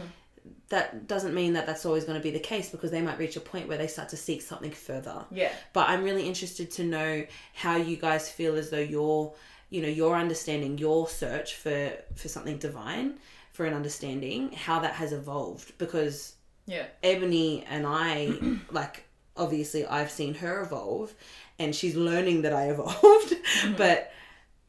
that 0.70 1.10
doesn't 1.10 1.34
mean 1.34 1.54
that 1.54 1.66
that's 1.66 1.86
always 1.86 2.06
going 2.06 2.18
to 2.18 2.24
be 2.24 2.32
the 2.32 2.40
case 2.40 2.70
because 2.70 2.92
they 2.92 3.02
might 3.02 3.20
reach 3.20 3.36
a 3.36 3.42
point 3.42 3.68
where 3.68 3.78
they 3.78 3.88
start 3.88 4.08
to 4.10 4.18
seek 4.18 4.42
something 4.42 4.72
further. 4.72 5.26
Yeah. 5.30 5.52
But 5.74 5.90
I'm 5.90 6.04
really 6.04 6.26
interested 6.26 6.72
to 6.72 6.86
know 6.86 7.26
how 7.54 7.76
you 7.76 7.98
guys 7.98 8.30
feel 8.30 8.56
as 8.56 8.70
though 8.70 8.80
your, 8.80 9.34
you 9.70 9.82
know, 9.82 9.88
your 9.88 10.16
understanding, 10.16 10.78
your 10.78 11.08
search 11.08 11.56
for 11.56 11.92
for 12.16 12.28
something 12.28 12.58
divine, 12.58 13.16
for 13.52 13.66
an 13.66 13.74
understanding, 13.74 14.52
how 14.54 14.80
that 14.80 14.94
has 14.94 15.12
evolved 15.14 15.78
because 15.78 16.36
Yeah. 16.66 16.86
Ebony 17.04 17.66
and 17.70 17.86
I, 17.88 18.34
like, 18.72 19.04
obviously 19.36 19.86
I've 19.86 20.12
seen 20.12 20.34
her 20.36 20.62
evolve 20.62 21.14
and 21.60 21.76
she's 21.76 21.96
learning 21.96 22.44
that 22.44 22.54
I 22.54 22.70
evolved, 22.70 23.00
mm-hmm. 23.34 23.74
but 23.78 24.12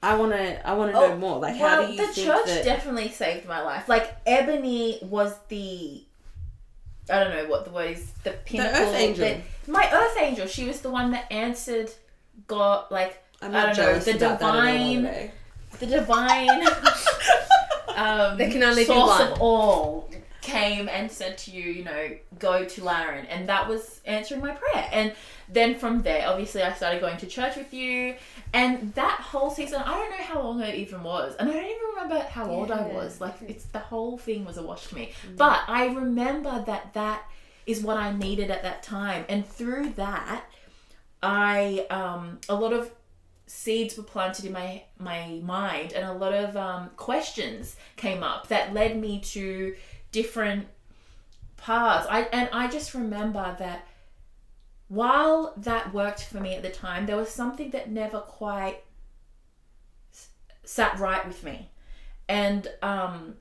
I 0.03 0.15
want 0.17 0.33
to, 0.33 0.67
I 0.67 0.75
want 0.75 0.93
to 0.93 0.99
know 0.99 1.13
Oh, 1.13 1.17
more. 1.17 1.39
Like, 1.41 1.61
well, 1.61 1.83
how 1.83 1.87
do 1.87 1.93
you 1.93 2.07
the 2.07 2.13
church 2.13 2.47
that? 2.47 2.65
definitely 2.65 3.11
saved 3.11 3.47
my 3.47 3.61
life. 3.63 3.89
Like 3.89 4.15
Ebony 4.27 4.99
was 5.03 5.35
the 5.49 6.05
I 7.11 7.25
don't 7.25 7.33
know 7.35 7.47
what 7.49 7.65
the 7.65 7.71
word 7.71 7.91
is. 7.93 8.11
The 8.23 8.33
pinnacle. 8.33 8.81
earth 8.81 8.95
angel. 8.95 9.25
that- 9.25 9.41
my 9.67 9.89
earth 9.93 10.17
angel. 10.21 10.47
She 10.47 10.65
was 10.67 10.81
the 10.83 10.91
one 10.91 11.11
that 11.13 11.31
answered 11.33 11.91
God. 12.47 12.87
Like 12.91 13.23
I'm 13.41 13.55
I 13.55 13.67
not 13.67 13.77
don't 13.77 13.87
know 13.87 13.99
the 13.99 14.17
about 14.17 14.41
that 14.41 14.55
at 14.55 14.65
all, 14.67 15.03
divine, 15.03 15.31
the 15.79 15.87
divine. 15.87 16.67
um, 17.97 18.39
There 18.39 18.51
can 18.51 18.63
only 18.63 18.83
be 18.83 18.87
source 18.87 19.21
of 19.21 19.41
all 19.41 20.09
came 20.49 20.89
and 20.89 21.11
said 21.11 21.37
to 21.37 21.51
you, 21.51 21.71
you 21.71 21.85
know, 21.85 22.11
go 22.39 22.65
to 22.65 22.85
Lauren, 22.85 23.27
and 23.27 23.49
that 23.49 23.69
was 23.69 24.01
answering 24.07 24.41
my 24.41 24.53
prayer. 24.53 24.89
And 24.93 25.13
then 25.49 25.79
from 25.79 26.03
there, 26.03 26.27
obviously, 26.27 26.63
I 26.63 26.73
started 26.73 27.01
going 27.01 27.19
to 27.19 27.27
church 27.27 27.57
with 27.57 27.75
you, 27.75 28.15
and 28.53 28.95
that 28.95 29.21
whole 29.21 29.51
season, 29.51 29.83
I 29.83 29.95
don't 29.95 30.11
know 30.11 30.25
how 30.25 30.43
long 30.43 30.61
it 30.63 30.75
even 30.75 31.03
was, 31.03 31.37
and 31.37 31.51
I 31.51 31.53
don't 31.53 31.65
even 31.65 31.77
remember 31.95 32.21
how 32.31 32.49
old 32.49 32.71
I 32.71 32.83
was. 32.83 33.21
Like, 33.21 33.35
it's 33.47 33.67
the 33.67 33.79
whole 33.79 34.17
thing 34.17 34.45
was 34.45 34.57
a 34.57 34.63
wash 34.63 34.87
to 34.89 34.95
me. 34.95 35.13
But 35.37 35.61
I 35.69 35.87
remember 35.87 36.65
that 36.67 36.95
that 36.95 37.23
is 37.67 37.83
what 37.83 37.99
I 37.99 38.13
needed 38.17 38.51
at 38.51 38.63
that 38.63 38.83
time, 38.83 39.27
and 39.29 39.47
through 39.47 39.91
that, 39.91 40.45
I 41.23 41.85
um 41.91 42.39
a 42.49 42.55
lot 42.55 42.73
of 42.73 42.93
seeds 43.49 43.97
were 43.97 44.03
planted 44.03 44.45
in 44.45 44.53
my 44.53 44.83
my 44.99 45.41
mind 45.43 45.93
and 45.93 46.05
a 46.05 46.13
lot 46.13 46.33
of 46.35 46.57
um, 46.57 46.91
questions 46.97 47.77
came 47.97 48.23
up 48.23 48.49
that 48.49 48.75
led 48.75 48.97
me 49.01 49.21
to 49.21 49.75
different 50.13 50.69
paths. 51.57 52.07
I 52.11 52.23
and 52.33 52.49
I 52.53 52.69
just 52.69 52.95
remember 52.95 53.57
that 53.59 53.87
while 54.89 55.55
that 55.57 55.93
worked 55.93 56.25
for 56.25 56.41
me 56.41 56.55
at 56.55 56.63
the 56.63 56.71
time 56.71 57.07
there 57.07 57.17
was 57.17 57.31
something 57.31 57.71
that 57.71 57.91
never 57.91 58.21
quite 58.21 58.85
s- 60.13 60.29
sat 60.65 60.99
right 60.99 61.27
with 61.27 61.43
me. 61.43 61.71
And 62.29 62.69
um 62.83 63.35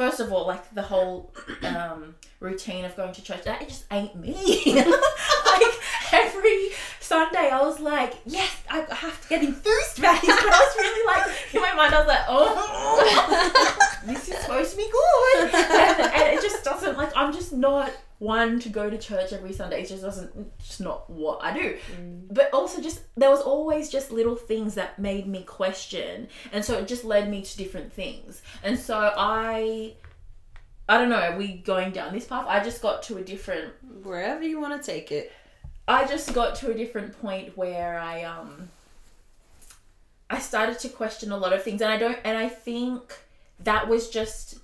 first 0.00 0.18
of 0.18 0.32
all 0.32 0.46
like 0.46 0.64
the 0.74 0.80
whole 0.80 1.30
um 1.62 2.14
routine 2.40 2.86
of 2.86 2.96
going 2.96 3.12
to 3.12 3.22
church 3.22 3.42
that 3.44 3.60
it 3.60 3.68
just 3.68 3.84
ain't 3.90 4.16
me 4.16 4.32
like 4.74 5.74
every 6.12 6.70
Sunday, 7.10 7.50
I 7.50 7.60
was 7.60 7.80
like, 7.80 8.14
yes, 8.24 8.62
I 8.70 8.86
have 8.88 9.20
to 9.22 9.28
get 9.28 9.42
enthused 9.42 9.96
this. 9.96 10.00
But 10.00 10.10
I 10.10 10.60
was 10.64 10.76
really 10.76 11.06
like, 11.06 11.54
in 11.54 11.60
my 11.60 11.74
mind, 11.74 11.92
I 11.92 11.98
was 11.98 12.06
like, 12.06 12.24
oh, 12.28 13.98
this 14.06 14.28
is 14.28 14.36
supposed 14.36 14.70
to 14.70 14.76
be 14.76 14.88
good. 14.92 15.50
And, 15.52 16.00
and 16.14 16.38
it 16.38 16.40
just 16.40 16.62
doesn't, 16.62 16.96
like, 16.96 17.10
I'm 17.16 17.32
just 17.32 17.52
not 17.52 17.90
one 18.20 18.60
to 18.60 18.68
go 18.68 18.88
to 18.88 18.98
church 18.98 19.32
every 19.32 19.52
Sunday. 19.52 19.82
It 19.82 19.88
just 19.88 20.02
doesn't, 20.02 20.30
it's 20.58 20.68
just 20.68 20.80
not 20.80 21.08
what 21.10 21.42
I 21.42 21.52
do. 21.52 21.76
But 22.30 22.50
also, 22.52 22.80
just, 22.80 23.00
there 23.16 23.30
was 23.30 23.40
always 23.40 23.88
just 23.88 24.12
little 24.12 24.36
things 24.36 24.74
that 24.74 24.98
made 24.98 25.26
me 25.26 25.42
question. 25.42 26.28
And 26.52 26.64
so 26.64 26.78
it 26.78 26.86
just 26.86 27.02
led 27.02 27.30
me 27.30 27.42
to 27.42 27.56
different 27.56 27.92
things. 27.92 28.42
And 28.62 28.78
so 28.78 29.12
I. 29.16 29.94
I 30.88 30.98
don't 30.98 31.08
know, 31.08 31.20
are 31.20 31.36
we 31.36 31.58
going 31.58 31.92
down 31.92 32.12
this 32.12 32.24
path? 32.24 32.46
I 32.48 32.64
just 32.64 32.82
got 32.82 33.04
to 33.04 33.18
a 33.18 33.22
different 33.22 33.72
Wherever 34.02 34.42
you 34.42 34.60
want 34.60 34.82
to 34.82 34.84
take 34.84 35.12
it. 35.12 35.32
I 35.86 36.04
just 36.04 36.34
got 36.34 36.56
to 36.56 36.70
a 36.72 36.74
different 36.74 37.20
point 37.20 37.56
where 37.56 37.98
I 37.98 38.24
um 38.24 38.70
I 40.28 40.40
started 40.40 40.80
to 40.80 40.88
question 40.88 41.30
a 41.30 41.36
lot 41.36 41.52
of 41.52 41.62
things 41.62 41.80
and 41.80 41.92
I 41.92 41.96
don't 41.96 42.18
and 42.24 42.36
I 42.36 42.48
think 42.48 43.16
that 43.60 43.88
was 43.88 44.10
just 44.10 44.58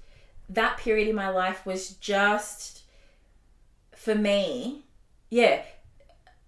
that 0.48 0.78
period 0.78 1.08
in 1.08 1.14
my 1.14 1.28
life 1.28 1.64
was 1.64 1.90
just 1.90 2.75
for 4.06 4.14
me 4.14 4.84
yeah 5.30 5.62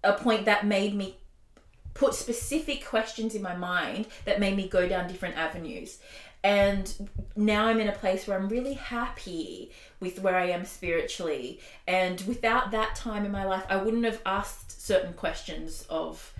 a 0.03 0.13
point 0.13 0.45
that 0.45 0.65
made 0.65 0.95
me 0.95 1.17
put 1.93 2.13
specific 2.13 2.85
questions 2.85 3.35
in 3.35 3.41
my 3.41 3.55
mind 3.55 4.07
that 4.23 4.39
made 4.39 4.55
me 4.55 4.67
go 4.67 4.87
down 4.87 5.07
different 5.07 5.37
avenues 5.37 5.99
and 6.43 7.09
now 7.35 7.65
I'm 7.65 7.79
in 7.79 7.89
a 7.89 7.93
place 7.93 8.25
where 8.25 8.37
I'm 8.37 8.47
really 8.47 8.73
happy 8.73 9.71
with 9.99 10.21
where 10.21 10.37
I 10.37 10.45
am 10.51 10.63
spiritually. 10.63 11.59
And 11.85 12.21
without 12.21 12.71
that 12.71 12.95
time 12.95 13.25
in 13.25 13.31
my 13.31 13.43
life, 13.43 13.65
I 13.69 13.75
wouldn't 13.75 14.05
have 14.05 14.21
asked 14.25 14.81
certain 14.81 15.11
questions 15.13 15.85
of 15.89 16.33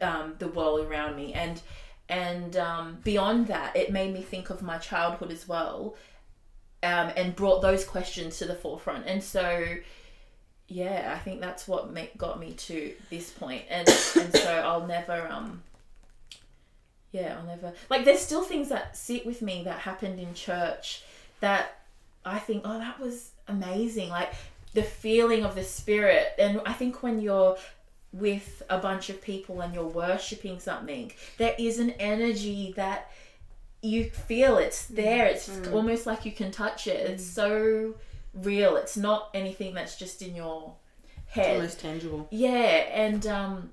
um, 0.00 0.36
the 0.38 0.48
world 0.48 0.86
around 0.86 1.16
me. 1.16 1.34
And 1.34 1.60
and 2.08 2.56
um, 2.56 2.98
beyond 3.02 3.48
that, 3.48 3.76
it 3.76 3.92
made 3.92 4.14
me 4.14 4.22
think 4.22 4.48
of 4.48 4.62
my 4.62 4.78
childhood 4.78 5.32
as 5.32 5.48
well, 5.48 5.96
um, 6.82 7.10
and 7.16 7.34
brought 7.34 7.62
those 7.62 7.84
questions 7.84 8.38
to 8.38 8.44
the 8.46 8.54
forefront. 8.54 9.06
And 9.06 9.22
so, 9.22 9.76
yeah, 10.68 11.12
I 11.14 11.18
think 11.18 11.40
that's 11.40 11.68
what 11.68 11.92
ma- 11.92 12.02
got 12.16 12.40
me 12.40 12.52
to 12.52 12.92
this 13.10 13.30
point. 13.30 13.62
And 13.70 13.88
and 13.88 14.34
so 14.34 14.50
I'll 14.64 14.86
never 14.86 15.28
um 15.30 15.62
yeah, 17.12 17.36
I'll 17.38 17.46
never 17.46 17.72
like. 17.88 18.04
There's 18.04 18.20
still 18.20 18.42
things 18.42 18.68
that 18.68 18.96
sit 18.96 19.24
with 19.24 19.42
me 19.42 19.62
that 19.64 19.78
happened 19.78 20.18
in 20.18 20.34
church 20.34 21.02
that 21.40 21.78
I 22.24 22.38
think, 22.38 22.62
oh, 22.64 22.78
that 22.78 23.00
was 23.00 23.30
amazing. 23.48 24.10
Like 24.10 24.32
the 24.74 24.82
feeling 24.82 25.44
of 25.44 25.54
the 25.54 25.64
spirit, 25.64 26.34
and 26.38 26.60
I 26.66 26.72
think 26.72 27.02
when 27.02 27.20
you're 27.20 27.56
with 28.12 28.62
a 28.68 28.78
bunch 28.78 29.08
of 29.08 29.22
people 29.22 29.60
and 29.60 29.74
you're 29.74 29.84
worshiping 29.86 30.58
something, 30.58 31.12
there 31.38 31.54
is 31.58 31.78
an 31.78 31.90
energy 31.92 32.72
that 32.76 33.10
you 33.82 34.10
feel. 34.10 34.58
It's 34.58 34.86
there. 34.86 35.26
It's 35.26 35.48
almost 35.68 36.06
like 36.06 36.24
you 36.26 36.32
can 36.32 36.50
touch 36.50 36.86
it. 36.86 37.08
It's 37.10 37.24
so 37.24 37.94
real. 38.42 38.76
It's 38.76 38.96
not 38.96 39.30
anything 39.34 39.74
that's 39.74 39.96
just 39.96 40.22
in 40.22 40.34
your 40.34 40.74
head. 41.26 41.56
Almost 41.56 41.80
tangible. 41.80 42.28
Yeah, 42.30 42.50
and 42.50 43.26
um 43.26 43.72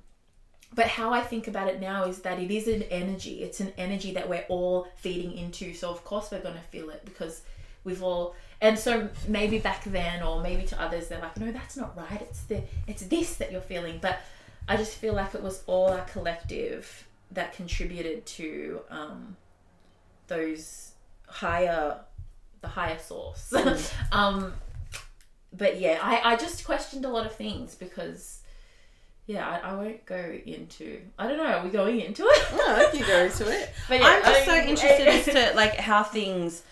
but 0.75 0.87
how 0.87 1.13
I 1.13 1.21
think 1.21 1.47
about 1.47 1.67
it 1.67 1.79
now 1.79 2.05
is 2.05 2.19
that 2.19 2.39
it 2.39 2.49
is 2.49 2.67
an 2.67 2.83
energy. 2.83 3.43
It's 3.43 3.59
an 3.59 3.73
energy 3.77 4.13
that 4.13 4.27
we're 4.27 4.45
all 4.49 4.87
feeding 4.95 5.33
into. 5.37 5.73
So 5.73 5.89
of 5.91 6.03
course 6.03 6.31
we're 6.31 6.41
going 6.41 6.55
to 6.55 6.61
feel 6.61 6.89
it 6.89 7.05
because 7.05 7.43
we've 7.83 8.01
all 8.01 8.35
and 8.61 8.79
so 8.79 9.09
maybe 9.27 9.59
back 9.59 9.83
then 9.83 10.23
or 10.23 10.41
maybe 10.41 10.63
to 10.63 10.81
others 10.81 11.09
they're 11.09 11.19
like 11.19 11.37
no 11.37 11.51
that's 11.51 11.77
not 11.77 11.95
right. 11.95 12.21
It's 12.21 12.43
the 12.43 12.63
it's 12.87 13.03
this 13.03 13.35
that 13.35 13.51
you're 13.51 13.61
feeling. 13.61 13.99
But 14.01 14.19
I 14.67 14.77
just 14.77 14.95
feel 14.95 15.13
like 15.13 15.35
it 15.35 15.43
was 15.43 15.63
all 15.67 15.89
our 15.89 16.05
collective 16.05 17.07
that 17.31 17.53
contributed 17.53 18.25
to 18.25 18.81
um 18.89 19.35
those 20.27 20.93
higher 21.27 21.99
the 22.63 22.69
higher 22.69 22.97
source. 22.97 23.53
um 24.11 24.53
but 25.55 25.79
yeah, 25.79 25.99
I, 26.01 26.33
I 26.33 26.35
just 26.35 26.65
questioned 26.65 27.05
a 27.05 27.09
lot 27.09 27.27
of 27.27 27.35
things 27.35 27.75
because 27.75 28.39
yeah, 29.27 29.47
I, 29.47 29.69
I 29.69 29.75
won't 29.75 30.05
go 30.05 30.17
into. 30.45 30.99
I 31.17 31.27
don't 31.27 31.37
know. 31.37 31.45
Are 31.45 31.63
we 31.63 31.69
going 31.69 32.01
into 32.01 32.23
it? 32.23 32.47
Oh, 32.51 32.89
you 32.93 33.05
go 33.05 33.23
into 33.23 33.49
it. 33.49 33.69
But 33.87 33.99
yeah, 33.99 34.07
I'm 34.07 34.21
just 34.23 34.41
I 34.41 34.45
so 34.45 34.69
interested 34.69 35.07
as 35.07 35.25
to 35.25 35.55
like 35.55 35.75
how 35.75 36.03
things 36.03 36.63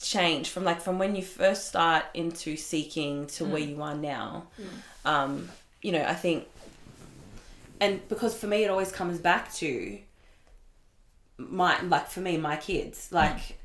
change 0.00 0.50
from 0.50 0.64
like 0.64 0.80
from 0.80 0.98
when 0.98 1.14
you 1.16 1.22
first 1.22 1.68
start 1.68 2.04
into 2.12 2.56
seeking 2.56 3.28
to 3.28 3.44
where 3.44 3.62
you 3.62 3.80
are 3.80 3.94
now. 3.94 4.48
Um, 5.04 5.48
you 5.80 5.92
know, 5.92 6.02
I 6.02 6.14
think, 6.14 6.46
and 7.80 8.06
because 8.08 8.36
for 8.36 8.46
me 8.46 8.64
it 8.64 8.70
always 8.70 8.92
comes 8.92 9.18
back 9.18 9.52
to 9.54 9.98
my 11.38 11.80
like 11.82 12.08
for 12.08 12.20
me 12.20 12.38
my 12.38 12.56
kids 12.56 13.08
like 13.12 13.58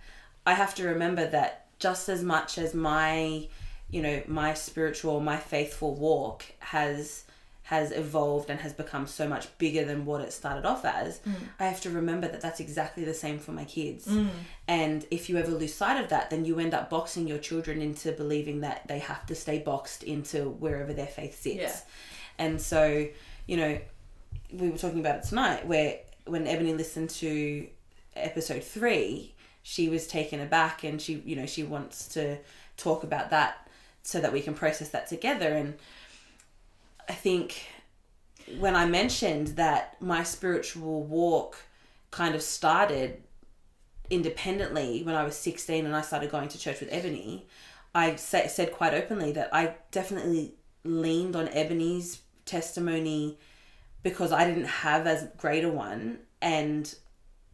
I 0.45 0.53
have 0.53 0.75
to 0.75 0.85
remember 0.87 1.25
that 1.27 1.60
just 1.81 2.07
as 2.07 2.23
much 2.23 2.57
as 2.57 2.73
my 2.73 3.47
you 3.89 4.01
know 4.01 4.21
my 4.27 4.53
spiritual 4.53 5.19
my 5.19 5.35
faithful 5.35 5.95
walk 5.95 6.45
has 6.59 7.25
has 7.63 7.91
evolved 7.91 8.49
and 8.49 8.59
has 8.59 8.73
become 8.73 9.07
so 9.07 9.27
much 9.27 9.47
bigger 9.57 9.83
than 9.83 10.05
what 10.05 10.21
it 10.21 10.31
started 10.31 10.65
off 10.65 10.85
as 10.85 11.19
mm. 11.19 11.33
i 11.59 11.65
have 11.65 11.81
to 11.81 11.89
remember 11.89 12.27
that 12.27 12.39
that's 12.39 12.59
exactly 12.59 13.03
the 13.03 13.13
same 13.13 13.39
for 13.39 13.51
my 13.51 13.65
kids. 13.65 14.07
Mm. 14.07 14.29
And 14.67 15.05
if 15.11 15.29
you 15.29 15.37
ever 15.37 15.51
lose 15.51 15.73
sight 15.73 16.01
of 16.01 16.09
that 16.09 16.29
then 16.29 16.45
you 16.45 16.59
end 16.59 16.73
up 16.73 16.89
boxing 16.89 17.27
your 17.27 17.39
children 17.39 17.81
into 17.81 18.11
believing 18.11 18.61
that 18.61 18.87
they 18.87 18.99
have 18.99 19.25
to 19.25 19.35
stay 19.35 19.59
boxed 19.59 20.03
into 20.03 20.49
wherever 20.49 20.93
their 20.93 21.07
faith 21.07 21.41
sits. 21.41 21.55
Yeah. 21.57 21.75
and 22.37 22.61
so 22.61 23.07
you 23.47 23.57
know 23.57 23.79
we 24.53 24.69
were 24.69 24.77
talking 24.77 24.99
about 24.99 25.15
it 25.17 25.23
tonight 25.23 25.65
where 25.65 25.99
when 26.25 26.45
ebony 26.45 26.73
listened 26.73 27.09
to 27.09 27.67
episode 28.15 28.63
three 28.63 29.33
she 29.63 29.89
was 29.89 30.07
taken 30.07 30.39
aback 30.39 30.83
and 30.83 31.01
she 31.01 31.21
you 31.25 31.35
know 31.35 31.45
she 31.45 31.63
wants 31.63 32.07
to 32.07 32.37
talk 32.77 33.03
about 33.03 33.29
that 33.29 33.67
so 34.03 34.19
that 34.19 34.33
we 34.33 34.41
can 34.41 34.53
process 34.53 34.89
that 34.89 35.07
together. 35.07 35.53
And 35.53 35.75
i 37.09 37.13
think 37.13 37.67
when 38.59 38.75
i 38.75 38.85
mentioned 38.85 39.47
that 39.49 40.01
my 40.01 40.23
spiritual 40.23 41.03
walk 41.03 41.57
kind 42.09 42.35
of 42.35 42.41
started 42.41 43.21
independently 44.09 45.03
when 45.03 45.15
i 45.15 45.23
was 45.23 45.35
16 45.35 45.85
and 45.85 45.95
i 45.95 46.01
started 46.01 46.29
going 46.29 46.49
to 46.49 46.57
church 46.57 46.79
with 46.79 46.89
ebony 46.91 47.47
i 47.95 48.15
sa- 48.15 48.47
said 48.47 48.71
quite 48.71 48.93
openly 48.93 49.31
that 49.31 49.49
i 49.53 49.73
definitely 49.91 50.53
leaned 50.83 51.35
on 51.35 51.47
ebony's 51.49 52.21
testimony 52.45 53.37
because 54.03 54.31
i 54.31 54.45
didn't 54.45 54.65
have 54.65 55.07
as 55.07 55.27
great 55.37 55.63
a 55.63 55.69
one. 55.69 56.19
And 56.41 56.93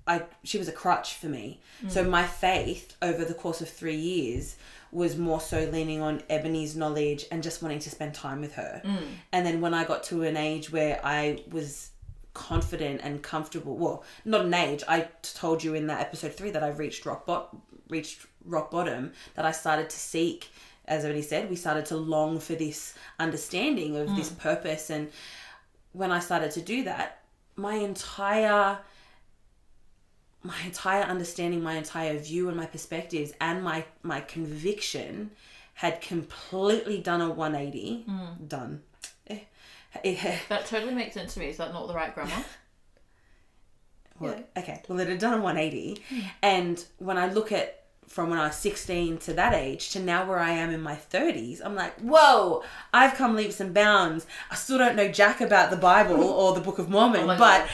I 0.07 0.23
she 0.43 0.57
was 0.57 0.67
a 0.67 0.71
crutch 0.71 1.15
for 1.15 1.27
me. 1.27 1.59
Mm. 1.83 1.91
So 1.91 2.03
my 2.03 2.25
faith 2.25 2.95
over 3.01 3.25
the 3.25 3.33
course 3.33 3.61
of 3.61 3.69
three 3.69 3.95
years 3.95 4.55
was 4.91 5.17
more 5.17 5.41
so 5.41 5.69
leaning 5.71 6.01
on 6.01 6.23
Ebony's 6.29 6.75
knowledge 6.75 7.25
and 7.31 7.43
just 7.43 7.61
wanting 7.61 7.79
to 7.79 7.89
spend 7.89 8.13
time 8.13 8.41
with 8.41 8.53
her. 8.53 8.81
Mm. 8.85 9.07
And 9.33 9.45
then 9.45 9.61
when 9.61 9.73
I 9.73 9.83
got 9.83 10.03
to 10.05 10.23
an 10.23 10.37
age 10.37 10.71
where 10.71 10.99
I 11.03 11.43
was 11.51 11.91
confident 12.33 13.01
and 13.03 13.21
comfortable, 13.21 13.75
well, 13.75 14.03
not 14.23 14.45
an 14.45 14.53
age. 14.53 14.83
I 14.87 15.07
told 15.21 15.63
you 15.63 15.73
in 15.73 15.87
that 15.87 16.01
episode 16.01 16.33
three 16.33 16.51
that 16.51 16.63
I 16.63 16.69
reached 16.69 17.05
rock 17.05 17.25
bot 17.25 17.55
reached 17.89 18.25
rock 18.45 18.71
bottom. 18.71 19.11
That 19.35 19.45
I 19.45 19.51
started 19.51 19.89
to 19.89 19.97
seek, 19.97 20.49
as 20.85 21.03
Ebony 21.03 21.21
said, 21.21 21.49
we 21.49 21.55
started 21.55 21.85
to 21.87 21.97
long 21.97 22.39
for 22.39 22.55
this 22.55 22.93
understanding 23.19 23.97
of 23.97 24.07
mm. 24.07 24.15
this 24.15 24.29
purpose. 24.29 24.89
And 24.89 25.09
when 25.91 26.11
I 26.11 26.19
started 26.19 26.51
to 26.51 26.61
do 26.61 26.83
that, 26.83 27.23
my 27.55 27.73
entire 27.73 28.77
my 30.43 30.55
entire 30.65 31.03
understanding, 31.03 31.61
my 31.63 31.73
entire 31.75 32.17
view 32.17 32.47
and 32.47 32.55
my 32.57 32.65
perspectives 32.65 33.33
and 33.41 33.63
my 33.63 33.85
my 34.03 34.21
conviction 34.21 35.31
had 35.73 36.01
completely 36.01 36.99
done 36.99 37.21
a 37.21 37.29
180. 37.29 38.05
Done. 38.47 38.81
Eh, 39.29 39.39
That 40.49 40.65
totally 40.65 40.93
makes 40.93 41.13
sense 41.13 41.33
to 41.35 41.39
me. 41.39 41.47
Is 41.47 41.57
that 41.57 41.73
not 41.73 41.87
the 41.87 41.93
right 41.93 42.13
grammar? 42.13 42.31
Well, 44.19 44.43
okay. 44.57 44.81
Well, 44.87 44.99
it 44.99 45.07
had 45.09 45.19
done 45.19 45.35
a 45.35 45.41
180. 45.43 46.01
And 46.41 46.83
when 46.97 47.19
I 47.19 47.31
look 47.31 47.51
at 47.51 47.76
from 48.07 48.29
when 48.29 48.39
I 48.39 48.47
was 48.47 48.55
16 48.55 49.17
to 49.19 49.33
that 49.33 49.53
age 49.53 49.91
to 49.91 49.99
now 49.99 50.25
where 50.25 50.39
I 50.39 50.51
am 50.51 50.71
in 50.71 50.81
my 50.81 50.95
30s, 50.95 51.61
I'm 51.63 51.75
like, 51.75 51.99
whoa, 51.99 52.63
I've 52.93 53.15
come 53.15 53.35
leaps 53.35 53.59
and 53.59 53.73
bounds. 53.73 54.25
I 54.49 54.55
still 54.55 54.77
don't 54.77 54.95
know 54.95 55.09
jack 55.09 55.41
about 55.41 55.69
the 55.69 55.77
Bible 55.77 56.23
or 56.23 56.53
the 56.53 56.61
Book 56.61 56.79
of 56.79 56.89
Mormon, 56.89 57.29
Oh 57.29 57.37
but, 57.37 57.67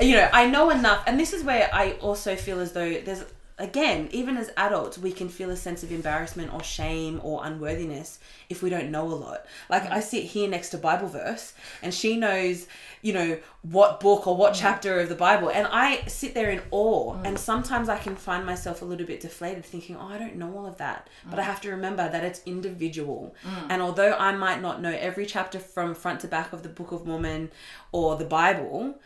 you 0.00 0.16
know, 0.16 0.28
I 0.32 0.48
know 0.48 0.70
enough. 0.70 1.04
And 1.06 1.18
this 1.18 1.32
is 1.32 1.44
where 1.44 1.70
I 1.72 1.92
also 1.92 2.36
feel 2.36 2.60
as 2.60 2.72
though 2.72 3.00
there's, 3.00 3.24
again, 3.58 4.08
even 4.12 4.36
as 4.36 4.50
adults, 4.56 4.98
we 4.98 5.10
can 5.10 5.28
feel 5.28 5.50
a 5.50 5.56
sense 5.56 5.82
of 5.82 5.90
embarrassment 5.90 6.52
or 6.52 6.62
shame 6.62 7.20
or 7.22 7.44
unworthiness 7.44 8.18
if 8.50 8.62
we 8.62 8.68
don't 8.68 8.90
know 8.90 9.06
a 9.06 9.14
lot. 9.14 9.46
Like, 9.70 9.84
mm. 9.84 9.92
I 9.92 10.00
sit 10.00 10.24
here 10.24 10.48
next 10.48 10.70
to 10.70 10.78
Bible 10.78 11.08
verse 11.08 11.54
and 11.82 11.94
she 11.94 12.16
knows, 12.16 12.66
you 13.00 13.14
know, 13.14 13.38
what 13.62 14.00
book 14.00 14.26
or 14.26 14.36
what 14.36 14.52
mm. 14.52 14.60
chapter 14.60 15.00
of 15.00 15.08
the 15.08 15.14
Bible. 15.14 15.50
And 15.50 15.66
I 15.70 16.02
sit 16.06 16.34
there 16.34 16.50
in 16.50 16.60
awe. 16.70 17.14
Mm. 17.14 17.26
And 17.26 17.38
sometimes 17.38 17.88
I 17.88 17.96
can 17.96 18.14
find 18.14 18.44
myself 18.44 18.82
a 18.82 18.84
little 18.84 19.06
bit 19.06 19.20
deflated 19.20 19.64
thinking, 19.64 19.96
oh, 19.96 20.06
I 20.06 20.18
don't 20.18 20.36
know 20.36 20.54
all 20.54 20.66
of 20.66 20.76
that. 20.76 21.08
But 21.28 21.38
I 21.38 21.42
have 21.42 21.60
to 21.62 21.70
remember 21.70 22.08
that 22.08 22.24
it's 22.24 22.42
individual. 22.44 23.34
And 23.68 23.80
although 23.80 24.12
I 24.12 24.32
might 24.32 24.60
not 24.60 24.82
know 24.82 24.90
every 24.90 25.24
chapter 25.24 25.58
from 25.58 25.94
front 25.94 26.20
to 26.20 26.28
back 26.28 26.52
of 26.52 26.62
the 26.62 26.68
Book 26.68 26.92
of 26.92 27.06
Mormon 27.06 27.50
or 27.90 28.16
the 28.16 28.24
Bible, 28.24 28.98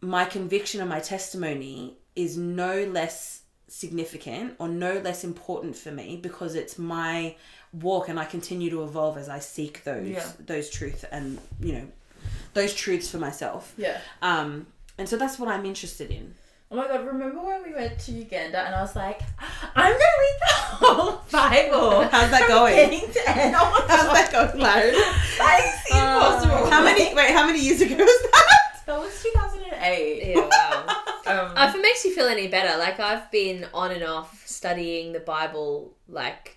my 0.00 0.24
conviction 0.24 0.80
and 0.80 0.88
my 0.88 1.00
testimony 1.00 1.98
is 2.14 2.36
no 2.36 2.84
less 2.84 3.42
significant 3.68 4.54
or 4.58 4.68
no 4.68 4.98
less 4.98 5.24
important 5.24 5.76
for 5.76 5.90
me 5.90 6.16
because 6.22 6.54
it's 6.54 6.78
my 6.78 7.34
walk 7.72 8.08
and 8.08 8.18
I 8.18 8.24
continue 8.24 8.70
to 8.70 8.84
evolve 8.84 9.18
as 9.18 9.28
I 9.28 9.38
seek 9.40 9.82
those 9.84 10.06
Yeah. 10.08 10.26
those 10.40 10.70
truths 10.70 11.04
and 11.10 11.38
you 11.60 11.72
know 11.74 11.86
those 12.54 12.74
truths 12.74 13.10
for 13.10 13.18
myself. 13.18 13.74
Yeah. 13.76 13.98
Um 14.22 14.66
and 14.98 15.08
so 15.08 15.16
that's 15.16 15.38
what 15.38 15.48
I'm 15.48 15.66
interested 15.66 16.10
in. 16.10 16.34
Oh 16.70 16.76
my 16.76 16.86
god, 16.88 17.06
remember 17.06 17.40
when 17.42 17.62
we 17.64 17.72
went 17.74 17.98
to 18.00 18.12
Uganda 18.12 18.58
and 18.60 18.74
I 18.74 18.80
was 18.82 18.96
like, 18.96 19.20
I'm 19.74 19.92
gonna 19.92 20.16
read 20.24 20.38
the 20.40 20.54
whole 20.54 21.20
Bible. 21.30 22.02
How's 22.08 22.30
that 22.30 22.46
going? 22.48 22.74
beginning 22.76 23.12
to 23.12 23.30
end. 23.30 23.54
Oh 23.56 23.84
How's 23.88 24.12
that 24.12 24.32
going, 24.32 24.58
Larry? 24.60 24.92
That 25.38 25.60
is 25.60 25.92
impossible. 25.94 26.70
How 26.70 26.82
many 26.82 27.14
wait, 27.14 27.30
how 27.30 27.46
many 27.46 27.60
years 27.60 27.80
ago 27.82 27.94
was 27.96 28.22
that? 28.32 28.82
That 28.86 28.98
was 29.00 29.22
2008. 29.22 30.22
Yeah, 30.34 30.40
wow. 30.40 30.48
Um, 31.26 31.52
if 31.56 31.74
it 31.74 31.82
makes 31.82 32.04
you 32.04 32.14
feel 32.14 32.26
any 32.26 32.48
better, 32.48 32.78
like 32.78 33.00
I've 33.00 33.30
been 33.30 33.66
on 33.74 33.90
and 33.90 34.02
off 34.04 34.46
studying 34.46 35.12
the 35.12 35.20
Bible, 35.20 35.94
like 36.08 36.56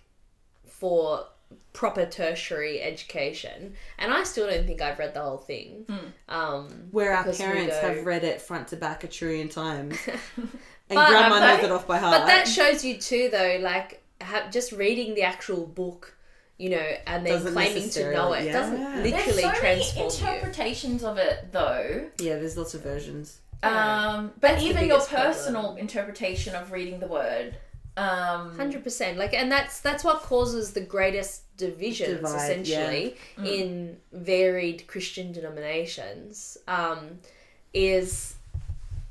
for 0.67 1.25
proper 1.73 2.05
tertiary 2.05 2.81
education, 2.81 3.73
and 3.97 4.11
I 4.13 4.23
still 4.23 4.47
don't 4.47 4.65
think 4.67 4.81
I've 4.81 4.99
read 4.99 5.13
the 5.13 5.21
whole 5.21 5.37
thing. 5.37 5.85
Um, 6.27 6.67
Where 6.91 7.13
our 7.13 7.23
parents 7.31 7.75
go- 7.79 7.87
have 7.95 8.05
read 8.05 8.23
it 8.23 8.41
front 8.41 8.67
to 8.69 8.75
back 8.75 9.03
a 9.03 9.07
trillion 9.07 9.49
times. 9.49 9.97
and 10.37 10.49
But- 10.89 11.09
grandma 11.09 11.39
knows 11.39 11.57
but- 11.57 11.65
it 11.65 11.71
off 11.71 11.87
by 11.87 11.97
heart. 11.97 12.21
But 12.21 12.25
that 12.27 12.47
shows 12.47 12.83
you 12.85 12.97
too, 12.97 13.29
though, 13.31 13.57
like 13.61 14.01
ha- 14.21 14.47
just 14.51 14.71
reading 14.71 15.15
the 15.15 15.23
actual 15.23 15.65
book, 15.65 16.15
you 16.57 16.69
know, 16.71 16.85
and 17.07 17.25
then 17.25 17.33
Doesn't 17.33 17.53
claiming 17.53 17.89
to 17.89 18.11
know 18.13 18.31
necessarily- 18.31 18.39
it 18.39 18.45
yeah. 18.45 18.53
doesn't 18.53 18.81
There's 18.81 19.11
literally 19.11 19.41
There's 19.41 19.53
so 19.55 19.59
transform 19.59 20.07
many 20.07 20.17
you. 20.19 20.27
interpretations 20.27 21.03
of 21.03 21.17
it 21.17 21.51
though. 21.51 22.09
yeah, 22.19 22.35
there's 22.35 22.57
lots 22.57 22.73
of 22.73 22.81
versions. 22.81 23.39
Um, 23.61 24.31
but 24.39 24.53
That's 24.53 24.63
even 24.63 24.87
your 24.87 24.97
biggest 24.97 25.09
problem. 25.09 25.27
personal 25.27 25.75
interpretation 25.75 26.55
of 26.55 26.71
reading 26.71 26.99
the 26.99 27.07
word. 27.07 27.57
Um, 27.97 28.55
Hundred 28.55 28.83
percent, 28.85 29.17
like, 29.17 29.33
and 29.33 29.51
that's 29.51 29.81
that's 29.81 30.05
what 30.05 30.21
causes 30.21 30.71
the 30.71 30.79
greatest 30.79 31.55
divisions, 31.57 32.21
Divide, 32.21 32.35
essentially, 32.35 33.17
in 33.43 33.97
varied 34.13 34.87
Christian 34.87 35.33
denominations. 35.33 36.57
Um, 36.67 37.19
is 37.73 38.35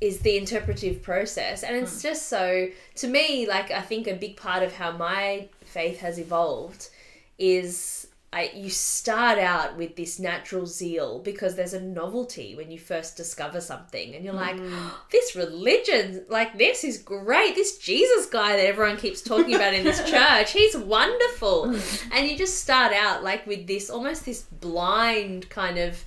is 0.01 0.19
the 0.21 0.37
interpretive 0.37 1.03
process, 1.03 1.61
and 1.61 1.75
it's 1.75 2.01
just 2.01 2.27
so 2.29 2.69
to 2.95 3.07
me, 3.07 3.47
like, 3.47 3.69
I 3.69 3.81
think 3.81 4.07
a 4.07 4.15
big 4.15 4.37
part 4.37 4.63
of 4.63 4.73
how 4.73 4.91
my 4.93 5.49
faith 5.61 5.99
has 5.99 6.17
evolved 6.17 6.89
is. 7.37 8.07
I, 8.31 8.51
you 8.53 8.69
start 8.69 9.39
out 9.39 9.75
with 9.75 9.95
this 9.95 10.19
natural 10.19 10.67
zeal 10.67 11.17
because 11.17 11.55
there's 11.55 11.73
a 11.73 11.81
novelty 11.81 12.55
when 12.55 12.69
you 12.69 12.77
first 12.77 13.17
discover 13.17 13.59
something 13.59 14.13
and 14.13 14.23
you're 14.23 14.35
like 14.35 14.55
mm. 14.55 14.91
this 15.11 15.35
religion 15.35 16.25
like 16.29 16.55
this 16.57 16.83
is 16.83 16.99
great. 16.99 17.55
This 17.55 17.79
jesus 17.79 18.27
guy 18.27 18.55
that 18.55 18.65
everyone 18.67 18.97
keeps 18.97 19.23
talking 19.23 19.55
about 19.55 19.73
in 19.73 19.83
this 19.83 20.03
church 20.09 20.51
he's 20.51 20.77
wonderful. 20.77 21.67
Mm. 21.67 22.09
And 22.13 22.29
you 22.29 22.37
just 22.37 22.61
start 22.61 22.93
out 22.93 23.23
like 23.23 23.47
with 23.47 23.65
this 23.65 23.89
almost 23.89 24.25
this 24.25 24.43
blind 24.43 25.49
kind 25.49 25.79
of 25.79 26.05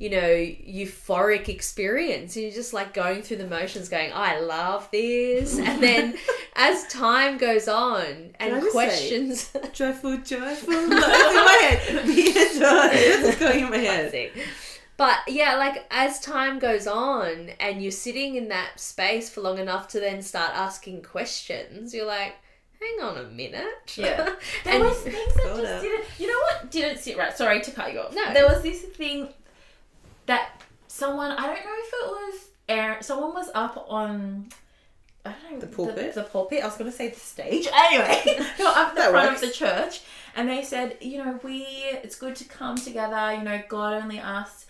you 0.00 0.08
know 0.10 0.18
euphoric 0.80 1.48
experience 1.48 2.36
you're 2.36 2.50
just 2.50 2.72
like 2.72 2.92
going 2.94 3.20
through 3.22 3.36
the 3.36 3.46
motions 3.46 3.88
going 3.88 4.10
i 4.14 4.40
love 4.40 4.88
this 4.90 5.58
and 5.58 5.82
then 5.82 6.16
as 6.56 6.84
time 6.88 7.36
goes 7.38 7.68
on 7.68 8.30
and 8.40 8.54
just 8.54 8.66
say- 8.66 8.72
questions 8.72 9.52
Joyful, 9.72 10.16
joyful. 10.18 10.72
That's 10.72 10.88
in 10.88 10.88
my 10.90 11.58
head. 11.70 12.06
Be 12.06 12.32
joy. 12.32 13.22
That's 13.22 13.38
going 13.38 13.60
in 13.64 13.70
my 13.70 13.76
head. 13.76 14.30
But 14.96 15.18
yeah, 15.28 15.54
like 15.56 15.86
as 15.90 16.20
time 16.20 16.58
goes 16.58 16.86
on 16.86 17.50
and 17.60 17.80
you're 17.82 17.90
sitting 17.92 18.34
in 18.36 18.48
that 18.48 18.78
space 18.80 19.30
for 19.30 19.40
long 19.42 19.58
enough 19.58 19.88
to 19.88 20.00
then 20.00 20.20
start 20.22 20.50
asking 20.54 21.02
questions, 21.02 21.94
you're 21.94 22.04
like, 22.06 22.34
hang 22.80 23.00
on 23.08 23.16
a 23.18 23.22
minute. 23.30 23.64
Yeah. 23.96 24.34
There 24.64 24.74
And- 24.74 24.84
was 24.84 24.98
things 24.98 25.34
that 25.34 25.56
just 25.56 25.64
up. 25.72 25.82
didn't. 25.82 26.04
You 26.18 26.26
know 26.26 26.38
what 26.50 26.70
didn't 26.70 26.98
sit 26.98 27.16
right? 27.16 27.34
Sorry 27.36 27.60
to 27.62 27.70
cut 27.70 27.92
you 27.92 28.00
off. 28.00 28.14
No. 28.14 28.34
There 28.34 28.46
was 28.48 28.62
this 28.62 28.80
thing 28.82 29.28
that 30.30 30.62
someone 30.88 31.30
I 31.32 31.46
don't 31.46 31.64
know 31.64 31.76
if 31.86 31.92
it 31.92 32.06
was 32.10 32.48
Aaron. 32.68 33.02
Someone 33.02 33.34
was 33.34 33.50
up 33.54 33.86
on. 33.88 34.48
I 35.24 35.32
don't 35.32 35.52
know 35.54 35.58
The 35.60 35.66
pulpit? 35.66 36.14
The, 36.14 36.22
pulpit. 36.22 36.62
I 36.62 36.66
was 36.66 36.76
going 36.76 36.90
to 36.90 36.96
say 36.96 37.08
the 37.08 37.20
stage. 37.20 37.68
Anyway, 37.84 38.22
they 38.24 38.64
were 38.64 38.70
up 38.70 38.94
the 38.94 39.00
That 39.02 39.10
front 39.10 39.30
works. 39.32 39.42
of 39.42 39.48
the 39.48 39.54
church, 39.54 40.00
and 40.34 40.48
they 40.48 40.62
said, 40.62 40.96
you 41.02 41.18
know, 41.18 41.38
we 41.42 41.66
it's 42.04 42.16
good 42.16 42.34
to 42.36 42.44
come 42.44 42.76
together. 42.76 43.34
You 43.36 43.42
know, 43.44 43.62
God 43.68 44.02
only 44.02 44.18
asks, 44.18 44.66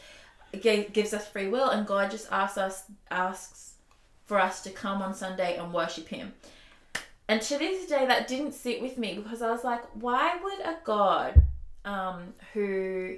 gi- 0.59 0.89
gives 0.93 1.15
us 1.15 1.27
free 1.29 1.47
will, 1.47 1.71
and 1.71 1.87
God 1.87 2.11
just 2.11 2.27
asks 2.33 2.59
us 2.59 2.83
asks 3.13 3.75
for 4.27 4.41
us 4.41 4.63
to 4.63 4.71
come 4.71 5.03
on 5.03 5.15
Sunday 5.15 5.57
and 5.57 5.73
worship 5.73 6.09
Him. 6.09 6.33
And 7.29 7.41
to 7.43 7.59
this 7.59 7.87
day, 7.87 8.07
that 8.07 8.27
didn't 8.27 8.53
sit 8.53 8.83
with 8.83 8.99
me 8.99 9.15
because 9.15 9.43
I 9.43 9.51
was 9.53 9.63
like, 9.63 9.83
why 9.95 10.37
would 10.43 10.61
a 10.67 10.79
God 10.83 11.41
um, 11.85 12.35
who, 12.53 13.17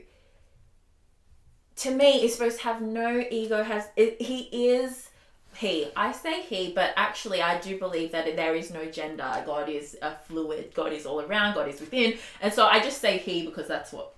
to 1.77 1.91
me, 1.91 2.25
is 2.25 2.35
supposed 2.35 2.59
to 2.59 2.65
have 2.65 2.83
no 2.83 3.25
ego, 3.31 3.63
has 3.63 3.89
it, 3.97 4.21
he 4.21 4.69
is 4.69 5.11
he. 5.55 5.89
I 5.97 6.13
say 6.13 6.43
he, 6.43 6.73
but 6.73 6.93
actually, 6.97 7.43
I 7.43 7.61
do 7.61 7.79
believe 7.79 8.13
that 8.13 8.37
there 8.37 8.55
is 8.55 8.73
no 8.73 8.87
gender. 8.87 9.43
God 9.47 9.69
is 9.69 9.97
a 10.03 10.15
fluid. 10.27 10.73
God 10.75 10.93
is 10.93 11.07
all 11.07 11.21
around. 11.21 11.55
God 11.55 11.69
is 11.69 11.81
within. 11.81 12.19
And 12.41 12.53
so 12.53 12.67
I 12.67 12.81
just 12.81 13.01
say 13.01 13.19
he 13.19 13.45
because 13.45 13.69
that's 13.69 13.93
what 13.93 14.15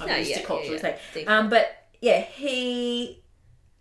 I'm 0.00 0.08
No, 0.08 0.16
used 0.16 0.30
yeah, 0.30 0.38
to 0.38 0.46
culturally 0.46 0.80
yeah, 0.82 0.88
yeah. 0.88 0.98
Deep. 1.14 1.28
Um, 1.28 1.48
but 1.50 1.86
yeah, 2.00 2.20
he 2.20 3.22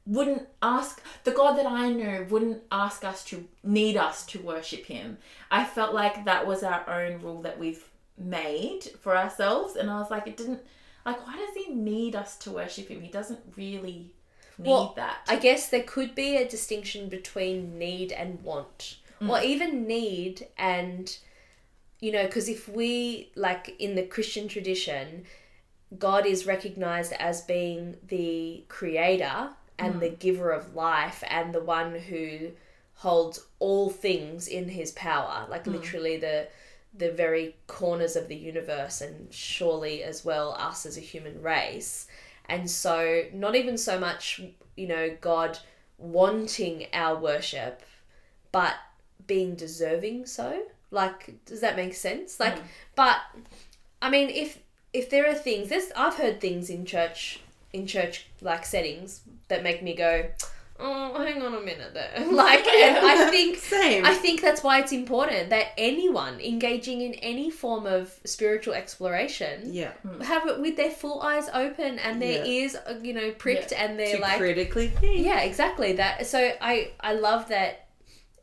wouldn't 0.06 0.48
ask 0.62 1.02
the 1.26 1.32
God 1.32 1.58
that 1.58 1.66
I 1.66 1.90
know 1.90 2.26
wouldn't 2.30 2.64
ask 2.72 3.04
us 3.04 3.24
to 3.26 3.46
need 3.64 3.98
us 3.98 4.26
to 4.28 4.40
worship 4.40 4.86
him. 4.86 5.18
I 5.52 5.66
felt 5.66 5.94
like 5.94 6.26
that 6.26 6.48
was 6.48 6.64
our 6.64 6.90
own 6.90 7.22
rule 7.22 7.42
that 7.42 7.60
we've 7.60 7.84
made 8.18 8.84
for 9.02 9.16
ourselves 9.16 9.76
and 9.76 9.92
I 9.92 10.00
was 10.00 10.10
like 10.10 10.26
it 10.26 10.38
didn't 10.38 10.62
like 11.08 11.26
why 11.26 11.38
does 11.38 11.56
he 11.56 11.74
need 11.74 12.16
us 12.16 12.38
to 12.40 12.52
worship 12.52 12.90
him? 12.90 13.02
He 13.02 13.08
doesn't 13.08 13.40
really 13.56 14.12
need 14.58 14.70
Well, 14.70 14.94
that. 14.98 15.20
I 15.28 15.38
guess 15.38 15.70
there 15.70 15.84
could 15.84 16.14
be 16.14 16.36
a 16.36 16.48
distinction 16.48 17.08
between 17.08 17.80
need 17.80 18.12
and 18.12 18.44
want, 18.44 18.98
mm. 19.22 19.30
or 19.30 19.42
even 19.42 19.88
need 19.88 20.48
and, 20.58 21.18
you 22.02 22.12
know, 22.12 22.26
because 22.26 22.50
if 22.50 22.68
we, 22.68 23.32
like 23.36 23.74
in 23.80 23.96
the 23.96 24.04
Christian 24.04 24.50
tradition, 24.50 25.24
God 25.98 26.26
is 26.26 26.46
recognized 26.46 27.14
as 27.14 27.42
being 27.42 27.96
the 28.06 28.66
creator 28.68 29.52
and 29.80 29.96
mm. 29.96 30.00
the 30.02 30.10
giver 30.10 30.52
of 30.52 30.76
life 30.76 31.24
and 31.30 31.56
the 31.56 31.64
one 31.64 31.96
who 31.96 32.52
holds 32.96 33.46
all 33.60 33.90
things 33.90 34.50
in 34.50 34.68
his 34.68 34.92
power, 34.92 35.48
like 35.50 35.64
mm. 35.64 35.72
literally 35.72 36.18
the 36.18 36.50
the 36.98 37.12
very 37.12 37.56
corners 37.68 38.16
of 38.16 38.28
the 38.28 38.36
universe 38.36 39.02
and 39.02 39.32
surely 39.34 40.04
as 40.04 40.26
well 40.26 40.54
us 40.54 40.86
as 40.86 40.98
a 40.98 41.02
human 41.02 41.42
race. 41.42 42.08
And 42.50 42.70
so 42.70 43.24
not 43.34 43.56
even 43.56 43.78
so 43.78 44.00
much, 44.00 44.42
you 44.76 44.88
know, 44.88 45.16
God 45.22 45.60
wanting 45.98 46.88
our 46.94 47.18
worship, 47.18 47.82
but 48.52 48.76
being 49.26 49.56
deserving 49.56 50.26
so. 50.26 50.64
Like 50.90 51.44
does 51.46 51.62
that 51.62 51.76
make 51.76 51.94
sense? 51.94 52.40
Like 52.40 52.58
but 52.96 53.18
I 54.02 54.10
mean 54.10 54.30
if 54.30 54.60
if 54.94 55.10
there 55.10 55.30
are 55.30 55.36
things 55.36 55.70
there's 55.70 55.92
I've 55.96 56.16
heard 56.16 56.40
things 56.40 56.70
in 56.70 56.86
church 56.86 57.42
in 57.74 57.88
church 57.88 58.28
like 58.42 58.66
settings 58.66 59.22
that 59.50 59.64
make 59.64 59.84
me 59.84 59.96
go, 59.96 60.26
Oh, 60.80 61.24
hang 61.24 61.42
on 61.42 61.56
a 61.56 61.62
minute 61.62 61.94
there. 61.94 62.26
Like 62.32 62.68
and 62.68 62.98
I 63.06 63.30
think 63.32 63.58
Same. 63.58 64.06
I 64.06 64.14
think 64.14 64.42
that's 64.42 64.62
why 64.64 64.80
it's 64.80 64.92
important 64.92 65.50
that 65.50 65.68
anyone 65.78 66.40
engaging 66.40 67.02
in 67.02 67.14
any 67.16 67.50
form 67.50 67.86
of 67.88 68.14
spiritual 68.26 68.74
exploration 68.76 69.74
yeah. 69.74 69.92
have 70.22 70.48
it 70.48 70.60
with 70.60 70.78
their 70.78 70.92
full 70.92 71.22
eyes 71.22 71.50
open 71.54 71.98
and 72.00 72.22
their 72.22 72.46
Yeah. 72.46 72.52
ears, 72.52 72.76
uh, 72.76 73.00
you 73.02 73.14
know, 73.14 73.32
pricked 73.32 73.74
and 73.74 73.98
they're 73.98 74.18
To 74.18 74.22
like, 74.22 74.38
critically 74.38 74.90
think. 74.90 75.26
yeah, 75.26 75.40
exactly 75.42 75.94
that. 75.94 76.28
So 76.28 76.52
I 76.62 76.92
I 77.00 77.14
love 77.14 77.50
that 77.50 77.88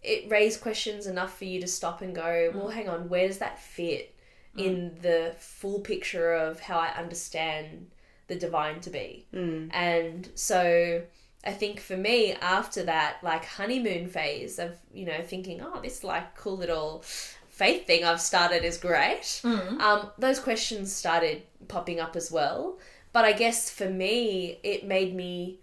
it 0.03 0.29
raised 0.31 0.61
questions 0.61 1.07
enough 1.07 1.39
for 1.39 1.45
you 1.45 1.61
to 1.61 1.67
stop 1.67 2.03
and 2.03 2.15
go, 2.15 2.51
well, 2.55 2.69
hang 2.69 2.89
on, 2.89 3.09
where 3.09 3.27
does 3.27 3.39
that 3.39 3.59
fit 3.59 4.15
in 4.57 4.95
the 5.03 5.35
full 5.39 5.81
picture 5.81 6.33
of 6.35 6.61
how 6.61 6.79
I 6.79 6.89
understand 6.97 7.91
the 8.27 8.37
divine 8.37 8.81
to 8.81 8.91
be? 8.91 9.27
Mm. 9.35 9.71
And 9.73 10.29
so 10.35 11.03
I 11.47 11.53
think 11.53 11.81
for 11.81 11.97
me, 11.97 12.33
after 12.33 12.83
that, 12.85 13.19
like 13.23 13.45
honeymoon 13.45 14.09
phase 14.09 14.59
of, 14.59 14.77
you 14.93 15.05
know, 15.05 15.21
thinking, 15.23 15.61
oh, 15.61 15.81
this 15.83 16.03
like 16.03 16.37
cool 16.37 16.57
little 16.57 17.03
faith 17.49 17.87
thing 17.87 18.05
I've 18.05 18.21
started 18.21 18.65
is 18.65 18.79
great, 18.79 19.41
um, 19.81 20.11
those 20.19 20.41
questions 20.41 20.93
started 20.93 21.43
popping 21.69 22.01
up 22.01 22.17
as 22.17 22.31
well. 22.31 22.79
But 23.13 23.25
I 23.25 23.33
guess 23.33 23.71
for 23.71 23.89
me, 23.89 24.59
it 24.63 24.85
made 24.85 25.15
me, 25.15 25.61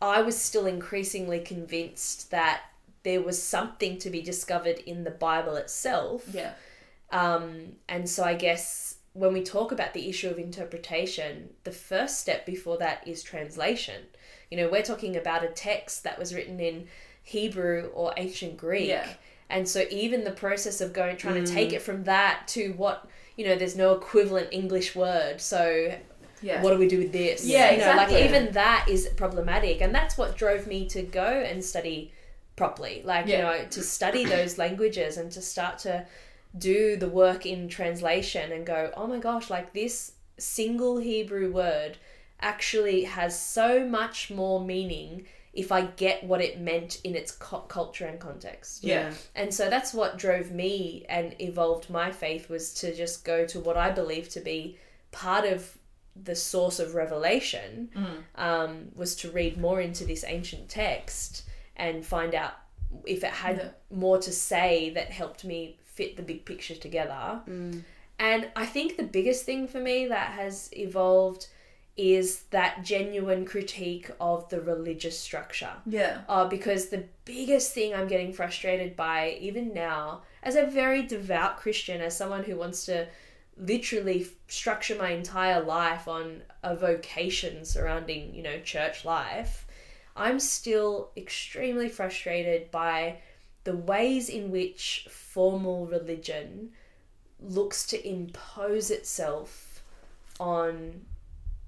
I 0.00 0.22
was 0.22 0.36
still 0.40 0.66
increasingly 0.66 1.40
convinced 1.40 2.30
that 2.30 2.62
there 3.02 3.20
was 3.20 3.40
something 3.40 3.98
to 3.98 4.10
be 4.10 4.22
discovered 4.22 4.78
in 4.86 5.04
the 5.04 5.10
Bible 5.10 5.56
itself. 5.56 6.24
Yeah. 6.32 6.52
Um, 7.10 7.76
and 7.88 8.08
so 8.08 8.24
I 8.24 8.34
guess 8.34 8.96
when 9.12 9.32
we 9.32 9.42
talk 9.42 9.72
about 9.72 9.94
the 9.94 10.08
issue 10.08 10.28
of 10.28 10.38
interpretation, 10.38 11.50
the 11.64 11.70
first 11.70 12.20
step 12.20 12.46
before 12.46 12.78
that 12.78 13.06
is 13.06 13.22
translation. 13.22 14.02
You 14.50 14.58
know, 14.58 14.68
we're 14.68 14.82
talking 14.82 15.16
about 15.16 15.44
a 15.44 15.48
text 15.48 16.04
that 16.04 16.18
was 16.18 16.34
written 16.34 16.60
in 16.60 16.86
Hebrew 17.22 17.90
or 17.94 18.12
ancient 18.16 18.56
Greek. 18.56 18.88
Yeah. 18.88 19.08
And 19.48 19.68
so 19.68 19.84
even 19.90 20.24
the 20.24 20.32
process 20.32 20.80
of 20.80 20.92
going 20.92 21.16
trying 21.16 21.44
to 21.44 21.52
take 21.52 21.70
mm. 21.70 21.74
it 21.74 21.82
from 21.82 22.04
that 22.04 22.48
to 22.48 22.72
what 22.72 23.08
you 23.36 23.46
know, 23.46 23.54
there's 23.54 23.76
no 23.76 23.92
equivalent 23.92 24.48
English 24.50 24.96
word. 24.96 25.40
So 25.40 25.92
Yeah. 26.42 26.62
what 26.62 26.70
do 26.70 26.78
we 26.78 26.88
do 26.88 26.98
with 26.98 27.12
this? 27.12 27.44
Yeah, 27.44 27.70
you 27.70 27.78
know, 27.78 27.90
exactly. 27.90 28.16
like 28.16 28.24
even 28.24 28.52
that 28.52 28.88
is 28.88 29.08
problematic, 29.16 29.80
and 29.80 29.94
that's 29.94 30.16
what 30.16 30.36
drove 30.36 30.66
me 30.66 30.86
to 30.88 31.02
go 31.02 31.26
and 31.26 31.64
study 31.64 32.12
properly. 32.56 33.02
Like 33.04 33.26
you 33.26 33.38
know, 33.38 33.64
to 33.70 33.82
study 33.82 34.24
those 34.24 34.58
languages 34.64 35.16
and 35.18 35.30
to 35.32 35.42
start 35.42 35.78
to 35.80 36.06
do 36.56 36.96
the 36.96 37.08
work 37.08 37.44
in 37.44 37.68
translation 37.68 38.52
and 38.52 38.64
go, 38.66 38.90
oh 38.96 39.06
my 39.06 39.18
gosh, 39.18 39.50
like 39.50 39.72
this 39.72 40.12
single 40.38 40.98
Hebrew 40.98 41.52
word 41.52 41.98
actually 42.40 43.04
has 43.04 43.38
so 43.38 43.86
much 43.86 44.30
more 44.30 44.60
meaning 44.64 45.26
if 45.52 45.72
I 45.72 45.82
get 45.86 46.22
what 46.22 46.42
it 46.42 46.60
meant 46.60 47.00
in 47.02 47.14
its 47.14 47.32
cu- 47.32 47.62
culture 47.68 48.04
and 48.06 48.20
context. 48.20 48.84
Yeah. 48.84 49.12
And 49.34 49.52
so 49.54 49.70
that's 49.70 49.94
what 49.94 50.18
drove 50.18 50.50
me 50.50 51.06
and 51.08 51.34
evolved 51.40 51.88
my 51.88 52.10
faith 52.10 52.50
was 52.50 52.74
to 52.74 52.94
just 52.94 53.24
go 53.24 53.46
to 53.46 53.60
what 53.60 53.76
I 53.78 53.90
believe 53.90 54.28
to 54.30 54.40
be 54.40 54.76
part 55.12 55.46
of 55.46 55.78
the 56.24 56.34
source 56.34 56.78
of 56.78 56.94
revelation 56.94 57.88
um, 58.34 58.88
was 58.94 59.16
to 59.16 59.30
read 59.30 59.56
more 59.58 59.80
into 59.80 60.04
this 60.04 60.24
ancient 60.26 60.68
text 60.68 61.44
and 61.76 62.04
find 62.04 62.34
out 62.34 62.52
if 63.06 63.22
it 63.24 63.30
had 63.30 63.56
Yeah. 63.58 63.68
more 63.96 64.18
to 64.18 64.32
say 64.32 64.90
that 64.90 65.10
helped 65.10 65.44
me 65.44 65.78
fit 65.84 66.16
the 66.16 66.22
big 66.22 66.44
picture 66.44 66.74
together. 66.74 67.40
And 68.18 68.48
I 68.56 68.66
think 68.66 68.96
the 68.96 69.02
biggest 69.04 69.44
thing 69.44 69.68
for 69.68 69.80
me 69.80 70.06
that 70.06 70.30
has 70.32 70.70
evolved 70.72 71.48
is 71.96 72.42
that 72.50 72.82
genuine 72.84 73.44
critique 73.46 74.10
of 74.20 74.48
the 74.50 74.60
religious 74.60 75.18
structure 75.18 75.72
Yeah. 75.86 76.20
uh, 76.28 76.46
because 76.46 76.88
the 76.88 77.04
biggest 77.24 77.72
thing 77.72 77.94
I'm 77.94 78.06
getting 78.08 78.32
frustrated 78.32 78.96
by, 78.96 79.38
even 79.40 79.72
now, 79.72 80.22
as 80.42 80.56
a 80.56 80.66
very 80.66 81.02
devout 81.02 81.56
Christian, 81.56 82.00
as 82.02 82.16
someone 82.16 82.44
who 82.44 82.56
wants 82.56 82.84
to 82.86 83.06
literally 83.56 84.26
structure 84.48 84.94
my 84.96 85.10
entire 85.10 85.62
life 85.62 86.06
on 86.06 86.42
a 86.62 86.76
vocation 86.76 87.64
surrounding, 87.64 88.34
you 88.34 88.42
know, 88.42 88.60
church 88.60 89.04
life, 89.06 89.66
I'm 90.14 90.38
still 90.38 91.10
extremely 91.16 91.88
frustrated 91.88 92.70
by 92.70 93.18
the 93.64 93.76
ways 93.76 94.28
in 94.28 94.50
which 94.50 95.06
formal 95.10 95.86
religion 95.86 96.70
looks 97.40 97.86
to 97.88 98.08
impose 98.08 98.90
itself 98.90 99.82
on 100.38 101.02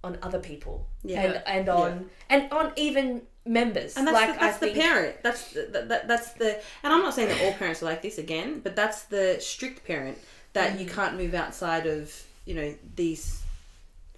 on 0.09 0.19
other 0.23 0.39
people 0.51 0.77
Yeah. 1.05 1.23
and 1.23 1.43
and 1.47 1.69
on 1.69 1.91
and 2.31 2.43
on 2.53 2.73
even 2.77 3.23
members 3.45 3.97
And 3.97 4.07
that's, 4.07 4.15
like 4.21 4.33
the, 4.35 4.41
that's 4.41 4.57
I 4.57 4.61
the 4.61 4.67
think, 4.75 4.79
parent. 4.87 5.17
That's 5.23 5.43
the, 5.53 5.63
that, 5.73 5.89
that, 5.91 6.09
that's 6.11 6.29
the. 6.41 6.51
And 6.83 6.93
I'm 6.93 7.01
not 7.07 7.15
saying 7.15 7.29
that 7.33 7.41
all 7.45 7.55
parents 7.63 7.83
are 7.83 7.87
like 7.93 8.03
this 8.03 8.19
again, 8.19 8.61
but 8.65 8.77
that's 8.77 9.01
the 9.05 9.37
strict 9.41 9.79
parent 9.87 10.19
that 10.53 10.79
you 10.79 10.87
Mm. 10.87 10.93
can't 10.97 11.15
move 11.23 11.35
outside 11.35 11.87
of 11.87 12.03
you 12.49 12.55
know 12.59 12.75
these 12.97 13.43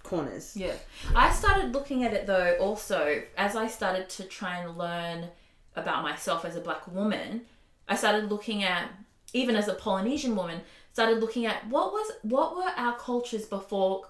corners. 0.03 0.55
Yeah. 0.57 0.73
I 1.15 1.31
started 1.31 1.73
looking 1.73 2.03
at 2.03 2.13
it 2.13 2.25
though 2.27 2.57
also 2.59 3.21
as 3.37 3.55
I 3.55 3.67
started 3.67 4.09
to 4.17 4.23
try 4.23 4.57
and 4.63 4.77
learn 4.77 5.27
about 5.75 6.03
myself 6.03 6.43
as 6.45 6.55
a 6.55 6.61
black 6.61 6.83
woman, 6.87 7.41
I 7.87 7.95
started 7.95 8.29
looking 8.29 8.63
at 8.63 8.89
even 9.33 9.55
as 9.55 9.67
a 9.69 9.73
Polynesian 9.85 10.35
woman, 10.35 10.59
started 10.91 11.19
looking 11.23 11.45
at 11.45 11.57
what 11.67 11.87
was 11.93 12.11
what 12.23 12.55
were 12.57 12.71
our 12.85 12.95
cultures 12.97 13.45
before 13.45 14.05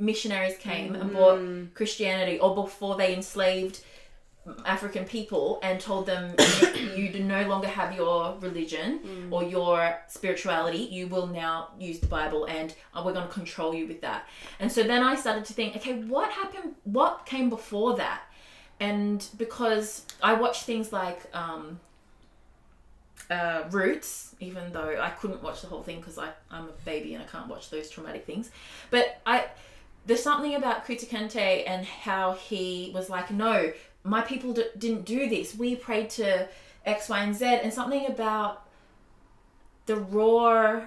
missionaries 0.00 0.56
came 0.56 0.94
and 0.94 1.12
brought 1.12 1.74
Christianity 1.74 2.38
or 2.38 2.54
before 2.54 2.96
they 2.96 3.14
enslaved 3.14 3.80
African 4.64 5.04
people 5.04 5.60
and 5.62 5.78
told 5.78 6.06
them 6.06 6.34
you 6.96 7.10
no 7.20 7.46
longer 7.46 7.68
have 7.68 7.94
your 7.94 8.36
religion 8.40 9.28
or 9.30 9.44
your 9.44 9.98
spirituality. 10.08 10.78
You 10.78 11.06
will 11.08 11.26
now 11.26 11.68
use 11.78 12.00
the 12.00 12.06
Bible, 12.06 12.46
and 12.46 12.74
uh, 12.94 13.02
we're 13.04 13.12
going 13.12 13.26
to 13.26 13.32
control 13.32 13.74
you 13.74 13.86
with 13.86 14.00
that. 14.00 14.26
And 14.58 14.72
so 14.72 14.82
then 14.82 15.02
I 15.02 15.14
started 15.14 15.44
to 15.46 15.52
think, 15.52 15.76
okay, 15.76 16.00
what 16.02 16.30
happened? 16.32 16.74
What 16.84 17.26
came 17.26 17.50
before 17.50 17.96
that? 17.96 18.22
And 18.80 19.26
because 19.36 20.06
I 20.22 20.32
watched 20.32 20.64
things 20.64 20.90
like 20.90 21.20
um, 21.34 21.78
uh, 23.28 23.64
Roots, 23.70 24.34
even 24.40 24.72
though 24.72 24.98
I 24.98 25.10
couldn't 25.10 25.42
watch 25.42 25.60
the 25.60 25.68
whole 25.68 25.82
thing 25.82 25.98
because 25.98 26.18
I'm 26.18 26.34
a 26.50 26.72
baby 26.86 27.12
and 27.14 27.22
I 27.22 27.26
can't 27.26 27.46
watch 27.46 27.68
those 27.68 27.90
traumatic 27.90 28.24
things, 28.24 28.50
but 28.88 29.20
I 29.26 29.46
there's 30.06 30.22
something 30.22 30.54
about 30.54 30.86
Kunta 30.86 31.06
Kinte 31.06 31.64
and 31.66 31.84
how 31.84 32.32
he 32.32 32.90
was 32.94 33.10
like, 33.10 33.30
no, 33.30 33.72
my 34.02 34.22
people 34.22 34.52
d- 34.52 34.64
didn't 34.78 35.04
do 35.04 35.28
this. 35.28 35.54
We 35.54 35.76
prayed 35.76 36.10
to 36.10 36.48
X, 36.84 37.08
Y, 37.08 37.22
and 37.22 37.34
Z, 37.34 37.44
and 37.44 37.72
something 37.72 38.06
about 38.06 38.66
the 39.86 39.96
raw, 39.96 40.82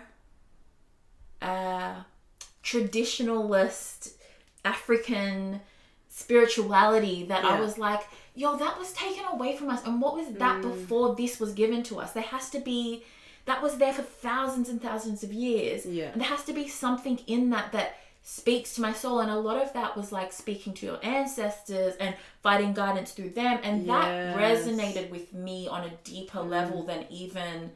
uh, 1.41 1.95
traditionalist 2.63 4.13
African 4.65 5.61
spirituality 6.09 7.25
that 7.25 7.43
I 7.43 7.59
was 7.59 7.77
like, 7.77 8.01
yo, 8.35 8.55
that 8.57 8.79
was 8.79 8.93
taken 8.93 9.25
away 9.25 9.57
from 9.57 9.69
us. 9.69 9.85
And 9.85 10.01
what 10.01 10.15
was 10.15 10.27
that 10.35 10.61
before 10.61 11.15
this 11.15 11.39
was 11.39 11.53
given 11.53 11.83
to 11.83 11.99
us? 11.99 12.13
There 12.13 12.23
has 12.23 12.49
to 12.51 12.59
be, 12.59 13.03
that 13.45 13.61
was 13.61 13.77
there 13.77 13.93
for 13.93 14.03
thousands 14.03 14.69
and 14.69 14.81
thousands 14.81 15.23
of 15.23 15.33
years. 15.33 15.85
Yeah. 15.85 16.11
And 16.11 16.21
there 16.21 16.29
has 16.29 16.43
to 16.45 16.53
be 16.53 16.67
something 16.67 17.19
in 17.27 17.49
that 17.49 17.71
that 17.73 17.97
speaks 18.23 18.73
to 18.75 18.81
my 18.81 18.93
soul. 18.93 19.19
And 19.19 19.29
a 19.29 19.37
lot 19.37 19.61
of 19.61 19.73
that 19.73 19.95
was 19.95 20.11
like 20.11 20.31
speaking 20.31 20.73
to 20.75 20.85
your 20.85 20.99
ancestors 21.03 21.95
and 21.97 22.15
finding 22.41 22.73
guidance 22.73 23.11
through 23.11 23.31
them. 23.31 23.59
And 23.63 23.87
that 23.89 24.35
resonated 24.35 25.09
with 25.09 25.33
me 25.33 25.67
on 25.67 25.83
a 25.83 25.91
deeper 26.03 26.39
mm. 26.39 26.49
level 26.49 26.83
than 26.83 27.05
even 27.09 27.71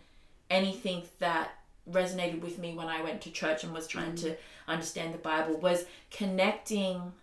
anything 0.49 1.03
that 1.19 1.51
resonated 1.89 2.41
with 2.41 2.57
me 2.57 2.75
when 2.75 2.87
I 2.87 3.01
went 3.01 3.21
to 3.21 3.31
church 3.31 3.63
and 3.63 3.73
was 3.73 3.87
trying 3.87 4.15
to 4.15 4.29
mm. 4.29 4.37
understand 4.67 5.13
the 5.13 5.19
Bible 5.19 5.57
was 5.57 5.85
connecting 6.09 7.13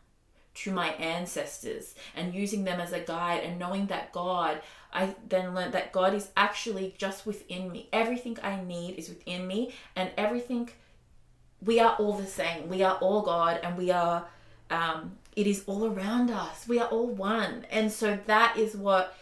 to 0.54 0.70
my 0.70 0.90
ancestors 0.90 1.94
and 2.14 2.32
using 2.32 2.62
them 2.62 2.80
as 2.80 2.92
a 2.92 3.00
guide 3.00 3.42
and 3.42 3.58
knowing 3.58 3.86
that 3.86 4.12
God 4.12 4.60
I 4.94 5.14
then 5.28 5.54
learned 5.54 5.74
that 5.74 5.92
God 5.92 6.14
is 6.14 6.28
actually 6.36 6.94
just 6.96 7.26
within 7.26 7.70
me. 7.70 7.88
Everything 7.92 8.38
I 8.42 8.62
need 8.62 8.94
is 8.94 9.08
within 9.08 9.46
me 9.46 9.74
and 9.96 10.10
everything 10.16 10.70
we 11.64 11.80
are 11.80 11.94
all 11.96 12.14
the 12.14 12.26
same. 12.26 12.68
We 12.68 12.82
are 12.82 12.96
all 12.96 13.22
God 13.22 13.60
and 13.62 13.76
we 13.76 13.90
are 13.90 14.26
um 14.70 15.12
it 15.36 15.46
is 15.46 15.64
all 15.66 15.86
around 15.86 16.30
us. 16.30 16.66
We 16.68 16.78
are 16.78 16.88
all 16.88 17.08
one. 17.08 17.66
And 17.70 17.90
so 17.90 18.18
that 18.26 18.56
is 18.56 18.76
what 18.76 19.14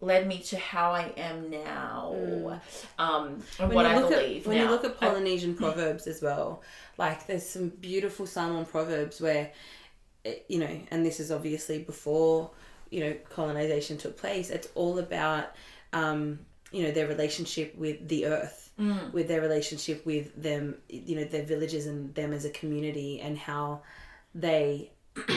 led 0.00 0.28
me 0.28 0.38
to 0.38 0.56
how 0.56 0.92
I 0.92 1.12
am 1.16 1.50
now, 1.50 2.60
um, 3.00 3.42
and 3.58 3.68
when 3.68 3.74
what 3.74 3.84
you 3.86 3.92
I 3.92 3.98
look 3.98 4.10
believe 4.10 4.42
at, 4.42 4.46
when 4.46 4.56
now. 4.58 4.64
you 4.64 4.70
look 4.70 4.84
at 4.84 4.92
I- 5.00 5.08
Polynesian 5.08 5.56
proverbs 5.56 6.06
as 6.06 6.22
well, 6.22 6.62
like 6.98 7.26
there's 7.26 7.44
some 7.44 7.70
beautiful 7.70 8.24
Samoan 8.24 8.64
proverbs 8.64 9.20
where, 9.20 9.50
it, 10.24 10.44
you 10.48 10.60
know, 10.60 10.80
and 10.92 11.04
this 11.04 11.18
is 11.18 11.32
obviously 11.32 11.80
before 11.80 12.50
you 12.90 13.00
know 13.00 13.14
colonization 13.28 13.98
took 13.98 14.16
place. 14.16 14.50
It's 14.50 14.68
all 14.76 15.00
about 15.00 15.46
um, 15.92 16.38
you 16.70 16.84
know 16.84 16.92
their 16.92 17.08
relationship 17.08 17.76
with 17.76 18.06
the 18.08 18.26
earth, 18.26 18.67
Mm. 18.78 19.12
with 19.12 19.26
their 19.26 19.40
relationship 19.40 20.06
with 20.06 20.40
them, 20.40 20.76
you 20.88 21.16
know, 21.16 21.24
their 21.24 21.42
villages 21.42 21.86
and 21.86 22.14
them 22.14 22.32
as 22.32 22.44
a 22.44 22.50
community, 22.50 23.20
and 23.20 23.36
how 23.36 23.82
they. 24.34 24.90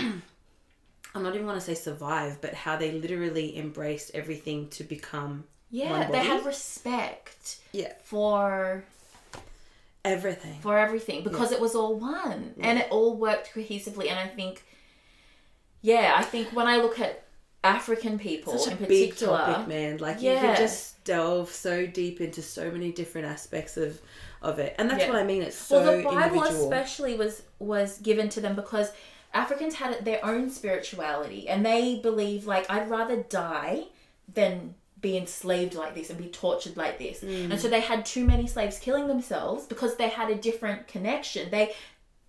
I'm 1.14 1.24
not 1.24 1.34
even 1.34 1.46
going 1.46 1.60
to 1.60 1.66
say 1.66 1.74
survive, 1.74 2.40
but 2.40 2.54
how 2.54 2.78
they 2.78 2.92
literally 2.92 3.58
embraced 3.58 4.12
everything 4.14 4.70
to 4.70 4.84
become 4.84 5.44
yeah, 5.72 6.10
they 6.12 6.20
had 6.20 6.46
respect 6.46 7.60
Yeah. 7.72 7.94
for 8.04 8.84
everything. 10.04 10.60
for 10.62 10.78
everything 10.78 11.24
because 11.24 11.52
it 11.52 11.60
was 11.62 11.76
all 11.76 11.96
one 11.96 12.54
and 12.60 12.78
it 12.78 12.88
all 12.92 13.16
worked 13.16 13.54
cohesively. 13.54 14.10
And 14.10 14.20
I 14.20 14.28
think, 14.28 14.64
yeah, 15.82 16.14
I 16.16 16.24
think 16.24 16.50
when 16.54 16.68
I 16.68 16.78
look 16.78 17.00
at 17.00 17.24
African 17.64 18.18
people 18.18 18.58
such 18.58 18.74
a 18.74 18.78
in 18.78 18.88
big 18.88 19.12
particular, 19.12 19.38
topic, 19.38 19.68
man. 19.68 19.98
Like 19.98 20.22
you 20.22 20.32
Yeah. 20.32 20.56
could 20.56 20.58
just 20.58 21.04
delve 21.04 21.50
so 21.50 21.86
deep 21.86 22.20
into 22.20 22.42
so 22.42 22.72
many 22.72 22.92
different 22.92 23.28
aspects 23.28 23.78
of 23.78 24.02
of 24.42 24.58
it, 24.58 24.74
and 24.80 24.90
that's 24.90 25.04
Yeah. 25.04 25.10
what 25.10 25.20
I 25.20 25.24
mean. 25.24 25.44
It's 25.44 25.56
so 25.56 25.82
well, 25.82 25.98
the 25.98 26.04
Bible 26.04 26.38
individual. 26.38 26.64
especially 26.64 27.16
was 27.16 27.44
was 27.60 28.00
given 28.00 28.30
to 28.30 28.42
them 28.42 28.56
because 28.56 28.92
Africans 29.34 29.76
had 29.76 30.04
their 30.04 30.24
own 30.26 30.50
spirituality 30.50 31.48
and 31.48 31.66
they 31.66 32.00
believe 32.00 32.48
like 32.48 32.70
I'd 32.70 32.90
rather 32.90 33.18
die 33.18 33.86
than 34.34 34.76
be 35.00 35.18
enslaved 35.18 35.74
like 35.74 35.96
this 35.96 36.10
and 36.10 36.20
be 36.20 36.28
tortured 36.28 36.78
like 36.78 37.00
this. 37.00 37.24
And 37.24 37.52
mm. 37.52 37.60
so 37.60 37.68
they 37.68 37.80
had 37.80 38.06
too 38.06 38.24
many 38.26 38.46
slaves 38.48 38.78
killing 38.78 39.08
themselves 39.08 39.66
because 39.66 39.96
they 39.96 40.10
had 40.10 40.30
a 40.30 40.36
different 40.36 40.88
connection. 40.88 41.50
They 41.50 41.74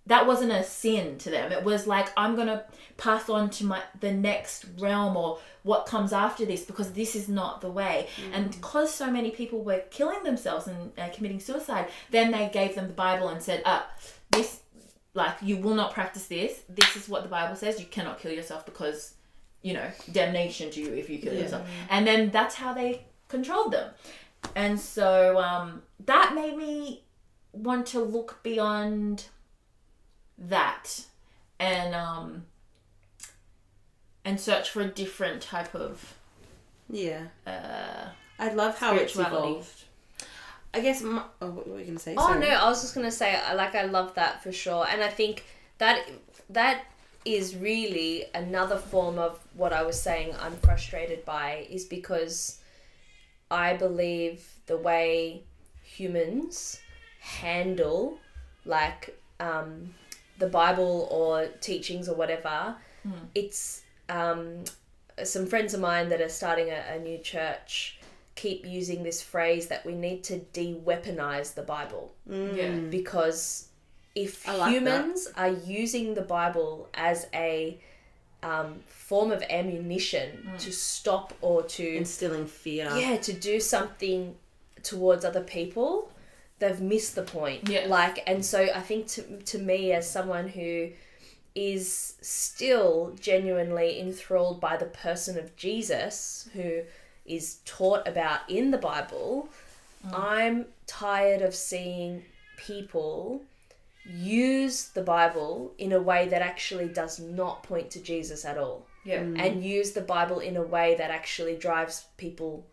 that 0.07 0.27
wasn't 0.27 0.51
a 0.51 0.63
sin 0.63 1.17
to 1.19 1.29
them. 1.29 1.51
It 1.51 1.63
was 1.63 1.87
like 1.87 2.09
I'm 2.17 2.35
gonna 2.35 2.65
pass 2.97 3.29
on 3.29 3.49
to 3.51 3.65
my 3.65 3.81
the 3.99 4.11
next 4.11 4.65
realm 4.79 5.15
or 5.15 5.39
what 5.63 5.85
comes 5.85 6.11
after 6.11 6.45
this 6.45 6.63
because 6.63 6.91
this 6.91 7.15
is 7.15 7.29
not 7.29 7.61
the 7.61 7.69
way. 7.69 8.07
And 8.33 8.51
because 8.51 8.93
so 8.93 9.09
many 9.09 9.31
people 9.31 9.63
were 9.63 9.83
killing 9.91 10.23
themselves 10.23 10.67
and 10.67 10.91
uh, 10.97 11.09
committing 11.13 11.39
suicide, 11.39 11.89
then 12.11 12.31
they 12.31 12.49
gave 12.51 12.75
them 12.75 12.87
the 12.87 12.93
Bible 12.93 13.29
and 13.29 13.41
said, 13.41 13.61
"Ah, 13.65 13.87
this 14.31 14.59
like 15.13 15.35
you 15.41 15.57
will 15.57 15.75
not 15.75 15.93
practice 15.93 16.27
this. 16.27 16.63
This 16.67 16.95
is 16.95 17.07
what 17.07 17.23
the 17.23 17.29
Bible 17.29 17.55
says. 17.55 17.79
You 17.79 17.85
cannot 17.85 18.19
kill 18.19 18.31
yourself 18.33 18.65
because 18.65 19.13
you 19.61 19.73
know 19.73 19.89
damnation 20.11 20.69
to 20.71 20.81
you 20.81 20.93
if 20.93 21.09
you 21.09 21.19
kill 21.19 21.33
yourself." 21.33 21.67
And 21.89 22.05
then 22.05 22.29
that's 22.29 22.55
how 22.55 22.73
they 22.73 23.05
controlled 23.29 23.71
them. 23.71 23.93
And 24.55 24.77
so 24.77 25.39
um, 25.39 25.83
that 26.05 26.35
made 26.35 26.57
me 26.57 27.03
want 27.53 27.85
to 27.87 27.99
look 28.01 28.43
beyond 28.43 29.25
that 30.49 31.05
and 31.59 31.95
um 31.95 32.45
and 34.25 34.39
search 34.39 34.69
for 34.69 34.81
a 34.81 34.87
different 34.87 35.41
type 35.41 35.73
of 35.75 36.15
yeah, 36.89 37.25
uh 37.47 38.09
I 38.39 38.53
love 38.53 38.77
how 38.77 38.95
it's 38.95 39.15
evolved. 39.17 39.85
I 40.73 40.79
guess. 40.79 41.01
My, 41.01 41.23
oh, 41.41 41.51
what 41.51 41.67
were 41.67 41.79
you 41.79 41.85
gonna 41.85 41.99
say? 41.99 42.15
Oh 42.17 42.27
Sorry. 42.27 42.39
no, 42.39 42.47
I 42.47 42.67
was 42.67 42.81
just 42.81 42.95
gonna 42.95 43.11
say 43.11 43.35
I 43.35 43.53
like 43.53 43.75
I 43.75 43.83
love 43.83 44.15
that 44.15 44.43
for 44.43 44.51
sure, 44.51 44.85
and 44.89 45.03
I 45.03 45.09
think 45.09 45.43
that 45.77 46.07
that 46.49 46.85
is 47.25 47.55
really 47.55 48.25
another 48.33 48.77
form 48.77 49.17
of 49.17 49.39
what 49.53 49.71
I 49.71 49.83
was 49.83 49.99
saying. 50.01 50.35
I'm 50.39 50.55
frustrated 50.57 51.23
by 51.25 51.67
is 51.69 51.85
because 51.85 52.59
I 53.49 53.75
believe 53.75 54.45
the 54.65 54.77
way 54.77 55.43
humans 55.83 56.79
handle 57.19 58.17
like 58.65 59.17
um, 59.39 59.93
the 60.37 60.47
Bible 60.47 61.07
or 61.11 61.47
teachings 61.61 62.09
or 62.09 62.15
whatever, 62.15 62.75
it's 63.35 63.83
um, 64.09 64.63
some 65.23 65.45
friends 65.45 65.73
of 65.73 65.79
mine 65.79 66.09
that 66.09 66.21
are 66.21 66.29
starting 66.29 66.69
a, 66.69 66.95
a 66.95 66.99
new 66.99 67.17
church 67.17 67.99
keep 68.35 68.65
using 68.65 69.03
this 69.03 69.21
phrase 69.21 69.67
that 69.67 69.85
we 69.85 69.93
need 69.93 70.23
to 70.23 70.39
de-weaponize 70.39 71.53
the 71.53 71.61
Bible. 71.61 72.13
Yeah. 72.27 72.71
Because 72.89 73.67
if 74.15 74.47
like 74.47 74.71
humans 74.71 75.27
are 75.35 75.49
using 75.49 76.13
the 76.13 76.21
Bible 76.21 76.89
as 76.93 77.27
a 77.33 77.79
um, 78.41 78.79
form 78.85 79.31
of 79.31 79.41
ammunition 79.49 80.49
to 80.59 80.71
stop 80.71 81.33
or 81.41 81.63
to 81.63 81.95
instilling 81.95 82.45
fear. 82.45 82.91
yeah 82.95 83.15
to 83.17 83.31
do 83.31 83.59
something 83.59 84.35
towards 84.83 85.23
other 85.23 85.41
people 85.41 86.11
they've 86.59 86.81
missed 86.81 87.15
the 87.15 87.23
point. 87.23 87.67
Yeah. 87.67 87.85
like 87.87 88.23
and 88.27 88.45
so 88.45 88.67
i 88.75 88.79
think 88.79 89.07
to, 89.07 89.21
to 89.43 89.57
me 89.59 89.91
as 89.91 90.09
someone 90.09 90.47
who 90.47 90.89
is 91.55 92.15
still 92.21 93.15
genuinely 93.19 93.99
enthralled 93.99 94.59
by 94.59 94.77
the 94.77 94.85
person 94.85 95.37
of 95.37 95.55
jesus 95.55 96.49
who 96.53 96.81
is 97.25 97.59
taught 97.65 98.07
about 98.07 98.39
in 98.49 98.71
the 98.71 98.77
bible 98.77 99.49
mm. 100.05 100.13
i'm 100.13 100.65
tired 100.87 101.41
of 101.41 101.53
seeing 101.53 102.23
people 102.57 103.41
use 104.05 104.89
the 104.89 105.03
bible 105.03 105.73
in 105.77 105.91
a 105.91 106.01
way 106.01 106.27
that 106.27 106.41
actually 106.41 106.87
does 106.87 107.19
not 107.19 107.63
point 107.63 107.89
to 107.91 107.99
jesus 107.99 108.43
at 108.45 108.57
all. 108.57 108.85
Yeah. 109.03 109.23
Mm. 109.23 109.39
And 109.39 109.63
use 109.63 109.91
the 109.91 110.01
Bible 110.01 110.39
in 110.39 110.57
a 110.57 110.63
way 110.63 110.95
that 110.97 111.11
actually 111.11 111.55
drives 111.55 112.05
people 112.17 112.65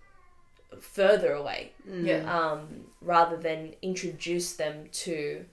further 0.78 1.32
away 1.32 1.72
yeah 1.88 2.22
um, 2.32 2.68
rather 3.00 3.36
than 3.36 3.74
introduce 3.82 4.54
them 4.54 4.88
to 4.92 5.44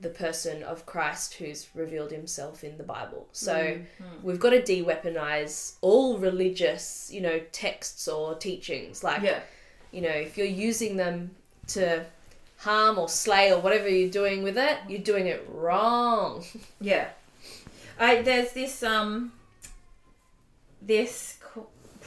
the 0.00 0.08
person 0.08 0.62
of 0.62 0.86
Christ 0.86 1.34
who's 1.34 1.68
revealed 1.74 2.12
himself 2.12 2.62
in 2.62 2.78
the 2.78 2.84
Bible. 2.84 3.26
So 3.32 3.80
we've 4.22 4.38
got 4.38 4.50
to 4.50 4.62
de 4.62 4.84
weaponize 4.84 5.74
all 5.80 6.18
religious, 6.18 7.10
you 7.12 7.20
know, 7.20 7.40
texts 7.50 8.06
or 8.06 8.36
teachings. 8.36 9.02
Like, 9.02 9.22
yeah 9.22 9.40
you 9.90 10.00
know, 10.00 10.10
if 10.10 10.36
you're 10.36 10.46
using 10.46 10.96
them 10.96 11.30
to 11.68 12.04
harm 12.58 12.98
or 12.98 13.08
slay 13.08 13.52
or 13.52 13.60
whatever 13.60 13.88
you're 13.88 14.10
doing 14.10 14.42
with 14.42 14.58
it, 14.58 14.78
you're 14.88 15.00
doing 15.00 15.26
it 15.26 15.46
wrong. 15.50 16.44
Yeah. 16.80 17.08
I 17.98 18.22
there's 18.22 18.52
this 18.52 18.84
um 18.84 19.32
this 20.80 21.37
co- 21.37 21.37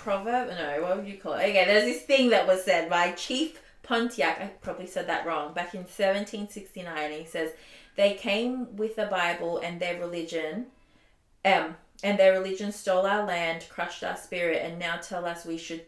proverb? 0.03 0.49
No 0.49 0.81
what 0.81 0.97
would 0.97 1.07
you 1.07 1.17
call 1.17 1.33
it? 1.33 1.49
Okay 1.49 1.65
there's 1.65 1.85
this 1.85 2.03
thing 2.03 2.29
that 2.29 2.47
was 2.47 2.63
said 2.63 2.89
by 2.89 3.11
Chief 3.11 3.61
Pontiac 3.83 4.39
I 4.41 4.47
probably 4.61 4.87
said 4.87 5.07
that 5.07 5.25
wrong 5.25 5.53
back 5.53 5.73
in 5.73 5.81
1769 5.81 7.11
he 7.11 7.25
says 7.25 7.51
they 7.95 8.13
came 8.13 8.75
with 8.75 8.95
the 8.95 9.05
Bible 9.05 9.59
and 9.59 9.79
their 9.79 9.99
religion 9.99 10.67
um 11.45 11.75
and 12.03 12.17
their 12.17 12.33
religion 12.33 12.71
stole 12.71 13.05
our 13.05 13.25
land 13.25 13.65
crushed 13.69 14.03
our 14.03 14.17
spirit 14.17 14.61
and 14.63 14.79
now 14.79 14.97
tell 14.97 15.25
us 15.25 15.45
we 15.45 15.57
should 15.57 15.83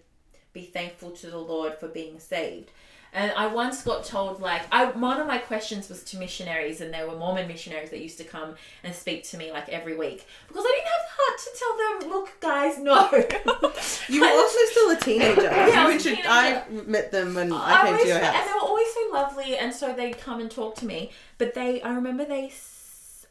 be 0.53 0.65
thankful 0.65 1.11
to 1.11 1.27
the 1.27 1.37
Lord 1.37 1.75
for 1.79 1.87
being 1.87 2.19
saved 2.19 2.71
and 3.13 3.31
I 3.33 3.47
once 3.47 3.83
got 3.83 4.03
told, 4.03 4.41
like, 4.41 4.61
I 4.71 4.85
one 4.85 5.19
of 5.21 5.27
my 5.27 5.37
questions 5.37 5.87
was 5.89 6.03
to 6.05 6.17
missionaries, 6.17 6.81
and 6.81 6.93
there 6.93 7.07
were 7.07 7.15
Mormon 7.15 7.47
missionaries 7.47 7.89
that 7.91 7.99
used 8.01 8.17
to 8.17 8.23
come 8.23 8.55
and 8.83 8.93
speak 8.93 9.23
to 9.25 9.37
me 9.37 9.51
like 9.51 9.69
every 9.69 9.95
week 9.95 10.25
because 10.47 10.63
I 10.67 10.71
didn't 10.75 10.87
have 10.95 11.05
the 11.07 11.15
heart 11.21 11.39
to 11.43 11.49
tell 11.59 11.77
them, 12.01 12.09
look, 12.11 12.39
guys, 12.39 12.77
no. 12.79 13.69
You 14.09 14.21
were 14.21 14.27
also 14.27 14.57
still 14.71 14.89
a 14.91 14.95
teenager. 14.97 15.49
I 15.51 15.87
You 15.89 15.93
was 15.95 16.05
a 16.05 16.09
intro- 16.09 16.23
I 16.29 16.63
met 16.87 17.11
them 17.11 17.33
when 17.35 17.51
I, 17.53 17.85
came 17.85 17.97
to 17.99 18.07
your 18.07 18.17
house, 18.19 18.25
And 18.27 18.35
house. 18.35 18.47
they 18.47 18.53
were 18.53 18.59
always 18.67 18.87
so 18.93 19.09
lovely, 19.13 19.57
and 19.57 19.73
so 19.73 19.93
they'd 19.93 20.17
come 20.19 20.39
and 20.41 20.49
talk 20.51 20.75
to 20.77 20.85
me. 20.85 21.11
But 21.37 21.53
they, 21.53 21.81
I 21.81 21.93
remember 21.93 22.25
they, 22.25 22.51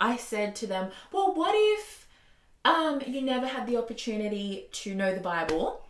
I 0.00 0.16
said 0.16 0.54
to 0.56 0.66
them, 0.66 0.90
well, 1.12 1.34
what 1.34 1.54
if, 1.54 2.06
um, 2.64 3.00
you 3.06 3.20
never 3.22 3.46
had 3.46 3.66
the 3.66 3.76
opportunity 3.76 4.66
to 4.72 4.94
know 4.94 5.14
the 5.14 5.20
Bible? 5.20 5.82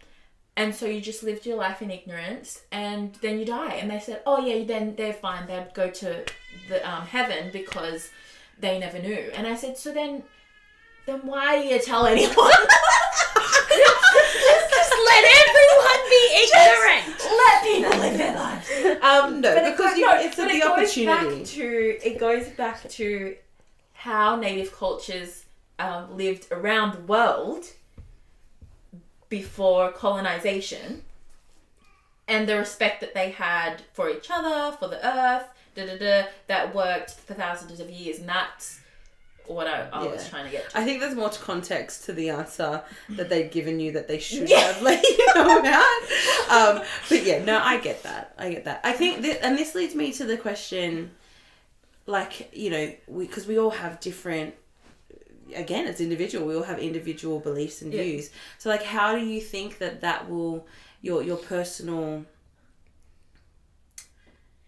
And 0.56 0.74
so 0.74 0.84
you 0.86 1.00
just 1.00 1.22
lived 1.22 1.46
your 1.46 1.56
life 1.56 1.80
in 1.80 1.90
ignorance, 1.90 2.60
and 2.70 3.14
then 3.22 3.38
you 3.38 3.44
die. 3.46 3.74
And 3.74 3.90
they 3.90 3.98
said, 4.00 4.20
"Oh 4.26 4.44
yeah, 4.44 4.64
then 4.64 4.94
they're 4.96 5.14
fine. 5.14 5.46
They'd 5.46 5.72
go 5.72 5.88
to 5.90 6.24
the 6.68 6.90
um, 6.90 7.06
heaven 7.06 7.50
because 7.52 8.10
they 8.60 8.78
never 8.78 8.98
knew." 8.98 9.30
And 9.34 9.46
I 9.46 9.56
said, 9.56 9.78
"So 9.78 9.92
then, 9.94 10.22
then 11.06 11.20
why 11.26 11.62
do 11.62 11.68
you 11.68 11.80
tell 11.80 12.04
anyone?" 12.06 12.34
Just 13.72 14.92
let 15.06 15.24
everyone 15.40 16.02
be 16.10 16.22
ignorant. 16.42 17.06
let 17.40 17.62
people 17.62 17.98
live 18.00 18.18
their 18.18 18.34
lives. 18.34 18.70
Um, 19.02 19.40
No, 19.40 19.54
but 19.54 19.64
it 19.64 19.70
because 19.76 19.90
goes- 19.92 19.98
you- 19.98 20.06
no, 20.06 20.20
it's 20.20 20.36
but 20.36 20.48
the 20.48 20.54
it 20.56 20.62
goes 20.62 20.70
opportunity. 20.70 21.06
Back 21.38 21.46
to 21.46 21.98
it 22.04 22.18
goes 22.18 22.48
back 22.50 22.88
to 22.90 23.36
how 23.94 24.36
native 24.36 24.76
cultures 24.76 25.44
um, 25.78 26.16
lived 26.16 26.46
around 26.50 26.92
the 26.94 27.00
world 27.02 27.64
before 29.32 29.90
colonization, 29.92 31.02
and 32.28 32.46
the 32.46 32.54
respect 32.54 33.00
that 33.00 33.14
they 33.14 33.30
had 33.30 33.80
for 33.94 34.10
each 34.10 34.28
other, 34.30 34.76
for 34.76 34.88
the 34.88 34.98
earth, 35.04 35.46
da 35.74 35.86
da 35.86 35.96
da, 35.96 36.28
that 36.48 36.74
worked 36.74 37.12
for 37.12 37.32
thousands 37.32 37.80
of 37.80 37.88
years, 37.88 38.18
and 38.18 38.28
that's 38.28 38.80
what 39.46 39.66
I, 39.66 39.88
I 39.90 40.06
was 40.06 40.28
trying 40.28 40.44
to 40.44 40.50
get 40.50 40.68
to. 40.68 40.78
I 40.78 40.84
think 40.84 41.00
there's 41.00 41.14
more 41.14 41.30
context 41.30 42.04
to 42.04 42.12
the 42.12 42.28
answer 42.28 42.82
that 43.08 43.30
they've 43.30 43.50
given 43.50 43.80
you 43.80 43.92
that 43.92 44.06
they 44.06 44.18
should 44.28 44.50
have 44.50 44.82
let 44.82 45.02
you 45.02 45.34
know 45.34 45.60
about. 45.60 46.02
Um, 46.50 46.84
but 47.08 47.24
yeah, 47.24 47.42
no, 47.42 47.58
I 47.58 47.78
get 47.78 48.02
that. 48.02 48.34
I 48.36 48.50
get 48.50 48.66
that. 48.66 48.82
I 48.84 48.92
think 48.92 49.22
that, 49.22 49.42
and 49.42 49.56
this 49.56 49.74
leads 49.74 49.94
me 49.94 50.12
to 50.12 50.26
the 50.26 50.36
question, 50.36 51.10
like 52.04 52.54
you 52.54 52.68
know, 52.68 52.92
we 53.08 53.26
because 53.26 53.46
we 53.46 53.58
all 53.58 53.70
have 53.70 53.98
different. 53.98 54.56
Again, 55.54 55.86
it's 55.86 56.00
individual. 56.00 56.46
We 56.46 56.56
all 56.56 56.62
have 56.62 56.78
individual 56.78 57.40
beliefs 57.40 57.82
and 57.82 57.92
Yeah. 57.92 58.02
views. 58.02 58.30
So, 58.58 58.68
like, 58.68 58.82
how 58.82 59.14
do 59.16 59.24
you 59.24 59.40
think 59.40 59.78
that 59.78 60.00
that 60.00 60.28
will 60.28 60.66
your 61.00 61.22
your 61.22 61.36
personal 61.36 62.24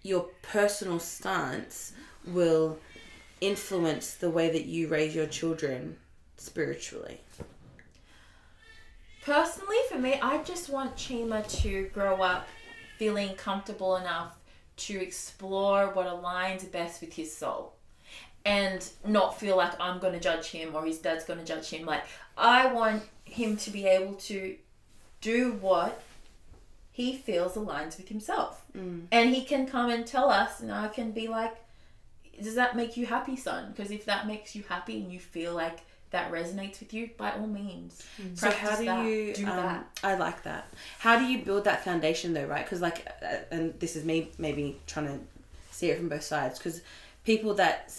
your 0.02 0.28
personal 0.42 1.00
stance 1.00 1.92
will 2.26 2.78
influence 3.40 4.14
the 4.14 4.30
way 4.30 4.50
that 4.50 4.66
you 4.66 4.88
raise 4.88 5.14
your 5.14 5.26
children 5.26 5.96
spiritually. 6.36 7.20
Personally, 9.22 9.76
for 9.88 9.98
me, 9.98 10.18
I 10.20 10.42
just 10.42 10.68
want 10.68 10.96
Chima 10.96 11.46
to 11.62 11.88
grow 11.94 12.16
up 12.16 12.46
feeling 12.98 13.34
comfortable 13.36 13.96
enough 13.96 14.36
to 14.76 15.00
explore 15.00 15.90
what 15.94 16.06
aligns 16.06 16.70
best 16.70 17.00
with 17.00 17.14
his 17.14 17.34
soul 17.34 17.74
and 18.44 18.88
not 19.06 19.38
feel 19.38 19.56
like 19.56 19.80
I'm 19.80 19.98
going 19.98 20.12
to 20.12 20.20
judge 20.20 20.46
him 20.50 20.74
or 20.74 20.84
his 20.84 20.98
dad's 20.98 21.24
going 21.24 21.38
to 21.38 21.44
judge 21.44 21.70
him. 21.70 21.86
Like, 21.86 22.04
I 22.36 22.72
want 22.72 23.02
him 23.24 23.56
to 23.58 23.70
be 23.70 23.86
able 23.86 24.14
to 24.14 24.56
do 25.20 25.52
what 25.60 26.02
he 26.92 27.16
feels 27.16 27.54
aligns 27.54 27.96
with 27.96 28.08
himself. 28.08 28.64
And 29.10 29.34
he 29.34 29.44
can 29.44 29.66
come 29.66 29.90
and 29.90 30.06
tell 30.06 30.30
us, 30.30 30.60
and 30.60 30.70
I 30.70 30.88
can 30.88 31.12
be 31.12 31.26
like, 31.28 31.56
does 32.42 32.54
that 32.56 32.76
make 32.76 32.96
you 32.96 33.06
happy, 33.06 33.36
son? 33.36 33.72
Because 33.74 33.90
if 33.90 34.04
that 34.04 34.26
makes 34.26 34.54
you 34.54 34.62
happy 34.68 35.00
and 35.00 35.12
you 35.12 35.20
feel 35.20 35.54
like 35.54 35.80
that 36.10 36.30
resonates 36.30 36.80
with 36.80 36.92
you, 36.92 37.10
by 37.16 37.32
all 37.32 37.46
means, 37.46 38.04
So 38.34 38.50
how 38.50 38.76
do 38.76 38.84
that, 38.84 39.04
you 39.04 39.34
do 39.34 39.46
um, 39.46 39.56
that? 39.56 40.00
I 40.04 40.14
like 40.16 40.42
that. 40.44 40.72
How 40.98 41.18
do 41.18 41.24
you 41.24 41.44
build 41.44 41.64
that 41.64 41.82
foundation 41.84 42.34
though, 42.34 42.46
right? 42.46 42.64
Because 42.64 42.80
like, 42.80 43.06
uh, 43.22 43.36
and 43.50 43.78
this 43.80 43.96
is 43.96 44.04
me 44.04 44.30
maybe 44.38 44.80
trying 44.86 45.06
to 45.06 45.18
see 45.70 45.90
it 45.90 45.98
from 45.98 46.08
both 46.08 46.22
sides. 46.22 46.58
Because 46.58 46.82
people 47.24 47.54
that 47.54 47.90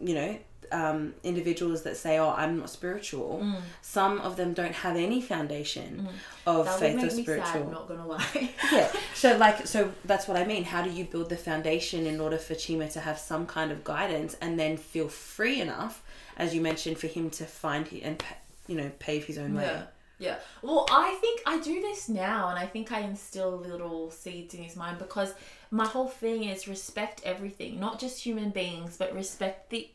you 0.00 0.14
know, 0.14 0.38
um, 0.72 1.14
individuals 1.22 1.82
that 1.82 1.96
say, 1.96 2.18
"Oh, 2.18 2.30
I'm 2.30 2.58
not 2.58 2.70
spiritual," 2.70 3.40
Mm. 3.42 3.60
some 3.82 4.20
of 4.20 4.36
them 4.36 4.52
don't 4.52 4.74
have 4.74 4.96
any 4.96 5.20
foundation 5.22 6.08
of 6.46 6.66
That 6.66 6.80
faith 6.80 7.04
or 7.04 7.10
spiritual. 7.10 7.46
sad. 7.46 7.70
Not 7.70 7.88
gonna 7.88 8.06
lie. 8.06 8.50
yeah. 8.72 8.92
So 9.14 9.36
like 9.36 9.66
so 9.66 9.92
that's 10.04 10.26
what 10.28 10.36
I 10.36 10.44
mean. 10.44 10.64
How 10.64 10.82
do 10.82 10.90
you 10.90 11.04
build 11.04 11.28
the 11.30 11.36
foundation 11.36 12.06
in 12.06 12.20
order 12.20 12.36
for 12.38 12.54
Chima 12.54 12.92
to 12.92 13.00
have 13.00 13.18
some 13.18 13.46
kind 13.46 13.70
of 13.72 13.82
guidance 13.84 14.36
and 14.40 14.58
then 14.58 14.76
feel 14.76 15.08
free 15.08 15.60
enough, 15.60 16.02
as 16.36 16.54
you 16.54 16.60
mentioned, 16.60 16.98
for 16.98 17.06
him 17.06 17.30
to 17.30 17.44
find 17.44 17.88
and 18.02 18.22
you 18.66 18.76
know 18.76 18.90
pave 18.98 19.24
his 19.24 19.38
own 19.38 19.54
way. 19.54 19.64
Yeah. 19.64 19.82
Yeah. 20.18 20.36
Well, 20.62 20.86
I 20.90 21.14
think 21.20 21.42
I 21.46 21.60
do 21.60 21.80
this 21.82 22.08
now, 22.08 22.48
and 22.48 22.58
I 22.58 22.66
think 22.66 22.90
I 22.90 23.00
instill 23.00 23.58
little 23.58 24.10
seeds 24.10 24.54
in 24.54 24.62
his 24.62 24.74
mind 24.74 24.98
because 24.98 25.34
my 25.70 25.86
whole 25.86 26.08
thing 26.08 26.44
is 26.44 26.68
respect 26.68 27.20
everything, 27.24 27.80
not 27.80 27.98
just 27.98 28.22
human 28.22 28.50
beings, 28.50 28.96
but 28.96 29.14
respect 29.14 29.70
the 29.70 29.88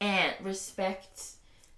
ant, 0.00 0.36
respect 0.42 1.34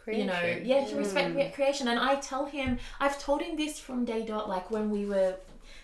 you 0.06 0.24
know, 0.24 0.60
yeah, 0.64 0.84
to 0.84 0.96
respect 0.96 1.30
mm. 1.30 1.36
re- 1.36 1.52
creation. 1.54 1.88
And 1.88 1.98
I 1.98 2.16
tell 2.16 2.46
him, 2.46 2.78
I've 2.98 3.20
told 3.20 3.42
him 3.42 3.56
this 3.56 3.78
from 3.78 4.04
day 4.04 4.24
dot, 4.24 4.48
like 4.48 4.70
when 4.70 4.90
we 4.90 5.06
were 5.06 5.36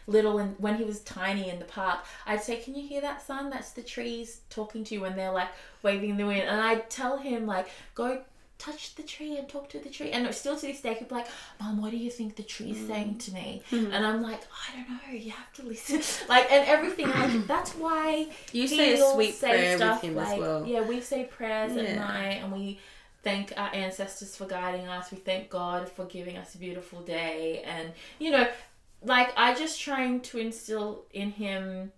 little 0.07 0.39
and 0.39 0.57
when 0.59 0.77
he 0.77 0.85
was 0.85 1.01
tiny 1.01 1.49
in 1.49 1.59
the 1.59 1.65
park, 1.65 2.01
I'd 2.27 2.43
say, 2.43 2.57
Can 2.57 2.75
you 2.75 2.87
hear 2.87 3.01
that, 3.03 3.25
son? 3.25 3.51
That's 3.51 3.71
the 3.71 3.83
trees 3.83 4.41
talking 4.51 4.83
to 4.85 4.95
you 4.95 5.03
when 5.03 5.17
they're 5.17 5.33
like 5.33 5.51
waving 5.83 6.11
in 6.11 6.17
the 6.17 6.27
wind. 6.27 6.43
And 6.43 6.61
I'd 6.61 6.91
tell 6.91 7.19
him, 7.19 7.47
like, 7.47 7.69
go 7.95 8.23
touch 8.59 8.97
the 8.97 9.03
tree 9.05 9.37
and 9.39 9.49
talk 9.49 9.69
to 9.71 9.79
the 9.79 9.89
tree. 9.89 10.11
And 10.11 10.33
still 10.35 10.57
to 10.57 10.67
this 10.67 10.81
day, 10.81 10.95
he'd 10.95 11.09
be 11.09 11.15
like, 11.15 11.29
Mom, 11.61 11.81
what 11.81 11.91
do 11.93 11.97
you 11.97 12.11
think 12.11 12.37
the 12.37 12.43
tree's 12.43 12.87
saying 12.87 13.19
to 13.19 13.33
me? 13.33 13.63
And 13.71 13.95
I'm 13.95 14.21
like, 14.23 14.41
I 14.43 14.77
don't 14.77 14.89
know, 14.91 15.19
you 15.19 15.31
have 15.31 15.53
to 15.55 15.63
listen. 15.63 16.03
like, 16.29 16.51
and 16.51 16.69
everything. 16.69 17.09
Like, 17.09 17.47
that's 17.47 17.73
why 17.73 18.29
You 18.53 18.67
say 18.67 18.95
a 18.95 19.13
sweet 19.13 19.35
say 19.35 19.51
prayer 19.51 19.71
with 19.73 19.79
stuff 19.79 20.03
him 20.03 20.19
as 20.19 20.39
well. 20.39 20.67
Yeah, 20.67 20.83
we 20.83 21.01
say 21.01 21.25
prayers 21.25 21.77
at 21.77 21.97
night 21.97 22.41
and 22.43 22.53
we 22.53 22.81
thank 23.23 23.53
our 23.57 23.73
ancestors 23.75 24.37
for 24.37 24.47
guiding 24.47 24.89
us. 24.89 25.11
We 25.11 25.19
thank 25.19 25.51
God 25.51 25.89
for 25.89 26.05
giving 26.07 26.37
us 26.37 26.55
a 26.55 26.59
beautiful 26.59 27.01
day. 27.03 27.63
And, 27.65 27.93
you 28.19 28.31
know, 28.31 28.49
like, 29.03 29.33
I 29.37 29.55
just 29.55 29.81
trying 29.81 30.21
to 30.23 30.39
instill 30.39 31.05
in 31.13 31.31
him 31.31 31.93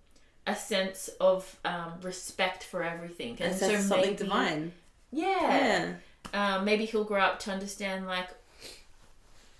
a 0.46 0.54
sense 0.56 1.08
of 1.20 1.58
um, 1.64 1.92
respect 2.02 2.64
for 2.64 2.82
everything. 2.82 3.36
And 3.40 3.52
And 3.52 3.56
so 3.56 3.68
so 3.68 3.76
something 3.80 4.10
maybe, 4.10 4.16
divine. 4.16 4.72
Yeah. 5.12 5.26
Yeah. 5.40 5.92
Um, 6.32 6.64
maybe 6.64 6.84
he'll 6.84 7.04
grow 7.04 7.20
up 7.22 7.38
to 7.40 7.50
understand, 7.52 8.06
like, 8.06 8.28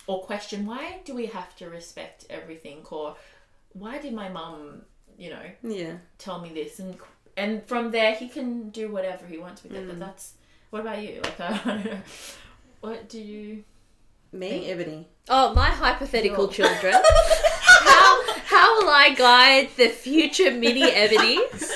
or 0.07 0.23
question 0.23 0.67
why 0.67 1.01
do 1.05 1.15
we 1.15 1.27
have 1.27 1.55
to 1.57 1.69
respect 1.69 2.27
everything? 2.31 2.85
Or 2.91 3.17
why 3.73 3.99
did 3.99 4.13
my 4.15 4.29
mum, 4.29 4.83
you 5.19 5.31
know, 5.31 5.43
Yeah. 5.63 5.95
tell 6.19 6.41
me 6.41 6.51
this 6.53 6.79
and 6.79 6.97
and 7.37 7.65
from 7.67 7.91
there 7.93 8.15
he 8.15 8.29
can 8.29 8.71
do 8.71 8.91
whatever 8.91 9.25
he 9.27 9.39
wants 9.39 9.63
with 9.63 9.73
it 9.73 9.85
Mm. 9.85 9.89
but 9.89 9.99
that's 10.01 10.35
what 10.71 10.81
about 10.81 11.01
you 11.01 11.21
like 11.23 11.41
i 11.41 11.61
don't 11.65 11.85
know 11.85 11.99
what 12.81 13.09
do 13.09 13.21
you 13.21 13.65
Me, 14.33 14.71
Ebony. 14.71 15.09
Oh, 15.29 15.55
my 15.55 15.71
hypothetical 15.71 16.51
Sure. 16.51 16.67
children. 16.67 16.95
how 17.91 18.23
how 18.47 18.79
will 18.79 18.89
I 18.91 19.15
guide 19.17 19.69
the 19.77 19.89
future 19.89 20.51
mini 20.53 20.83
Ebonies? 20.91 21.71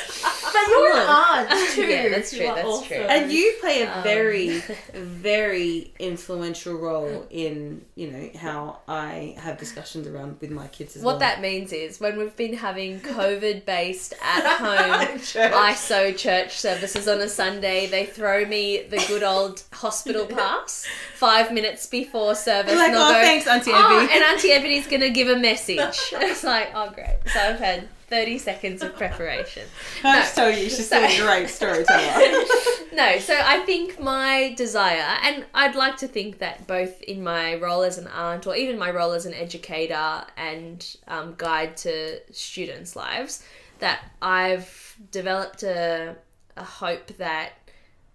But 0.67 0.79
you're 0.79 0.93
an 0.93 0.99
an 0.99 1.09
aunt 1.09 1.71
too 1.71 1.83
Yeah, 1.83 2.09
that's 2.09 2.31
true, 2.31 2.41
You 2.41 2.49
are 2.49 2.55
that's 2.55 2.87
true. 2.87 2.97
And 2.97 3.33
you 3.33 3.57
play 3.61 3.83
a 3.83 3.95
Um, 3.95 4.03
very, 4.03 4.59
very 4.95 5.93
influential 5.99 6.75
role 6.75 7.27
in, 7.31 7.85
you 7.95 8.11
know, 8.11 8.31
how 8.39 8.79
I 8.89 9.37
have 9.39 9.59
discussions 9.59 10.07
around 10.07 10.39
with 10.41 10.51
my 10.51 10.67
kids 10.69 10.97
as 10.97 11.03
What 11.03 11.05
well. 11.05 11.15
What 11.15 11.21
that 11.21 11.41
means 11.41 11.73
is 11.73 12.01
when 12.01 12.19
we've 12.19 12.37
been 12.37 12.55
having 12.55 13.01
COVID 13.01 13.65
based 13.65 14.15
at 14.23 14.45
home 14.59 15.19
Church. 15.21 15.53
ISO 15.53 16.17
church 16.17 16.59
services 16.59 17.09
on 17.09 17.21
a 17.21 17.29
Sunday, 17.29 17.87
they 17.87 18.07
throw 18.07 18.45
me 18.45 18.83
the 18.83 19.05
good 19.09 19.23
old 19.23 19.63
hospital 19.73 20.27
pass 20.39 20.87
five 21.15 21.53
minutes 21.53 21.87
before 21.87 22.35
service. 22.35 22.75
Like, 22.75 22.89
and 22.89 22.95
they'll 22.95 23.03
oh, 23.03 23.13
go, 23.13 23.21
thanks, 23.21 23.47
Auntie 23.47 23.71
"Oh," 23.73 24.09
and 24.11 24.23
Auntie 24.25 24.53
Ebony's 24.53 24.87
going 24.87 25.01
to 25.01 25.11
give 25.11 25.29
a 25.29 25.37
message. 25.37 25.79
it's 26.13 26.45
like, 26.45 26.71
oh, 26.75 26.91
great. 26.91 27.17
So 27.33 27.41
I've 27.41 27.59
had 27.59 27.89
30 28.15 28.39
seconds 28.39 28.81
of 28.83 28.95
preparation. 28.97 29.65
I 30.05 30.13
No. 30.15 30.21
just 30.21 30.35
tell 30.37 30.49
you, 30.51 30.71
she's 30.71 30.87
still 30.87 31.03
a 31.03 31.21
great 31.21 31.49
storyteller. 31.51 32.45
no, 32.93 33.19
so 33.19 33.35
I 33.45 33.63
think 33.67 33.99
my 33.99 34.55
desire, 34.57 35.17
and 35.25 35.45
I'd 35.53 35.75
like 35.75 35.97
to 35.97 36.07
think 36.07 36.39
that 36.39 36.69
both 36.69 37.03
in 37.03 37.25
my 37.25 37.57
role 37.57 37.83
as 37.83 37.99
an 37.99 38.07
aunt 38.07 38.47
or 38.47 38.55
even 38.55 38.79
my 38.79 38.91
role 38.93 39.11
as 39.13 39.27
an 39.27 39.35
educator 39.35 40.25
and 40.37 40.97
um, 41.09 41.35
guide 41.37 41.77
to 41.79 42.21
students' 42.33 42.95
lives, 42.95 43.45
that 43.81 44.05
I've 44.23 44.97
developed 45.11 45.65
a, 45.65 46.15
a 46.57 46.63
hope 46.65 47.09
that, 47.19 47.55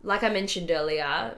like 0.01 0.23
I 0.23 0.29
mentioned 0.29 0.71
earlier, 0.71 1.37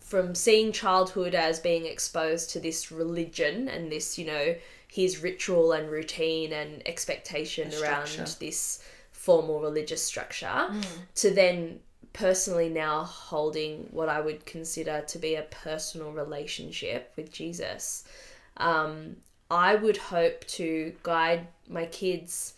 from 0.00 0.34
seeing 0.34 0.72
childhood 0.72 1.34
as 1.34 1.58
being 1.58 1.86
exposed 1.86 2.50
to 2.50 2.60
this 2.60 2.92
religion 2.92 3.66
and 3.68 3.90
this, 3.90 4.18
you 4.18 4.26
know, 4.26 4.54
his 4.98 5.22
ritual 5.22 5.70
and 5.70 5.88
routine 5.88 6.52
and 6.52 6.82
expectation 6.88 7.70
around 7.80 8.08
this 8.40 8.82
formal 9.12 9.60
religious 9.60 10.02
structure 10.02 10.66
to 11.14 11.30
then 11.30 11.78
personally 12.12 12.68
now 12.68 13.04
holding 13.04 13.86
what 13.92 14.08
I 14.08 14.20
would 14.20 14.44
consider 14.44 15.02
to 15.06 15.18
be 15.20 15.36
a 15.36 15.42
personal 15.42 16.10
relationship 16.10 17.12
with 17.16 17.30
Jesus. 17.30 18.08
Um, 18.56 19.18
I 19.48 19.76
would 19.76 19.98
hope 19.98 20.44
to 20.58 20.92
guide 21.04 21.46
my 21.68 21.86
kids 21.86 22.54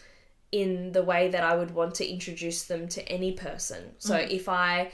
in 0.50 0.92
the 0.92 1.02
way 1.02 1.28
that 1.28 1.44
I 1.44 1.54
would 1.56 1.72
want 1.72 1.94
to 1.96 2.10
introduce 2.10 2.62
them 2.64 2.88
to 2.88 3.06
any 3.06 3.32
person. 3.32 3.82
So 3.98 4.16
if 4.16 4.48
I, 4.48 4.92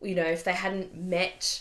you 0.00 0.14
know, 0.14 0.30
if 0.38 0.44
they 0.44 0.52
hadn't 0.52 0.94
met 0.94 1.60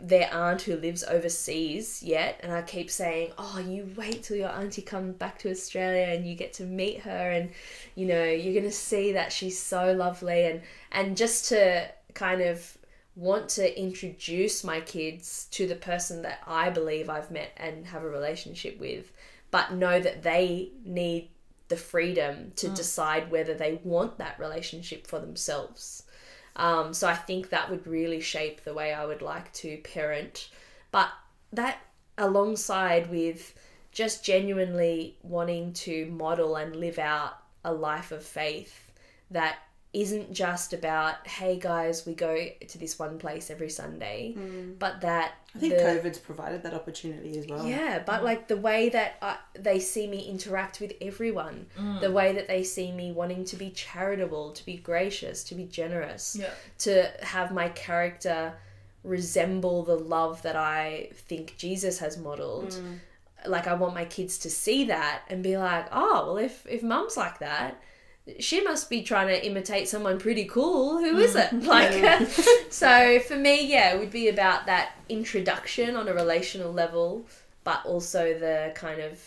their 0.00 0.32
aunt 0.32 0.62
who 0.62 0.76
lives 0.76 1.02
overseas 1.04 2.02
yet 2.02 2.40
and 2.42 2.52
I 2.52 2.62
keep 2.62 2.90
saying, 2.90 3.32
"Oh, 3.38 3.58
you 3.58 3.90
wait 3.96 4.22
till 4.22 4.36
your 4.36 4.50
auntie 4.50 4.82
comes 4.82 5.16
back 5.16 5.38
to 5.40 5.50
Australia 5.50 6.14
and 6.14 6.26
you 6.26 6.34
get 6.34 6.52
to 6.54 6.64
meet 6.64 7.00
her 7.00 7.30
and 7.30 7.50
you 7.94 8.06
know, 8.06 8.24
you're 8.24 8.54
going 8.54 8.64
to 8.64 8.70
see 8.70 9.12
that 9.12 9.32
she's 9.32 9.58
so 9.58 9.92
lovely 9.92 10.44
and 10.44 10.62
and 10.92 11.16
just 11.16 11.48
to 11.50 11.88
kind 12.14 12.40
of 12.40 12.76
want 13.18 13.48
to 13.48 13.80
introduce 13.80 14.62
my 14.62 14.80
kids 14.80 15.48
to 15.50 15.66
the 15.66 15.74
person 15.74 16.22
that 16.22 16.40
I 16.46 16.70
believe 16.70 17.10
I've 17.10 17.32
met 17.32 17.50
and 17.56 17.84
have 17.86 18.04
a 18.04 18.08
relationship 18.08 18.78
with, 18.78 19.12
but 19.50 19.72
know 19.72 19.98
that 19.98 20.22
they 20.22 20.70
need 20.84 21.30
the 21.66 21.76
freedom 21.76 22.52
to 22.56 22.68
mm. 22.68 22.76
decide 22.76 23.30
whether 23.30 23.54
they 23.54 23.80
want 23.82 24.18
that 24.18 24.38
relationship 24.38 25.06
for 25.06 25.18
themselves. 25.18 26.04
Um, 26.58 26.92
so 26.92 27.08
I 27.08 27.14
think 27.14 27.50
that 27.50 27.70
would 27.70 27.86
really 27.86 28.20
shape 28.20 28.64
the 28.64 28.74
way 28.74 28.92
I 28.92 29.06
would 29.06 29.22
like 29.22 29.52
to 29.54 29.78
parent. 29.78 30.50
But 30.90 31.08
that 31.52 31.78
alongside 32.18 33.10
with 33.10 33.54
just 33.92 34.24
genuinely 34.24 35.16
wanting 35.22 35.72
to 35.72 36.06
model 36.06 36.56
and 36.56 36.76
live 36.76 36.98
out 36.98 37.38
a 37.64 37.72
life 37.72 38.12
of 38.12 38.24
faith 38.24 38.90
that 39.30 39.58
isn't 39.92 40.32
just 40.32 40.74
about 40.74 41.26
hey 41.26 41.58
guys 41.58 42.04
we 42.04 42.14
go 42.14 42.46
to 42.66 42.78
this 42.78 42.98
one 42.98 43.18
place 43.18 43.50
every 43.50 43.70
sunday 43.70 44.34
mm. 44.36 44.78
but 44.78 45.00
that 45.00 45.32
I 45.54 45.58
think 45.58 45.74
the- 45.74 45.80
COVID's 45.82 46.18
provided 46.18 46.62
that 46.64 46.74
opportunity 46.74 47.38
as 47.38 47.46
well. 47.46 47.66
yeah, 47.66 48.02
but 48.04 48.20
mm. 48.20 48.24
like 48.24 48.48
the 48.48 48.56
way 48.56 48.90
that 48.90 49.16
I, 49.22 49.38
they 49.54 49.80
see 49.80 50.06
me 50.06 50.20
interact 50.20 50.78
with 50.78 50.92
everyone, 51.00 51.66
mm. 51.76 52.00
the 52.00 52.12
way 52.12 52.34
that 52.34 52.48
they 52.48 52.62
see 52.62 52.92
me 52.92 53.12
wanting 53.12 53.44
to 53.46 53.56
be 53.56 53.70
charitable, 53.70 54.52
to 54.52 54.64
be 54.66 54.76
gracious, 54.76 55.42
to 55.44 55.54
be 55.54 55.64
generous, 55.64 56.36
Yeah. 56.38 56.50
to 56.80 57.10
have 57.22 57.50
my 57.50 57.70
character 57.70 58.54
resemble 59.04 59.84
the 59.84 59.96
love 59.96 60.42
that 60.42 60.54
I 60.54 61.10
think 61.14 61.56
Jesus 61.56 61.98
has 62.00 62.18
modeled. 62.18 62.78
Like 63.46 63.66
I 63.66 63.74
want 63.74 63.94
my 63.94 64.04
kids 64.04 64.38
to 64.38 64.50
see 64.50 64.84
that 64.84 65.22
and 65.28 65.42
be 65.42 65.56
like, 65.56 65.86
"Oh, 65.92 66.26
well 66.26 66.38
if 66.38 66.66
if 66.68 66.82
mum's 66.82 67.16
like 67.16 67.38
that, 67.38 67.80
she 68.38 68.62
must 68.62 68.90
be 68.90 69.02
trying 69.02 69.28
to 69.28 69.46
imitate 69.46 69.88
someone 69.88 70.18
pretty 70.18 70.44
cool. 70.44 70.98
Who 70.98 71.18
is 71.18 71.34
mm. 71.34 71.52
it? 71.52 71.62
Like, 71.68 72.28
so 72.70 73.18
for 73.20 73.36
me, 73.36 73.66
yeah, 73.66 73.94
it 73.94 73.98
would 73.98 74.10
be 74.10 74.28
about 74.28 74.66
that 74.66 74.92
introduction 75.08 75.96
on 75.96 76.08
a 76.08 76.14
relational 76.14 76.72
level, 76.72 77.26
but 77.64 77.84
also 77.84 78.38
the 78.38 78.72
kind 78.74 79.00
of 79.00 79.20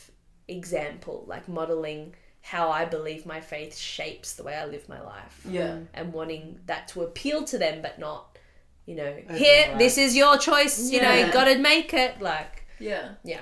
example, 0.47 1.23
like 1.27 1.47
modeling 1.47 2.13
how 2.41 2.69
I 2.69 2.85
believe 2.85 3.25
my 3.25 3.39
faith 3.39 3.77
shapes 3.77 4.33
the 4.33 4.43
way 4.43 4.55
I 4.55 4.65
live 4.65 4.89
my 4.89 4.99
life, 5.01 5.41
Yeah. 5.47 5.67
Mm. 5.67 5.87
and 5.93 6.13
wanting 6.13 6.59
that 6.65 6.87
to 6.89 7.03
appeal 7.03 7.43
to 7.45 7.57
them, 7.57 7.81
but 7.81 7.99
not, 7.99 8.37
you 8.85 8.95
know, 8.95 9.05
Override. 9.05 9.37
here, 9.37 9.77
this 9.77 9.97
is 9.97 10.15
your 10.15 10.37
choice. 10.37 10.91
You 10.91 11.01
know, 11.01 11.31
got 11.31 11.45
to 11.45 11.57
make 11.59 11.93
it. 11.93 12.19
Like, 12.19 12.65
yeah. 12.79 13.11
Yeah. 13.23 13.41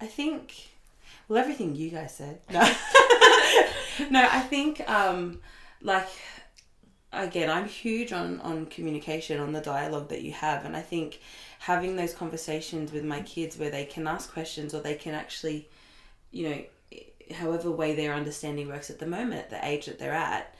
I 0.00 0.06
think, 0.06 0.54
well, 1.28 1.38
everything 1.38 1.74
you 1.74 1.90
guys 1.90 2.14
said. 2.14 2.40
No, 2.50 2.60
no, 4.10 4.28
I 4.30 4.40
think, 4.40 4.88
um, 4.88 5.40
like, 5.82 6.08
again, 7.12 7.50
I'm 7.50 7.66
huge 7.66 8.12
on 8.12 8.40
on 8.40 8.66
communication, 8.66 9.40
on 9.40 9.52
the 9.52 9.60
dialogue 9.60 10.08
that 10.08 10.22
you 10.22 10.32
have, 10.32 10.64
and 10.64 10.76
I 10.76 10.82
think 10.82 11.20
having 11.60 11.96
those 11.96 12.14
conversations 12.14 12.92
with 12.92 13.04
my 13.04 13.20
kids 13.22 13.56
where 13.56 13.70
they 13.70 13.84
can 13.84 14.06
ask 14.06 14.32
questions 14.32 14.74
or 14.74 14.80
they 14.80 14.94
can 14.94 15.14
actually, 15.14 15.68
you 16.30 16.48
know, 16.48 16.64
however 17.34 17.70
way 17.70 17.94
their 17.94 18.14
understanding 18.14 18.68
works 18.68 18.90
at 18.90 18.98
the 18.98 19.06
moment, 19.06 19.40
at 19.40 19.50
the 19.50 19.66
age 19.66 19.86
that 19.86 19.98
they're 19.98 20.12
at, 20.12 20.54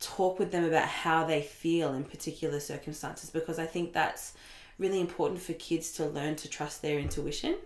talk 0.00 0.38
with 0.38 0.50
them 0.50 0.64
about 0.64 0.88
how 0.88 1.24
they 1.24 1.42
feel 1.42 1.94
in 1.94 2.04
particular 2.04 2.58
circumstances 2.58 3.30
because 3.30 3.58
I 3.58 3.66
think 3.66 3.92
that's 3.92 4.32
really 4.78 5.00
important 5.00 5.40
for 5.40 5.52
kids 5.54 5.92
to 5.92 6.06
learn 6.06 6.36
to 6.36 6.48
trust 6.48 6.82
their 6.82 6.98
intuition. 6.98 7.56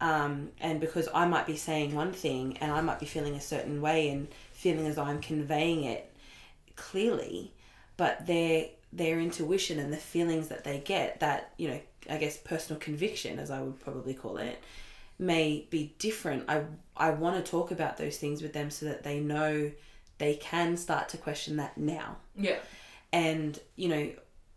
Um, 0.00 0.50
and 0.60 0.80
because 0.80 1.08
I 1.14 1.26
might 1.26 1.46
be 1.46 1.56
saying 1.56 1.94
one 1.94 2.12
thing 2.12 2.56
and 2.62 2.72
I 2.72 2.80
might 2.80 2.98
be 2.98 3.06
feeling 3.06 3.34
a 3.34 3.40
certain 3.40 3.82
way 3.82 4.08
and 4.08 4.28
feeling 4.52 4.86
as 4.86 4.96
though 4.96 5.02
I'm 5.04 5.20
conveying 5.20 5.84
it 5.84 6.10
clearly, 6.76 7.52
but 7.96 8.26
their 8.26 8.66
their 8.92 9.18
intuition 9.20 9.78
and 9.80 9.92
the 9.92 9.96
feelings 9.96 10.48
that 10.48 10.62
they 10.62 10.78
get, 10.78 11.18
that, 11.20 11.52
you 11.58 11.68
know, 11.68 11.80
I 12.08 12.16
guess 12.16 12.36
personal 12.36 12.78
conviction 12.80 13.38
as 13.40 13.50
I 13.50 13.60
would 13.60 13.80
probably 13.80 14.14
call 14.14 14.36
it, 14.36 14.62
may 15.18 15.66
be 15.68 15.94
different. 15.98 16.44
I 16.48 16.62
I 16.96 17.10
want 17.10 17.44
to 17.44 17.50
talk 17.50 17.70
about 17.70 17.96
those 17.96 18.16
things 18.18 18.40
with 18.40 18.52
them 18.52 18.70
so 18.70 18.86
that 18.86 19.02
they 19.02 19.18
know 19.20 19.72
they 20.18 20.34
can 20.36 20.76
start 20.76 21.08
to 21.10 21.16
question 21.16 21.56
that 21.56 21.76
now 21.76 22.16
Yeah. 22.36 22.58
and 23.12 23.58
you 23.74 23.88
know 23.88 24.10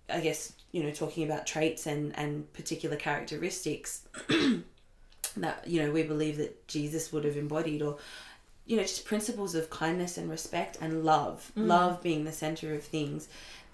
i 0.09 0.19
guess 0.19 0.53
you 0.71 0.83
know 0.83 0.91
talking 0.91 1.23
about 1.23 1.45
traits 1.45 1.85
and 1.85 2.17
and 2.17 2.51
particular 2.53 2.95
characteristics 2.95 4.01
that 5.37 5.67
you 5.67 5.81
know 5.81 5.91
we 5.91 6.03
believe 6.03 6.37
that 6.37 6.67
jesus 6.67 7.11
would 7.11 7.23
have 7.23 7.37
embodied 7.37 7.81
or 7.81 7.97
you 8.67 8.75
know 8.75 8.83
just 8.83 9.05
principles 9.05 9.55
of 9.55 9.69
kindness 9.69 10.17
and 10.17 10.29
respect 10.29 10.77
and 10.81 11.03
love. 11.03 11.51
Mm. 11.57 11.67
Love 11.67 12.03
being 12.03 12.25
the 12.25 12.31
center 12.31 12.75
of 12.75 12.83
things. 12.83 13.27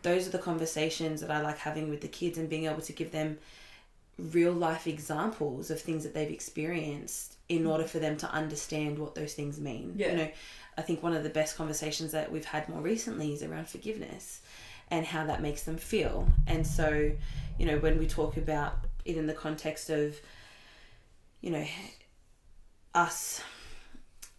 Those 0.04 0.28
are 0.28 0.32
the 0.32 0.40
conversations 0.40 1.22
that 1.22 1.32
i 1.32 1.42
like 1.42 1.58
having 1.58 1.90
with 1.90 2.02
the 2.02 2.08
kids 2.08 2.38
and 2.38 2.50
being 2.50 2.66
able 2.66 2.82
to 2.82 2.94
give 2.94 3.12
them 3.12 3.38
real 4.20 4.52
life 4.54 4.86
examples 4.86 5.72
of 5.72 5.82
things 5.82 6.04
that 6.04 6.14
they've 6.14 6.30
experienced 6.30 7.36
in 7.50 7.64
mm. 7.64 7.70
order 7.70 7.86
for 7.86 8.00
them 8.00 8.16
to 8.18 8.32
understand 8.32 9.00
what 9.00 9.16
those 9.16 9.34
things 9.34 9.60
mean. 9.60 9.94
Yeah. 9.98 10.12
you 10.12 10.18
know 10.18 10.30
i 10.78 10.82
think 10.82 11.02
one 11.02 11.14
of 11.14 11.24
the 11.24 11.30
best 11.30 11.58
conversations 11.58 12.12
that 12.12 12.32
we've 12.32 12.46
had 12.46 12.70
more 12.70 12.82
recently 12.82 13.34
is 13.34 13.42
around 13.42 13.68
forgiveness 13.68 14.42
and 14.94 15.08
how 15.08 15.26
that 15.26 15.42
makes 15.42 15.64
them 15.64 15.76
feel. 15.76 16.28
And 16.46 16.66
so, 16.66 17.12
you 17.58 17.66
know, 17.66 17.80
when 17.80 17.98
we 17.98 18.06
talk 18.06 18.38
about 18.38 18.76
it 19.06 19.18
in 19.18 19.26
the 19.26 19.34
context 19.34 19.90
of, 19.90 20.16
you 21.42 21.50
know, 21.50 21.66
us, 22.94 23.42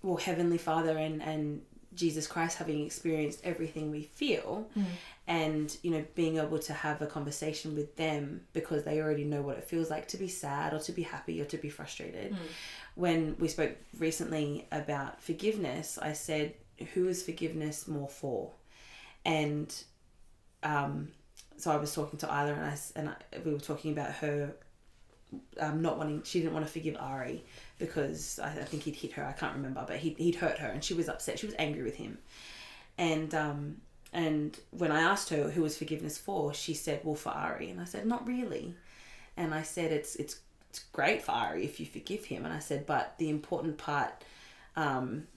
well, 0.01 0.17
Heavenly 0.17 0.59
Father 0.59 0.97
and, 0.97 1.21
and 1.21 1.63
Jesus 1.97 2.29
Christ 2.29 2.59
having 2.59 2.87
experienced 2.87 3.41
everything 3.43 3.91
we 3.91 4.03
feel 4.03 4.69
mm. 4.79 4.85
and, 5.27 5.77
you 5.83 5.91
know, 5.91 6.05
being 6.15 6.39
able 6.39 6.61
to 6.61 6.73
have 6.73 7.03
a 7.03 7.07
conversation 7.09 7.75
with 7.75 7.97
them 7.97 8.43
because 8.53 8.85
they 8.85 9.01
already 9.01 9.25
know 9.25 9.43
what 9.43 9.59
it 9.59 9.65
feels 9.65 9.91
like 9.91 10.07
to 10.09 10.17
be 10.17 10.29
sad 10.29 10.73
or 10.73 10.79
to 10.79 10.93
be 10.93 11.03
happy 11.03 11.43
or 11.43 11.47
to 11.47 11.57
be 11.57 11.69
frustrated. 11.69 12.33
Mm. 12.33 12.39
When 12.95 13.37
we 13.41 13.49
spoke 13.49 13.73
recently 13.99 14.69
about 14.71 15.21
forgiveness, 15.21 15.99
I 16.01 16.13
said, 16.13 16.55
who 16.95 17.09
is 17.09 17.25
forgiveness 17.25 17.89
more 17.89 18.09
for? 18.09 18.53
And 19.25 19.75
um, 20.65 21.09
so 21.57 21.71
I 21.71 21.77
was 21.77 21.95
talking 21.95 22.19
to 22.21 22.27
Isla 22.27 22.53
and 22.55 22.65
I 22.65 22.77
and 22.97 23.09
I, 23.11 23.15
we 23.45 23.53
were 23.53 23.61
talking 23.61 23.93
about 23.93 24.11
her 24.15 24.55
um, 25.59 25.83
not 25.83 25.99
wanting. 25.99 26.23
She 26.25 26.41
didn't 26.41 26.55
want 26.55 26.67
to 26.67 26.73
forgive 26.73 26.97
Ari 26.99 27.45
because 27.79 28.39
I, 28.39 28.49
I 28.49 28.65
think 28.65 28.85
he'd 28.85 28.97
hit 28.97 29.13
her. 29.13 29.25
I 29.25 29.33
can't 29.33 29.55
remember, 29.55 29.85
but 29.87 29.99
he'd 29.99 30.17
he'd 30.19 30.37
hurt 30.37 30.59
her 30.59 30.69
and 30.69 30.83
she 30.83 30.95
was 30.95 31.09
upset. 31.09 31.39
She 31.39 31.47
was 31.47 31.55
angry 31.59 31.83
with 31.83 31.97
him, 31.97 32.19
and 32.99 33.35
um, 33.35 33.77
and 34.13 34.59
when 34.71 34.93
I 34.93 35.01
asked 35.01 35.31
her 35.31 35.51
who 35.51 35.63
was 35.63 35.77
forgiveness 35.77 36.19
for, 36.19 36.55
she 36.55 36.75
said, 36.75 37.01
"Well, 37.05 37.15
for 37.15 37.31
Ari," 37.31 37.71
and 37.71 37.81
I 37.81 37.85
said, 37.85 38.07
"Not 38.07 38.27
really," 38.27 38.75
and 39.37 39.55
I 39.55 39.63
said, 39.63 39.93
"It's 39.93 40.17
it's 40.17 40.41
it's 40.71 40.81
great 40.93 41.23
for 41.23 41.33
Ari 41.33 41.65
if 41.65 41.81
you 41.81 41.87
forgive 41.87 42.25
him," 42.25 42.45
and 42.45 42.53
I 42.53 42.59
said, 42.59 42.87
"But 42.87 43.15
the 43.19 43.31
important 43.31 43.79
part." 43.79 44.25
Um, 44.77 45.29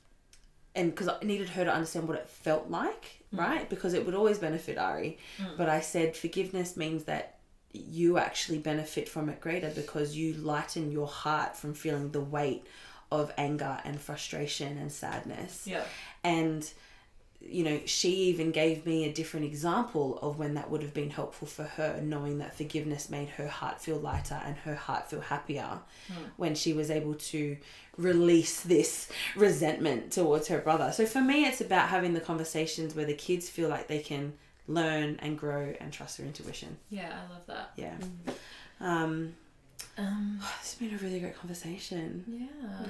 and 0.75 0.91
because 0.91 1.07
I 1.07 1.17
needed 1.23 1.49
her 1.49 1.65
to 1.65 1.73
understand 1.73 2.07
what 2.07 2.17
it 2.17 2.29
felt 2.29 2.69
like, 2.69 3.16
Mm. 3.33 3.39
right? 3.39 3.69
Because 3.69 3.93
it 3.93 4.05
would 4.05 4.15
always 4.15 4.39
benefit 4.39 4.77
Ari. 4.77 5.17
Mm. 5.39 5.57
But 5.57 5.69
I 5.69 5.81
said 5.81 6.15
forgiveness 6.15 6.77
means 6.77 7.03
that 7.05 7.39
you 7.73 8.17
actually 8.17 8.59
benefit 8.59 9.09
from 9.09 9.29
it 9.29 9.41
greater 9.41 9.69
because 9.69 10.15
you 10.15 10.33
lighten 10.33 10.91
your 10.91 11.07
heart 11.07 11.55
from 11.55 11.73
feeling 11.73 12.11
the 12.11 12.21
weight 12.21 12.65
of 13.11 13.31
anger 13.37 13.79
and 13.85 13.99
frustration 13.99 14.77
and 14.77 14.91
sadness. 14.91 15.65
Yeah. 15.65 15.83
And 16.23 16.69
you 17.39 17.63
know, 17.63 17.79
she 17.85 18.09
even 18.09 18.51
gave 18.51 18.85
me 18.85 19.05
a 19.05 19.13
different 19.13 19.45
example 19.45 20.17
of 20.21 20.39
when 20.39 20.55
that 20.55 20.69
would 20.69 20.81
have 20.81 20.93
been 20.93 21.09
helpful 21.09 21.47
for 21.47 21.63
her, 21.63 21.99
knowing 22.01 22.39
that 22.39 22.55
forgiveness 22.55 23.09
made 23.09 23.29
her 23.29 23.47
heart 23.47 23.79
feel 23.79 23.97
lighter 23.97 24.41
and 24.43 24.57
her 24.57 24.75
heart 24.75 25.09
feel 25.09 25.21
happier 25.21 25.79
when 26.37 26.55
she 26.55 26.73
was 26.73 26.89
able 26.89 27.13
to 27.13 27.55
release 27.97 28.61
this 28.61 29.09
resentment 29.35 30.11
towards 30.11 30.47
her 30.47 30.59
brother. 30.59 30.91
So 30.91 31.05
for 31.05 31.21
me, 31.21 31.45
it's 31.45 31.61
about 31.61 31.89
having 31.89 32.13
the 32.13 32.19
conversations 32.19 32.95
where 32.95 33.05
the 33.05 33.13
kids 33.13 33.49
feel 33.49 33.69
like 33.69 33.87
they 33.87 33.99
can 33.99 34.33
learn 34.67 35.17
and 35.21 35.37
grow 35.37 35.73
and 35.79 35.93
trust 35.93 36.17
their 36.17 36.27
intuition. 36.27 36.77
Yeah, 36.89 37.13
I 37.13 37.33
love 37.33 37.45
that. 37.47 37.71
Yeah. 37.75 37.95
Um, 38.81 39.35
Um, 39.97 40.39
it's 40.59 40.75
been 40.75 40.93
a 40.93 40.97
really 40.97 41.19
great 41.19 41.37
conversation. 41.37 42.23
yeah. 42.27 42.85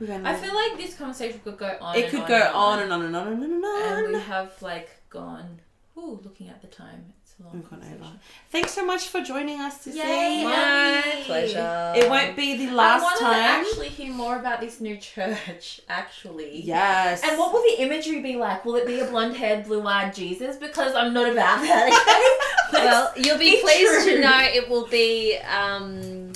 We 0.00 0.06
went 0.06 0.26
I 0.26 0.34
feel 0.36 0.54
like 0.54 0.76
this 0.78 0.94
conversation 0.94 1.40
could 1.42 1.58
go 1.58 1.76
on. 1.80 1.96
it 1.96 2.04
and 2.04 2.10
could 2.10 2.20
on 2.20 2.28
go 2.28 2.36
and 2.36 2.54
on 2.54 2.78
and 2.80 2.92
on 2.92 3.02
and 3.02 3.16
on 3.16 3.26
and 3.28 3.42
on 3.42 3.52
and 3.52 3.64
on. 3.64 4.04
And 4.04 4.12
we 4.14 4.20
have 4.20 4.60
like 4.62 4.90
gone. 5.10 5.60
Ooh, 5.96 6.20
looking 6.22 6.48
at 6.48 6.60
the 6.62 6.68
time, 6.68 7.00
it's 7.00 7.02
a 7.02 7.06
long. 7.06 7.17
We've 7.52 7.70
gone 7.70 7.82
over. 7.94 8.10
Thanks 8.50 8.72
so 8.72 8.84
much 8.84 9.08
for 9.08 9.22
joining 9.22 9.60
us 9.60 9.84
today. 9.84 10.38
Yay, 10.38 10.44
my 10.44 10.52
Abby. 10.52 11.22
pleasure. 11.22 11.92
It 11.96 12.10
won't 12.10 12.36
be 12.36 12.56
the 12.56 12.72
I 12.72 12.74
last 12.74 13.02
wanted 13.02 13.20
time. 13.20 13.64
to 13.64 13.70
actually 13.70 13.88
hear 13.90 14.12
more 14.12 14.36
about 14.38 14.60
this 14.60 14.80
new 14.80 14.96
church. 14.96 15.80
Actually. 15.88 16.60
yes. 16.62 17.22
And 17.24 17.38
what 17.38 17.52
will 17.52 17.62
the 17.62 17.80
imagery 17.80 18.20
be 18.20 18.34
like? 18.34 18.64
Will 18.64 18.74
it 18.74 18.86
be 18.88 18.98
a 19.00 19.06
blonde-haired, 19.06 19.66
blue-eyed 19.66 20.14
Jesus? 20.14 20.56
Because 20.56 20.94
I'm 20.96 21.14
not 21.14 21.30
about 21.30 21.60
that. 21.62 22.68
Okay. 22.72 22.84
well, 22.84 23.12
you'll 23.16 23.38
be 23.38 23.52
be 23.56 23.62
pleased 23.62 24.02
true. 24.04 24.16
to 24.16 24.20
know 24.20 24.40
it 24.42 24.68
will 24.68 24.88
be 24.88 25.36
um, 25.38 26.32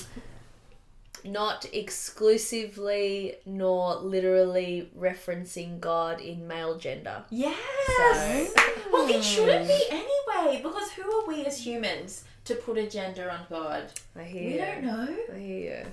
not 1.25 1.65
exclusively 1.73 3.35
nor 3.45 3.95
literally 3.95 4.89
referencing 4.97 5.79
God 5.79 6.19
in 6.21 6.47
male 6.47 6.77
gender. 6.77 7.23
Yes. 7.29 8.51
Well, 8.91 9.07
it 9.09 9.23
shouldn't 9.23 9.67
be 9.67 9.83
anyway. 9.89 10.61
Because 10.61 10.91
who 10.91 11.03
are 11.11 11.27
we 11.27 11.45
as 11.45 11.65
humans 11.65 12.23
to 12.45 12.55
put 12.55 12.77
a 12.77 12.87
gender 12.89 13.29
on 13.29 13.39
God? 13.49 13.83
I 14.17 14.23
hear 14.23 14.43
We 14.43 14.53
you. 14.53 14.57
don't 14.59 14.83
know. 14.83 15.07
I 15.33 15.37
hear 15.39 15.59
you. 15.59 15.85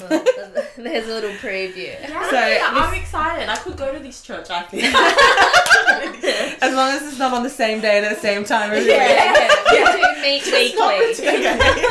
Well, 0.00 0.08
there's 0.76 1.06
a 1.08 1.14
little 1.14 1.30
preview. 1.30 1.94
Yeah, 2.00 2.30
So, 2.30 2.36
I'm 2.36 2.90
this- 2.92 3.00
excited. 3.02 3.48
I 3.48 3.56
could 3.56 3.76
go 3.76 3.92
to 3.92 3.98
this 3.98 4.22
church. 4.22 4.48
I 4.50 4.62
think. 4.62 4.84
as 6.62 6.74
long 6.74 6.90
as 6.92 7.02
it's 7.02 7.18
not 7.18 7.32
on 7.32 7.42
the 7.42 7.50
same 7.50 7.80
day 7.80 7.96
and 7.98 8.06
at 8.06 8.14
the 8.14 8.20
same 8.20 8.44
time 8.44 8.70
every 8.72 8.88
Yeah, 8.88 9.32
week. 9.32 9.48
yeah. 9.72 9.87
Meet 10.28 10.44
weekly. 10.46 11.28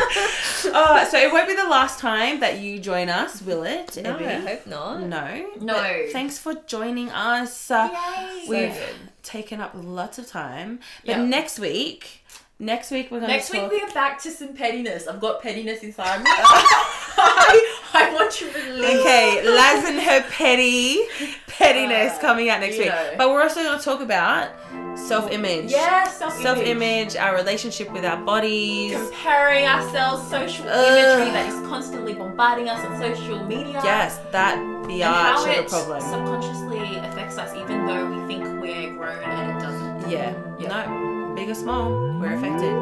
Uh, 0.74 1.06
so 1.06 1.18
it 1.18 1.32
won't 1.32 1.48
be 1.48 1.56
the 1.56 1.68
last 1.70 1.98
time 2.00 2.40
that 2.42 2.60
you 2.60 2.78
join 2.80 3.08
us, 3.10 3.42
will 3.42 3.64
it? 3.64 3.96
No, 4.04 4.18
I 4.18 4.34
hope 4.36 4.68
not. 4.68 5.02
No. 5.02 5.50
No. 5.62 5.74
But 5.74 6.12
thanks 6.12 6.38
for 6.38 6.56
joining 6.66 7.10
us. 7.12 7.72
Uh, 7.72 7.90
Yay. 7.92 8.46
we've 8.50 8.74
So 8.76 8.84
taken 9.24 9.62
up 9.62 9.72
lots 9.76 10.18
of 10.20 10.28
time. 10.28 10.80
But 11.06 11.18
Yeah. 11.18 11.24
next 11.24 11.58
week, 11.60 12.24
next 12.60 12.92
week 12.92 13.12
we're 13.12 13.20
going 13.20 13.30
to 13.30 13.36
Next 13.38 13.52
talk. 13.52 13.72
week 13.72 13.82
we 13.84 13.88
are 13.90 13.94
back 13.94 14.22
to 14.24 14.32
some 14.32 14.54
pettiness. 14.54 15.08
I've 15.08 15.20
got 15.20 15.42
pettiness 15.42 15.84
inside 15.84 16.20
me. 16.22 16.26
I, 16.30 17.80
I 17.94 18.14
want 18.14 18.32
to 18.32 18.46
release. 18.46 19.00
Okay, 19.02 19.42
Laz 19.50 19.86
and 19.88 20.00
her 20.00 20.22
petty 20.32 21.00
pettiness 21.48 22.14
Uh, 22.18 22.22
coming 22.22 22.50
out 22.50 22.60
next 22.62 22.78
week. 22.78 22.88
know. 22.88 23.14
But 23.18 23.30
we're 23.30 23.42
also 23.42 23.64
going 23.64 23.78
to 23.78 23.84
talk 23.84 24.02
about 24.02 24.50
self-image. 24.98 25.72
Yeah, 25.72 26.06
self 26.08 26.34
Self 26.42 26.58
image, 26.60 27.16
our 27.16 27.36
relationship 27.36 27.92
with 27.92 28.04
our 28.06 28.18
bodies. 28.18 28.94
Comparing 28.94 29.66
ourselves, 29.66 30.28
social 30.30 30.66
Ugh. 30.68 31.20
imagery 31.20 31.32
that 31.34 31.48
is 31.48 31.68
constantly 31.68 32.14
bombarding 32.14 32.68
us 32.70 32.84
on 32.86 32.98
social 33.00 33.44
media. 33.46 33.80
Yes, 33.84 34.20
that 34.32 34.56
the 34.88 35.04
arch 35.04 35.48
of 35.58 35.66
a 35.66 35.70
problem. 35.70 36.02
subconsciously 36.02 36.98
affects 36.98 37.38
us, 37.38 37.54
even 37.56 37.86
though 37.86 38.10
we 38.10 38.28
think 38.28 38.44
we're 38.62 38.92
grown 38.94 39.18
and 39.24 39.58
it 39.58 39.62
doesn't. 39.64 40.10
Yeah. 40.10 40.34
Yeah. 40.60 40.68
No, 40.86 41.17
big 41.48 41.56
or 41.56 41.60
small, 41.60 41.92
we're 42.20 42.34
affected. 42.34 42.74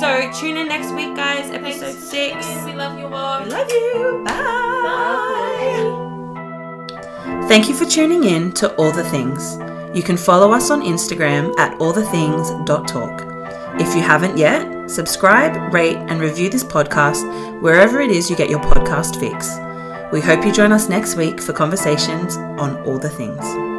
So 0.00 0.40
tune 0.40 0.56
in 0.56 0.68
next 0.68 0.92
week, 0.92 1.14
guys. 1.14 1.50
Episode 1.50 1.94
six. 1.94 2.46
We 2.64 2.72
love 2.72 2.98
you 2.98 3.06
all. 3.06 3.44
We 3.44 3.50
love 3.50 3.70
you. 3.70 4.22
Bye. 4.24 4.32
Bye. 7.24 7.48
Thank 7.48 7.68
you 7.68 7.74
for 7.74 7.84
tuning 7.84 8.24
in 8.24 8.52
to 8.52 8.74
All 8.76 8.90
the 8.90 9.04
Things. 9.04 9.58
You 9.94 10.02
can 10.02 10.16
follow 10.16 10.52
us 10.52 10.70
on 10.70 10.82
Instagram 10.82 11.56
at 11.58 11.78
allthethings.talk. 11.78 13.80
If 13.80 13.94
you 13.94 14.02
haven't 14.02 14.38
yet, 14.38 14.90
subscribe, 14.90 15.72
rate, 15.72 15.96
and 15.96 16.20
review 16.20 16.48
this 16.48 16.64
podcast 16.64 17.60
wherever 17.60 18.00
it 18.00 18.10
is 18.10 18.30
you 18.30 18.36
get 18.36 18.50
your 18.50 18.60
podcast 18.60 19.20
fix. 19.20 19.56
We 20.12 20.20
hope 20.20 20.44
you 20.44 20.52
join 20.52 20.72
us 20.72 20.88
next 20.88 21.16
week 21.16 21.40
for 21.40 21.52
conversations 21.52 22.36
on 22.36 22.76
all 22.84 22.98
the 22.98 23.10
things. 23.10 23.73